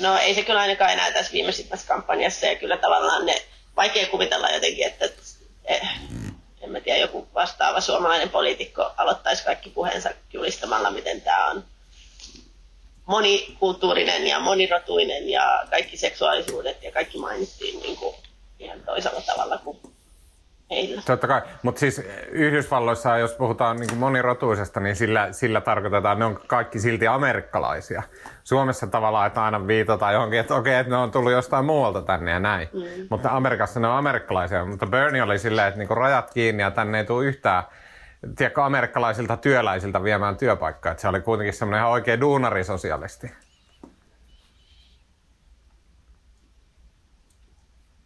No 0.00 0.18
ei 0.18 0.34
se 0.34 0.42
kyllä 0.42 0.60
ainakaan 0.60 0.92
enää 0.92 1.12
tässä 1.12 1.32
viimeisimmässä 1.32 1.88
kampanjassa 1.88 2.46
ja 2.46 2.56
kyllä 2.56 2.76
tavallaan 2.76 3.26
ne, 3.26 3.34
vaikea 3.76 4.06
kuvitella 4.06 4.50
jotenkin, 4.50 4.86
että 4.86 5.08
eh, 5.64 5.88
en 6.62 6.70
mä 6.70 6.80
tiedä, 6.80 6.98
joku 6.98 7.28
vastaava 7.34 7.80
suomalainen 7.80 8.28
poliitikko 8.30 8.90
aloittaisi 8.96 9.44
kaikki 9.44 9.70
puheensa 9.70 10.10
julistamalla, 10.32 10.90
miten 10.90 11.20
tämä 11.20 11.50
on 11.50 11.64
monikulttuurinen 13.06 14.26
ja 14.26 14.40
monirotuinen 14.40 15.28
ja 15.28 15.66
kaikki 15.70 15.96
seksuaalisuudet 15.96 16.82
ja 16.82 16.92
kaikki 16.92 17.18
mainittiin 17.18 17.80
niin 17.82 17.96
kuin 17.96 18.14
ihan 18.58 18.80
toisella 18.80 19.20
tavalla 19.20 19.58
kuin 19.58 19.78
heillä. 20.70 21.02
Totta 21.06 21.26
kai, 21.26 21.42
mutta 21.62 21.78
siis 21.78 22.02
Yhdysvalloissa, 22.30 23.18
jos 23.18 23.32
puhutaan 23.32 23.76
niin 23.76 23.98
monirotuisesta, 23.98 24.80
niin 24.80 24.96
sillä, 24.96 25.28
sillä 25.32 25.60
tarkoitetaan, 25.60 26.12
että 26.12 26.24
ne 26.24 26.24
on 26.24 26.40
kaikki 26.46 26.78
silti 26.78 27.06
amerikkalaisia. 27.06 28.02
Suomessa 28.44 28.86
tavallaan, 28.86 29.26
että 29.26 29.44
aina 29.44 29.66
viitataan 29.66 30.14
johonkin, 30.14 30.40
että 30.40 30.54
okei, 30.54 30.74
että 30.74 30.90
ne 30.90 30.96
on 30.96 31.10
tullut 31.10 31.32
jostain 31.32 31.64
muualta 31.64 32.02
tänne 32.02 32.30
ja 32.30 32.40
näin. 32.40 32.68
Mm. 32.72 33.06
Mutta 33.10 33.30
Amerikassa 33.30 33.80
ne 33.80 33.88
on 33.88 33.96
amerikkalaisia. 33.96 34.64
Mutta 34.64 34.86
Bernie 34.86 35.22
oli 35.22 35.38
silleen, 35.38 35.68
että 35.68 35.78
niinku 35.78 35.94
rajat 35.94 36.30
kiinni 36.34 36.62
ja 36.62 36.70
tänne 36.70 36.98
ei 36.98 37.04
tule 37.04 37.24
yhtään 37.24 37.62
tiedätkö, 38.36 38.64
amerikkalaisilta 38.64 39.36
työläisiltä 39.36 40.04
viemään 40.04 40.36
työpaikkaa. 40.36 40.92
Että 40.92 41.00
se 41.00 41.08
oli 41.08 41.20
kuitenkin 41.20 41.54
semmoinen 41.54 41.78
ihan 41.78 41.90
oikea 41.90 42.20
duunarisosialisti. 42.20 43.32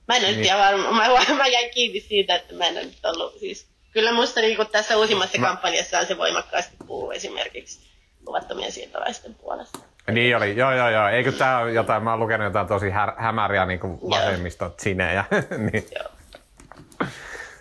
Mä 0.09 0.17
en 0.17 0.23
niin. 0.23 0.43
tiedä 0.43 0.59
varmaan, 0.59 0.97
mä, 0.97 1.35
mä 1.37 1.47
jäin 1.47 1.71
kiinni 1.71 2.01
siitä, 2.01 2.35
että 2.35 2.55
mä 2.55 2.67
en 2.67 2.75
nyt 2.75 3.05
ollut 3.05 3.39
siis... 3.41 3.67
Kyllä 3.93 4.13
musta 4.13 4.41
niin 4.41 4.57
kuin 4.57 4.69
tässä 4.69 4.97
uusimmassa 4.97 5.39
mä... 5.39 5.47
kampanjassa 5.47 5.99
on 5.99 6.07
se 6.07 6.19
voimakkaasti 6.19 6.77
puhuu 6.87 7.11
esimerkiksi 7.11 7.81
luvattomien 8.27 8.73
siirtolaisten 8.73 9.35
puolesta. 9.35 9.79
Niin 10.11 10.37
oli, 10.37 10.57
joo 10.57 10.75
joo 10.75 10.91
joo. 10.91 11.09
Eikö 11.09 11.33
tää 11.33 11.59
ole 11.59 11.73
jotain, 11.73 12.03
mä 12.03 12.11
oon 12.11 12.21
lukenut 12.21 12.45
jotain 12.45 12.67
tosi 12.67 12.91
hä- 12.91 13.15
hämäriä 13.17 13.67
niin 13.67 13.81
kuin 13.81 14.01
vasemmistot 14.11 14.81
sinejä. 14.81 15.25
niin. 15.73 15.87
Joo. 15.99 16.09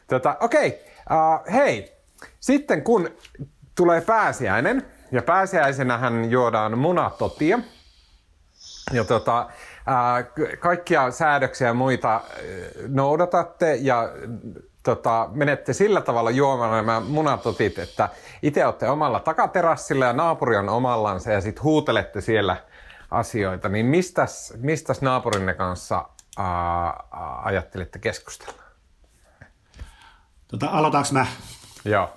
Tota, 0.07 0.37
okei, 0.39 0.67
okay. 0.67 1.17
uh, 1.17 1.53
hei. 1.53 1.91
Sitten 2.39 2.83
kun 2.83 3.17
tulee 3.75 4.01
pääsiäinen, 4.01 4.85
ja 5.11 5.21
pääsiäisenähän 5.21 6.31
juodaan 6.31 6.77
munatotia, 6.77 7.59
ja 8.93 9.03
tota, 9.03 9.49
kaikkia 10.59 11.11
säädöksiä 11.11 11.67
ja 11.67 11.73
muita 11.73 12.21
noudatatte 12.87 13.75
ja 13.75 14.09
tota, 14.83 15.29
menette 15.31 15.73
sillä 15.73 16.01
tavalla 16.01 16.31
juomaan 16.31 16.71
nämä 16.71 16.99
munatotit, 16.99 17.79
että 17.79 18.09
itse 18.41 18.65
olette 18.65 18.89
omalla 18.89 19.19
takaterassilla 19.19 20.05
ja 20.05 20.13
naapuri 20.13 20.57
on 20.57 20.69
omallansa 20.69 21.31
ja 21.31 21.41
sitten 21.41 21.63
huutelette 21.63 22.21
siellä 22.21 22.57
asioita, 23.11 23.69
niin 23.69 23.85
mistäs, 23.85 24.53
mistäs 24.57 25.01
naapurinne 25.01 25.53
kanssa 25.53 26.09
ää, 26.37 27.03
ajattelitte 27.43 27.99
keskustella? 27.99 28.63
Tota, 30.47 30.67
aloitaanko 30.67 31.09
mä? 31.11 31.25
Joo. 31.85 32.09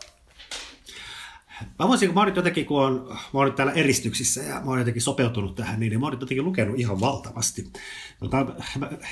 Mä 1.78 1.88
voisin, 1.88 2.08
kun 2.08 2.14
mä 2.14 2.20
oon 2.20 2.26
nyt 2.26 2.36
jotenkin, 2.36 2.66
kun 2.66 2.84
on, 2.84 3.06
mä 3.08 3.16
oon 3.32 3.46
nyt 3.46 3.54
täällä 3.54 3.72
eristyksissä 3.72 4.42
ja 4.42 4.54
mä 4.54 4.70
oon 4.70 4.78
jotenkin 4.78 5.02
sopeutunut 5.02 5.54
tähän, 5.54 5.80
niin, 5.80 5.90
niin 5.90 6.00
mä 6.00 6.06
oon 6.06 6.12
nyt 6.12 6.20
jotenkin 6.20 6.44
lukenut 6.44 6.78
ihan 6.78 7.00
valtavasti. 7.00 7.72
Tota, 8.20 8.46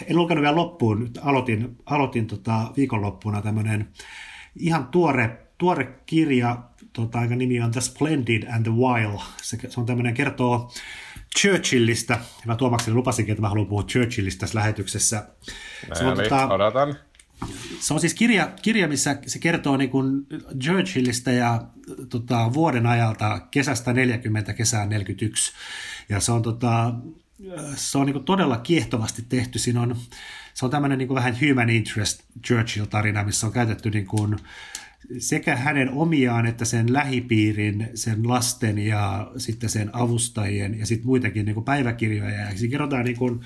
en 0.07 0.17
lukenut 0.17 0.43
vielä 0.43 0.57
loppuun, 0.57 1.01
nyt 1.01 1.19
aloitin, 1.23 1.77
aloitin 1.87 2.27
tota 2.27 2.73
viikonloppuna 2.77 3.43
tämmöinen 3.43 3.89
ihan 4.57 4.87
tuore, 4.87 5.39
tuore 5.59 5.95
kirja, 6.07 6.59
tota, 6.93 7.19
aika 7.19 7.37
nimi 7.37 7.61
on 7.61 7.71
The 7.71 7.81
Splendid 7.81 8.43
and 8.53 8.63
the 8.63 8.73
Wild. 8.73 9.21
Se, 9.43 9.59
se 9.69 9.81
on 9.81 9.87
tämmöinen, 9.87 10.15
kertoo 10.15 10.71
Churchillistä. 11.39 12.19
Mä 12.47 12.57
Tuomakseni 12.57 12.95
lupasinkin, 12.95 13.33
että 13.33 13.43
mä 13.43 13.49
haluan 13.49 13.67
puhua 13.67 13.83
Churchillista 13.83 14.41
tässä 14.41 14.59
lähetyksessä. 14.59 15.29
Se 15.93 16.05
on, 16.05 16.17
tota, 16.17 16.49
odotan. 16.49 16.97
Se 17.81 17.95
on 17.95 18.01
siis 18.01 18.15
kirja, 18.15 18.53
kirja 18.63 18.89
missä 18.89 19.19
se 19.27 19.39
kertoo 19.39 19.77
niin 19.77 19.91
kuin 19.91 20.27
Churchillista 20.63 21.31
ja 21.31 21.67
tota, 22.09 22.55
vuoden 22.55 22.87
ajalta 22.87 23.41
kesästä 23.51 23.93
40 23.93 24.53
kesään 24.53 24.89
41. 24.89 25.53
Ja 26.09 26.21
se 26.21 26.33
on, 26.33 26.43
tota, 26.43 26.95
se 27.77 27.99
on 27.99 28.07
niin 28.07 28.15
kuin 28.15 28.25
todella 28.25 28.57
kiehtovasti 28.57 29.25
tehty. 29.29 29.59
Siinä 29.59 29.81
on, 29.81 29.97
se 30.55 30.65
on 30.65 30.71
tämmöinen 30.71 30.99
niin 30.99 31.09
kuin 31.09 31.15
vähän 31.15 31.39
human 31.41 31.71
interest 31.71 32.23
Churchill-tarina, 32.47 33.25
missä 33.25 33.47
on 33.47 33.53
käytetty 33.53 33.91
niin 33.91 34.07
kuin 34.07 34.37
sekä 35.19 35.57
hänen 35.57 35.91
omiaan 35.91 36.47
että 36.47 36.65
sen 36.65 36.93
lähipiirin, 36.93 37.89
sen 37.95 38.29
lasten 38.29 38.79
ja 38.79 39.31
sitten 39.37 39.71
sen 39.71 39.91
avustajien 39.93 40.79
ja 40.79 40.87
sitten 40.87 41.07
muitakin 41.07 41.47
niin 41.47 41.55
kuin 41.55 41.65
päiväkirjoja. 41.65 42.41
Ja 42.41 42.57
siinä 42.57 42.71
kerrotaan 42.71 43.05
niin 43.05 43.17
kuin 43.17 43.41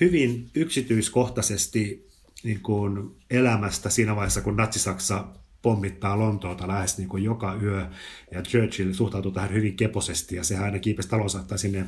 hyvin 0.00 0.50
yksityiskohtaisesti 0.54 2.07
niin 2.44 2.60
kuin 2.60 3.16
elämästä 3.30 3.90
siinä 3.90 4.16
vaiheessa, 4.16 4.40
kun 4.40 4.56
Natsi-Saksa 4.56 5.24
pommittaa 5.62 6.18
Lontoota 6.18 6.68
lähes 6.68 6.98
niin 6.98 7.08
kuin 7.08 7.24
joka 7.24 7.58
yö, 7.62 7.86
ja 8.32 8.42
Churchill 8.42 8.92
suhtautuu 8.92 9.32
tähän 9.32 9.52
hyvin 9.52 9.76
keposesti, 9.76 10.36
ja 10.36 10.44
sehän 10.44 10.64
aina 10.64 10.78
kiipesi 10.78 11.08
talonsa 11.08 11.56
sinne, 11.56 11.84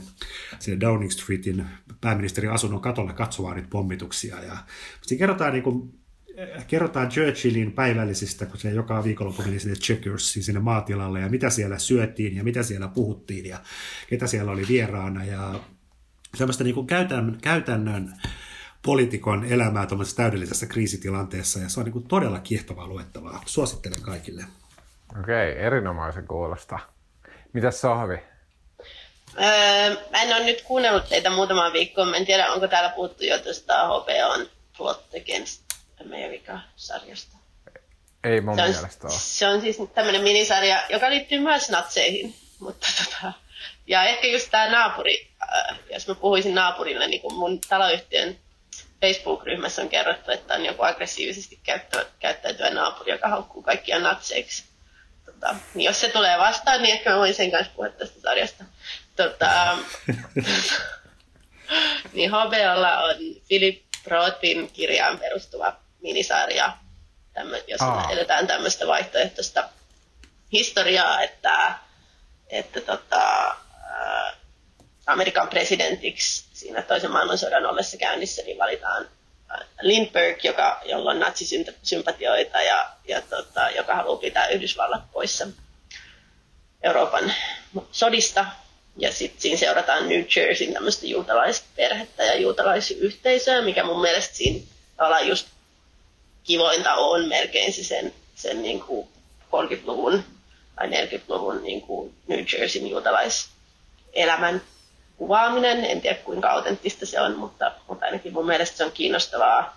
sinne 0.59 0.80
Downing 0.80 1.11
Streetin 1.11 1.66
pääministerin 2.01 2.51
asunnon 2.51 2.80
katolle 2.80 3.12
katsomaan 3.12 3.57
niitä 3.57 3.68
pommituksia. 3.70 4.42
Ja, 4.42 4.57
siinä 5.03 5.18
kerrotaan, 5.18 5.53
niin 5.53 5.62
kuin, 5.62 6.01
kerrotaan 6.68 7.09
Churchillin 7.09 7.72
päivällisistä, 7.72 8.46
kun 8.46 8.59
se 8.59 8.70
joka 8.70 9.05
viikonloppu 9.05 9.42
meni 9.42 9.59
sinne 9.59 9.76
Checkersiin, 9.76 10.44
sinne 10.44 10.61
maatilalle, 10.61 11.20
ja 11.20 11.28
mitä 11.28 11.51
siellä 11.51 11.78
syötiin, 11.78 12.36
ja 12.36 12.44
mitä 12.44 12.62
siellä 12.62 12.88
puhuttiin, 12.88 13.46
ja 13.46 13.61
ketä 14.09 14.26
siellä 14.26 14.53
oli 14.53 14.68
vieraana, 14.68 15.24
ja 15.24 15.61
tämmöistä 16.38 16.64
niin 16.64 16.74
kuin 16.74 16.86
käytännön, 16.86 17.38
käytännön 17.42 18.12
poliitikon 18.83 19.45
elämää 19.53 19.87
tuollaisessa 19.87 20.16
täydellisessä 20.16 20.66
kriisitilanteessa, 20.66 21.59
ja 21.59 21.68
se 21.68 21.81
on 21.81 21.85
niin 21.85 21.93
kuin 21.93 22.09
todella 22.09 22.39
kiehtovaa 22.39 22.87
luettavaa. 22.87 23.43
Suosittelen 23.47 24.03
kaikille. 24.03 24.45
Okei, 25.20 25.53
okay, 25.53 25.64
erinomaisen 25.64 26.26
kuulosta. 26.26 26.78
Mitäs 27.53 27.81
Sohvi? 27.81 28.18
Öö, 29.41 29.97
mä 30.11 30.22
en 30.22 30.37
ole 30.37 30.45
nyt 30.45 30.62
kuunnellut 30.62 31.09
teitä 31.09 31.31
muutaman 31.31 31.72
viikkoa. 31.72 32.05
Mä 32.05 32.16
en 32.16 32.26
tiedä, 32.26 32.53
onko 32.53 32.68
täällä 32.68 32.91
puhuttu 32.91 33.24
jo 33.24 33.39
tuosta 33.39 33.74
HBOn 33.87 34.47
Plot 34.76 35.05
Against 35.22 35.62
America-sarjasta. 36.07 37.37
Ei 38.24 38.41
mun 38.41 38.57
se 38.57 38.62
on, 38.62 38.70
mielestä 38.70 39.07
ole. 39.07 39.16
Se 39.16 39.49
on 39.49 39.61
siis 39.61 39.76
tämmöinen 39.95 40.22
minisarja, 40.22 40.83
joka 40.89 41.11
liittyy 41.11 41.41
myös 41.41 41.70
natseihin. 41.70 42.35
Mutta 42.59 42.87
tota, 42.99 43.33
ja 43.87 44.05
ehkä 44.05 44.26
just 44.26 44.51
tämä 44.51 44.70
naapuri, 44.70 45.28
äh, 45.43 45.78
jos 45.93 46.09
mä 46.09 46.14
puhuisin 46.14 46.55
naapurille, 46.55 47.07
niin 47.07 47.20
kuin 47.20 47.35
mun 47.35 47.61
taloyhtiön 47.61 48.39
Facebook-ryhmässä 49.01 49.82
on 49.82 49.88
kerrottu, 49.88 50.30
että 50.30 50.55
on 50.55 50.64
joku 50.64 50.82
aggressiivisesti 50.82 51.61
käyttäytyvä 52.18 52.70
naapuri, 52.70 53.12
joka 53.12 53.28
haukkuu 53.28 53.62
kaikkia 53.62 53.98
natseiksi. 53.98 54.64
Tota, 55.24 55.55
niin 55.74 55.86
jos 55.86 56.01
se 56.01 56.09
tulee 56.09 56.38
vastaan, 56.38 56.82
niin 56.82 56.92
ehkä 56.92 57.11
mä 57.11 57.18
voin 57.18 57.34
sen 57.34 57.51
kanssa 57.51 57.72
puhua 57.76 57.88
tästä 57.88 58.20
sarjasta. 58.20 58.64
Tota, 59.16 59.78
niin 62.12 62.30
HBOlla 62.30 62.98
on 62.98 63.16
Philip 63.48 63.82
Rothin 64.07 64.70
kirjaan 64.72 65.18
perustuva 65.18 65.76
minisarja, 66.03 66.76
tämmö, 67.32 67.62
jos 67.68 67.80
Aa. 67.80 68.11
edetään 68.11 68.46
tämmöistä 68.46 68.86
vaihtoehtoista 68.86 69.68
historiaa, 70.53 71.22
että, 71.22 71.74
että 72.48 72.80
tota, 72.80 73.57
Amerikan 75.11 75.49
presidentiksi 75.49 76.45
siinä 76.53 76.83
toisen 76.83 77.11
maailmansodan 77.11 77.67
ollessa 77.67 77.97
käynnissä, 77.97 78.43
niin 78.43 78.59
valitaan 78.59 79.09
äh, 79.53 79.67
Lindbergh, 79.81 80.45
joka, 80.45 80.81
jolla 80.85 81.11
on 81.11 81.21
natsisympatioita 81.21 82.63
ja, 82.63 82.91
ja 83.09 83.23
tota, 83.23 83.71
joka 83.71 83.95
haluaa 83.95 84.17
pitää 84.17 84.49
Yhdysvallat 84.49 85.13
poissa 85.13 85.47
Euroopan 86.83 87.35
sodista. 87.93 88.47
Ja 88.97 89.13
sitten 89.13 89.41
siinä 89.41 89.57
seurataan 89.59 90.09
New 90.09 90.25
Jerseyn 90.37 90.73
tämmöistä 90.73 91.07
juutalaisperhettä 91.07 92.25
ja 92.25 92.41
juutalaisyhteisöä, 92.41 93.63
mikä 93.63 93.85
mun 93.85 94.01
mielestä 94.01 94.35
siinä 94.35 94.61
tavallaan 94.97 95.29
just 95.29 95.47
kivointa 96.45 96.95
on 96.95 97.29
melkein 97.29 97.73
se 97.73 97.85
sen, 97.85 98.15
sen 98.35 98.63
niin 98.63 98.81
kuin 98.81 99.09
30-luvun 99.47 100.25
tai 100.77 100.89
40-luvun 100.89 101.63
niin 101.63 101.81
kuin 101.81 102.15
New 102.27 102.45
Jerseyn 102.53 102.87
juutalaiselämän 102.91 104.63
kuvaaminen. 105.21 105.85
En 105.85 106.01
tiedä 106.01 106.18
kuinka 106.18 106.51
autenttista 106.51 107.07
se 107.07 107.21
on, 107.21 107.37
mutta, 107.37 107.73
mutta 107.89 108.07
ainakin 108.07 108.33
mun 108.33 108.47
mielestä 108.47 108.77
se 108.77 108.85
on 108.85 108.93
kiinnostavaa. 108.93 109.77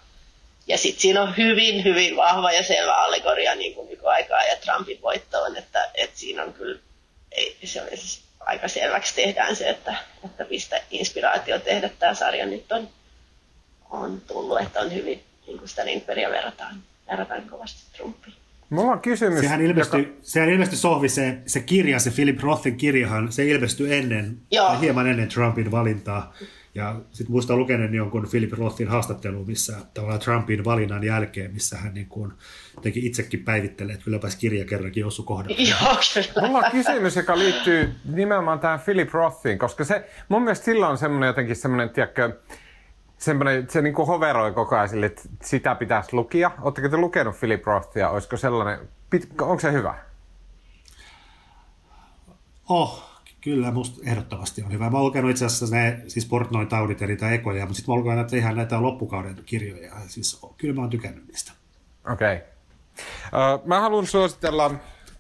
Ja 0.68 0.78
sitten 0.78 1.02
siinä 1.02 1.22
on 1.22 1.38
hyvin, 1.38 1.84
hyvin 1.84 2.16
vahva 2.16 2.52
ja 2.52 2.64
selvä 2.64 2.96
allegoria 2.96 3.56
niin 3.56 3.74
kuin 3.74 3.90
nykyaikaa 3.90 4.44
ja 4.44 4.56
Trumpin 4.56 5.02
voittoon, 5.02 5.58
että, 5.58 5.90
että 5.96 6.20
siinä 6.20 6.44
on 6.44 6.54
kyllä, 6.54 6.80
ei, 7.32 7.58
se 7.64 7.82
on 7.82 7.88
siis 7.90 8.22
aika 8.40 8.68
selväksi 8.68 9.16
tehdään 9.16 9.56
se, 9.56 9.70
että, 9.70 9.96
että 10.26 10.46
mistä 10.50 10.82
inspiraatio 10.92 11.60
tehdä 11.60 11.90
tämä 12.00 12.14
sarja 12.14 12.46
nyt 12.46 12.72
on, 12.72 12.90
on 13.90 14.22
tullut, 14.22 14.62
että 14.62 14.80
on 14.80 14.94
hyvin, 14.94 15.24
niin 15.48 15.58
kuin 15.58 15.70
sitä 15.70 15.86
Lindbergia 15.86 16.30
verrataan, 16.30 16.84
verrataan 17.12 17.50
kovasti 17.50 17.82
Trumpiin. 17.98 18.43
Mulla 18.74 18.92
on 18.92 19.00
kysymys. 19.00 19.40
Sehän 19.40 19.62
ilmestyi, 19.62 20.00
joka... 20.00 20.14
sehän 20.22 20.50
ilmestyi 20.50 20.78
Sohvi, 20.78 21.10
se, 21.10 21.38
se 21.46 21.60
kirja, 21.60 22.00
se 22.00 22.12
Philip 22.12 22.40
Rothin 22.40 22.78
kirjahan, 22.78 23.32
se 23.32 23.46
ilmestyi 23.46 23.94
ennen, 23.94 24.38
Joo. 24.52 24.80
hieman 24.80 25.08
ennen 25.08 25.30
Trumpin 25.30 25.72
valintaa. 25.72 26.34
Ja 26.76 27.02
sitten 27.12 27.32
muista 27.32 27.56
lukeneen 27.56 27.94
jonkun 27.94 28.28
Philip 28.32 28.54
Rothin 28.54 28.88
haastattelu, 28.88 29.46
missä 29.46 29.78
tavallaan 29.94 30.20
Trumpin 30.20 30.66
valinnan 30.66 31.04
jälkeen, 31.04 31.54
missä 31.54 31.78
hän 31.78 31.94
niin 31.94 32.08
kuin 32.08 32.34
teki 32.82 33.06
itsekin 33.06 33.44
päivittelee, 33.44 33.94
että 33.94 34.06
kylläpäs 34.06 34.36
kirja 34.36 34.66
kerrankin 34.66 35.06
osui 35.06 35.26
kohdalle. 35.26 35.58
Joo, 35.82 35.98
kyllä. 36.14 36.48
Mulla 36.48 36.66
on 36.66 36.72
kysymys, 36.72 37.16
joka 37.16 37.38
liittyy 37.38 37.90
nimenomaan 38.06 38.60
tähän 38.60 38.80
Philip 38.80 39.14
Rothiin, 39.14 39.60
koska 39.60 39.84
se 39.84 40.10
mun 40.30 40.44
mielestä 40.44 40.66
sillä 40.66 40.88
on 40.88 40.98
semmoinen 40.98 41.28
jotenkin 41.28 41.56
semmoinen, 41.56 41.90
tiedätkö, 41.90 42.38
semmoinen, 43.24 43.70
se 43.70 43.82
niin 43.82 43.94
kuin 43.94 44.08
hoveroi 44.08 44.52
koko 44.52 44.76
ajan 44.76 44.90
sille, 44.90 45.06
että 45.06 45.22
sitä 45.44 45.76
pitäisi 45.76 46.14
lukia. 46.14 46.52
Oletteko 46.62 46.90
te 46.90 46.98
lukenut 46.98 47.40
Philip 47.40 47.66
Rothia? 47.66 48.10
Olisiko 48.10 48.38
sellainen, 48.38 48.80
onko 49.42 49.60
se 49.60 49.72
hyvä? 49.72 49.96
Oh, 52.70 53.04
kyllä, 53.42 53.72
musta 53.72 54.02
ehdottomasti 54.06 54.64
on 54.64 54.72
hyvä. 54.72 54.90
Mä 54.90 54.98
oon 54.98 55.06
lukenut 55.06 55.32
itse 55.32 55.46
asiassa 55.46 55.76
ne, 55.76 56.02
siis 56.08 56.26
Portnoin 56.26 56.68
taudit 56.68 57.02
ja 57.02 57.08
niitä 57.08 57.32
ekoja, 57.32 57.66
mutta 57.66 57.76
sitten 57.76 57.92
mä 57.92 57.94
oon 57.94 58.04
lukenut 58.04 58.34
ihan 58.34 58.56
näitä 58.56 58.82
loppukauden 58.82 59.44
kirjoja. 59.46 59.94
Siis 60.08 60.42
kyllä 60.58 60.76
mä 60.76 60.82
oon 60.82 60.90
tykännyt 60.90 61.28
niistä. 61.28 61.52
Okei. 62.12 62.36
Okay. 62.36 62.48
Uh, 63.56 63.68
mä 63.68 63.80
haluan 63.80 64.08
suositella 64.08 64.72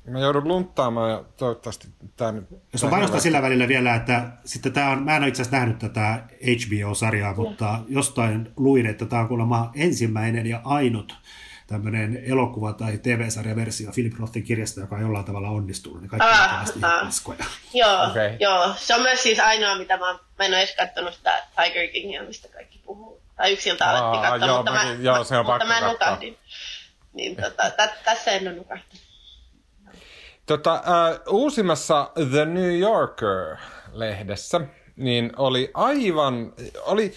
Mä 0.07 0.19
joudun 0.19 0.47
lunttaamaan 0.47 1.11
ja 1.11 1.23
toivottavasti 1.37 1.87
tämä 2.17 2.31
nyt... 2.31 2.45
Jos 2.73 2.83
on 2.83 2.89
panostaa 2.89 3.19
sillä 3.19 3.41
välillä 3.41 3.67
vielä, 3.67 3.95
että 3.95 4.29
sitten 4.45 4.73
tämä 4.73 4.89
on, 4.89 5.03
mä 5.03 5.15
en 5.15 5.21
ole 5.21 5.29
itse 5.29 5.41
asiassa 5.41 5.57
nähnyt 5.57 5.79
tätä 5.79 6.23
HBO-sarjaa, 6.41 7.35
mutta 7.35 7.79
jostain 7.87 8.51
luin, 8.57 8.85
että 8.85 9.05
tämä 9.05 9.21
on 9.21 9.27
kuulemma 9.27 9.71
ensimmäinen 9.75 10.45
ja 10.45 10.61
ainut 10.63 11.15
tämmöinen 11.67 12.23
elokuva- 12.25 12.73
tai 12.73 12.97
TV-sarjaversio 12.97 13.91
Philip 13.91 14.13
Rothin 14.19 14.43
kirjasta, 14.43 14.81
joka 14.81 14.95
on 14.95 15.01
jollain 15.01 15.25
tavalla 15.25 15.49
onnistunut. 15.49 16.01
Ne 16.01 16.07
kaikki 16.07 16.27
ah, 16.27 16.61
ah. 16.83 17.07
Joo, 17.73 18.03
okay. 18.09 18.37
joo, 18.39 18.73
se 18.77 18.95
on 18.95 19.01
myös 19.01 19.23
siis 19.23 19.39
ainoa, 19.39 19.77
mitä 19.77 19.97
mä, 19.97 20.13
mä 20.13 20.45
en 20.45 20.51
ole 20.51 20.57
edes 20.57 20.75
katsonut 20.75 21.13
sitä 21.13 21.43
Tiger 21.63 21.87
Kingia, 21.87 22.23
mistä 22.23 22.47
kaikki 22.47 22.81
puhuu. 22.85 23.21
Tai 23.35 23.53
yksin 23.53 23.71
ilta 23.71 23.91
alettiin 23.91 24.31
katsoa, 24.31 24.47
joo, 24.47 24.57
mutta, 24.57 24.71
mäkin, 24.71 24.97
mä, 24.97 25.03
joo, 25.03 25.23
se 25.23 25.37
on 25.37 25.45
mutta 25.45 25.65
mä 25.65 25.91
nukahdin. 25.91 26.37
Niin 27.13 27.35
tota, 27.35 27.69
tä, 27.69 27.93
tässä 28.05 28.31
en 28.31 28.47
ole 28.47 28.55
nukahtanut. 28.55 29.12
Tota, 30.45 30.73
äh, 30.73 31.19
uusimmassa 31.29 32.11
The 32.31 32.45
New 32.45 32.79
Yorker-lehdessä 32.79 34.61
niin 34.95 35.31
oli 35.37 35.71
aivan, 35.73 36.53
oli 36.85 37.13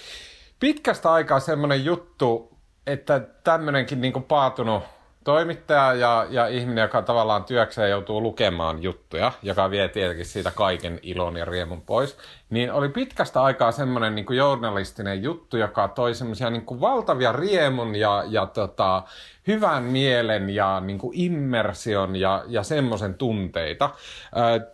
pitkästä 0.61 1.13
aikaa 1.13 1.41
semmoinen 1.41 1.85
juttu, 1.85 2.59
että 2.87 3.21
tämmöinenkin 3.45 4.01
niin 4.01 4.25
paatunut 4.29 4.83
toimittaja 5.27 5.95
ja, 5.95 6.27
ja 6.31 6.47
ihminen, 6.47 6.83
joka 6.83 7.03
tavallaan 7.03 7.45
työkseen 7.45 7.91
joutuu 7.91 8.23
lukemaan 8.23 8.83
juttuja, 8.83 9.33
joka 9.43 9.71
vie 9.71 9.89
tietenkin 9.89 10.27
siitä 10.27 10.51
kaiken 10.51 11.01
ilon 11.03 11.37
ja 11.37 11.45
riemun 11.45 11.83
pois, 11.83 12.19
niin 12.51 12.73
oli 12.73 12.89
pitkästä 12.89 13.43
aikaa 13.43 13.73
semmoinen 13.73 14.15
niin 14.15 14.27
journalistinen 14.31 15.23
juttu, 15.23 15.57
joka 15.57 15.89
toi 15.89 16.15
semmoisia 16.15 16.51
niin 16.51 16.81
valtavia 16.81 17.33
riemun 17.33 17.97
ja, 17.97 18.25
ja 18.29 18.47
tota, 18.47 19.03
hyvän 19.47 19.83
mielen 19.83 20.51
ja 20.51 20.81
niin 20.81 20.99
kuin 20.99 21.21
immersion 21.21 22.17
ja, 22.17 22.45
ja 22.47 22.63
semmoisen 22.63 23.15
tunteita. 23.15 23.91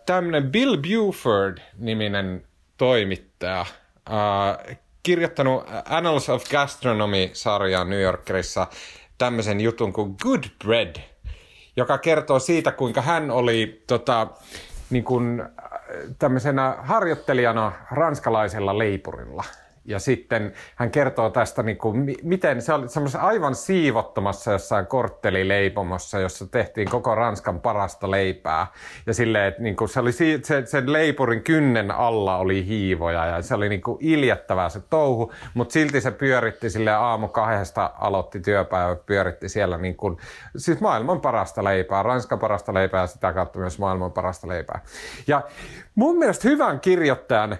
Tämmöinen 0.05 0.51
Bill 0.51 0.77
Buford-niminen 0.77 2.43
toimittaja, 2.77 3.65
kirjoittanut 5.03 5.63
Annals 5.89 6.29
of 6.29 6.43
Gastronomy-sarjaa 6.43 7.83
New 7.83 8.01
Yorkerissa 8.01 8.67
tämmöisen 9.17 9.61
jutun 9.61 9.93
kuin 9.93 10.15
Good 10.23 10.43
Bread, 10.63 10.95
joka 11.75 11.97
kertoo 11.97 12.39
siitä, 12.39 12.71
kuinka 12.71 13.01
hän 13.01 13.31
oli 13.31 13.83
tota, 13.87 14.27
niin 14.89 15.03
kuin, 15.03 15.43
tämmöisenä 16.19 16.75
harjoittelijana 16.79 17.71
ranskalaisella 17.91 18.77
leipurilla– 18.77 19.43
ja 19.85 19.99
sitten 19.99 20.53
hän 20.75 20.91
kertoo 20.91 21.29
tästä, 21.29 21.63
niin 21.63 21.77
kuin, 21.77 22.17
miten 22.23 22.61
se 22.61 22.73
oli 22.73 22.89
semmoisessa 22.89 23.25
aivan 23.25 23.55
siivottomassa 23.55 24.51
jossain 24.51 24.87
korttelileipomossa, 24.87 26.19
jossa 26.19 26.47
tehtiin 26.47 26.89
koko 26.89 27.15
Ranskan 27.15 27.61
parasta 27.61 28.11
leipää. 28.11 28.67
Ja 29.05 29.13
silleen, 29.13 29.47
että 29.47 29.61
niin 29.61 29.75
kuin 29.75 29.89
se 29.89 29.99
oli 29.99 30.11
se, 30.11 30.39
sen 30.65 30.93
leipurin 30.93 31.43
kynnen 31.43 31.91
alla 31.91 32.37
oli 32.37 32.65
hiivoja 32.65 33.25
ja 33.25 33.41
se 33.41 33.55
oli 33.55 33.69
niin 33.69 33.81
kuin 33.81 33.97
iljettävää 34.01 34.69
se 34.69 34.79
touhu, 34.89 35.33
mutta 35.53 35.73
silti 35.73 36.01
se 36.01 36.11
pyöritti 36.11 36.69
sille 36.69 36.91
aamu 36.91 37.27
kahdesta 37.27 37.91
aloitti 37.99 38.39
työpäivä, 38.39 38.95
pyöritti 38.95 39.49
siellä 39.49 39.77
niin 39.77 39.95
kuin, 39.95 40.17
siis 40.57 40.79
maailman 40.79 41.21
parasta 41.21 41.63
leipää, 41.63 42.03
Ranskan 42.03 42.39
parasta 42.39 42.73
leipää 42.73 43.01
ja 43.01 43.07
sitä 43.07 43.33
kautta 43.33 43.59
myös 43.59 43.79
maailman 43.79 44.11
parasta 44.11 44.47
leipää. 44.47 44.81
Ja 45.27 45.41
mun 45.95 46.17
mielestä 46.17 46.49
hyvän 46.49 46.79
kirjoittajan 46.79 47.57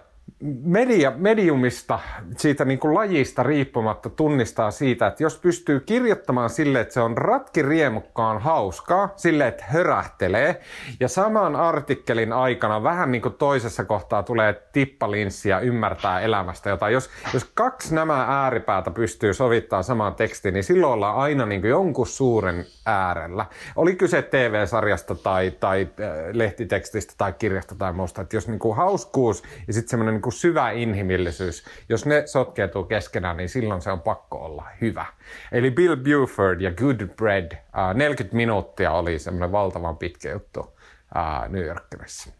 media, 0.63 1.11
mediumista, 1.15 1.99
siitä 2.37 2.65
niin 2.65 2.79
kuin 2.79 2.93
lajista 2.93 3.43
riippumatta 3.43 4.09
tunnistaa 4.09 4.71
siitä, 4.71 5.07
että 5.07 5.23
jos 5.23 5.37
pystyy 5.37 5.79
kirjoittamaan 5.79 6.49
sille, 6.49 6.79
että 6.79 6.93
se 6.93 7.01
on 7.01 7.17
ratkiriemukkaan 7.17 8.41
hauskaa, 8.41 9.13
sille, 9.15 9.47
että 9.47 9.63
hörähtelee, 9.67 10.61
ja 10.99 11.07
saman 11.07 11.55
artikkelin 11.55 12.33
aikana 12.33 12.83
vähän 12.83 13.11
niin 13.11 13.21
kuin 13.21 13.33
toisessa 13.33 13.85
kohtaa 13.85 14.23
tulee 14.23 14.61
tippalinssi 14.73 15.49
ja 15.49 15.59
ymmärtää 15.59 16.21
elämästä 16.21 16.69
jotain. 16.69 16.93
Jos, 16.93 17.09
jos 17.33 17.51
kaksi 17.53 17.95
nämä 17.95 18.25
ääripäätä 18.29 18.91
pystyy 18.91 19.33
sovittamaan 19.33 19.83
samaan 19.83 20.15
tekstiin, 20.15 20.53
niin 20.53 20.63
silloin 20.63 20.93
ollaan 20.93 21.15
aina 21.15 21.45
niin 21.45 21.61
kuin 21.61 21.71
jonkun 21.71 22.07
suuren 22.07 22.65
äärellä. 22.85 23.45
Oli 23.75 23.95
kyse 23.95 24.21
TV-sarjasta 24.21 25.15
tai, 25.15 25.51
tai 25.59 25.87
äh, 25.99 26.11
lehtitekstistä 26.31 27.13
tai 27.17 27.33
kirjasta 27.33 27.75
tai 27.75 27.93
muusta. 27.93 28.21
Että 28.21 28.35
jos 28.35 28.47
niin 28.47 28.59
kuin 28.59 28.75
hauskuus 28.75 29.43
ja 29.67 29.73
sitten 29.73 29.89
semmoinen 29.89 30.13
niin 30.13 30.32
syvä 30.34 30.71
inhimillisyys, 30.71 31.65
jos 31.89 32.05
ne 32.05 32.23
sotkeutuu 32.27 32.84
keskenään, 32.84 33.38
niin 33.38 33.49
silloin 33.49 33.81
se 33.81 33.91
on 33.91 34.01
pakko 34.01 34.38
olla 34.45 34.67
hyvä. 34.81 35.05
Eli 35.51 35.71
Bill 35.71 35.95
Buford 35.95 36.61
ja 36.61 36.71
Good 36.71 37.07
Bread, 37.07 37.51
uh, 37.51 37.93
40 37.93 38.36
minuuttia 38.36 38.91
oli 38.91 39.19
semmoinen 39.19 39.51
valtavan 39.51 39.97
pitkä 39.97 40.31
juttu 40.31 40.59
uh, 40.59 41.49
New 41.49 41.65
Yorkissa. 41.65 42.31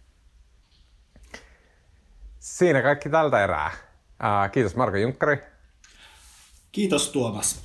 Siinä 2.40 2.82
kaikki 2.82 3.10
tältä 3.10 3.44
erää. 3.44 3.72
Uh, 4.14 4.52
kiitos 4.52 4.76
Marko 4.76 4.98
Junkkari. 4.98 5.38
Kiitos 6.72 7.10
Tuomas. 7.10 7.64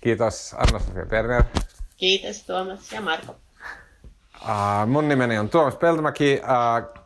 Kiitos 0.00 0.54
Anna-Sofia 0.58 1.06
Perner. 1.06 1.44
Kiitos 1.96 2.44
Tuomas 2.44 2.92
ja 2.92 3.00
Marko. 3.00 3.36
Uh, 4.42 4.86
mun 4.86 5.08
nimeni 5.08 5.38
on 5.38 5.48
Tuomas 5.48 5.76
Peltomäki. 5.76 6.40
Uh, 6.42 6.97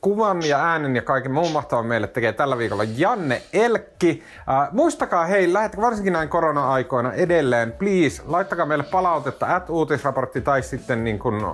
kuvan 0.00 0.42
ja 0.48 0.64
äänen 0.64 0.96
ja 0.96 1.02
kaiken 1.02 1.32
muun 1.32 1.52
mahtavan 1.52 1.86
meille 1.86 2.06
tekee 2.06 2.32
tällä 2.32 2.58
viikolla 2.58 2.84
Janne 2.96 3.42
Elkki. 3.52 4.22
Äh, 4.48 4.68
muistakaa 4.72 5.26
hei, 5.26 5.52
lähettäkää 5.52 5.84
varsinkin 5.84 6.12
näin 6.12 6.28
korona-aikoina 6.28 7.12
edelleen, 7.12 7.72
please, 7.72 8.22
laittakaa 8.26 8.66
meille 8.66 8.84
palautetta 8.84 9.56
at 9.56 9.70
uutisraportti 9.70 10.40
tai 10.40 10.62
sitten 10.62 11.04
niin 11.04 11.18
kuin 11.18 11.44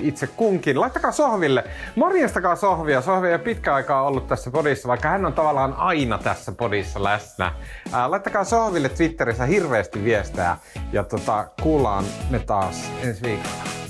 itse 0.00 0.26
kunkin. 0.26 0.80
Laittakaa 0.80 1.12
sohville, 1.12 1.64
morjestakaa 1.96 2.56
sohvia. 2.56 3.00
Sohvi 3.00 3.28
ei 3.28 3.38
pitkä 3.38 3.74
aikaa 3.74 4.02
ollut 4.02 4.26
tässä 4.26 4.50
podissa, 4.50 4.88
vaikka 4.88 5.08
hän 5.08 5.26
on 5.26 5.32
tavallaan 5.32 5.74
aina 5.74 6.18
tässä 6.18 6.52
podissa 6.52 7.04
läsnä. 7.04 7.52
Äh, 7.94 8.10
laittakaa 8.10 8.44
sohville 8.44 8.88
Twitterissä 8.88 9.46
hirveästi 9.46 10.04
viestejä 10.04 10.56
ja 10.92 11.04
tota, 11.04 11.46
kuullaan 11.62 12.04
me 12.30 12.38
taas 12.38 12.90
ensi 13.02 13.22
viikolla. 13.22 13.87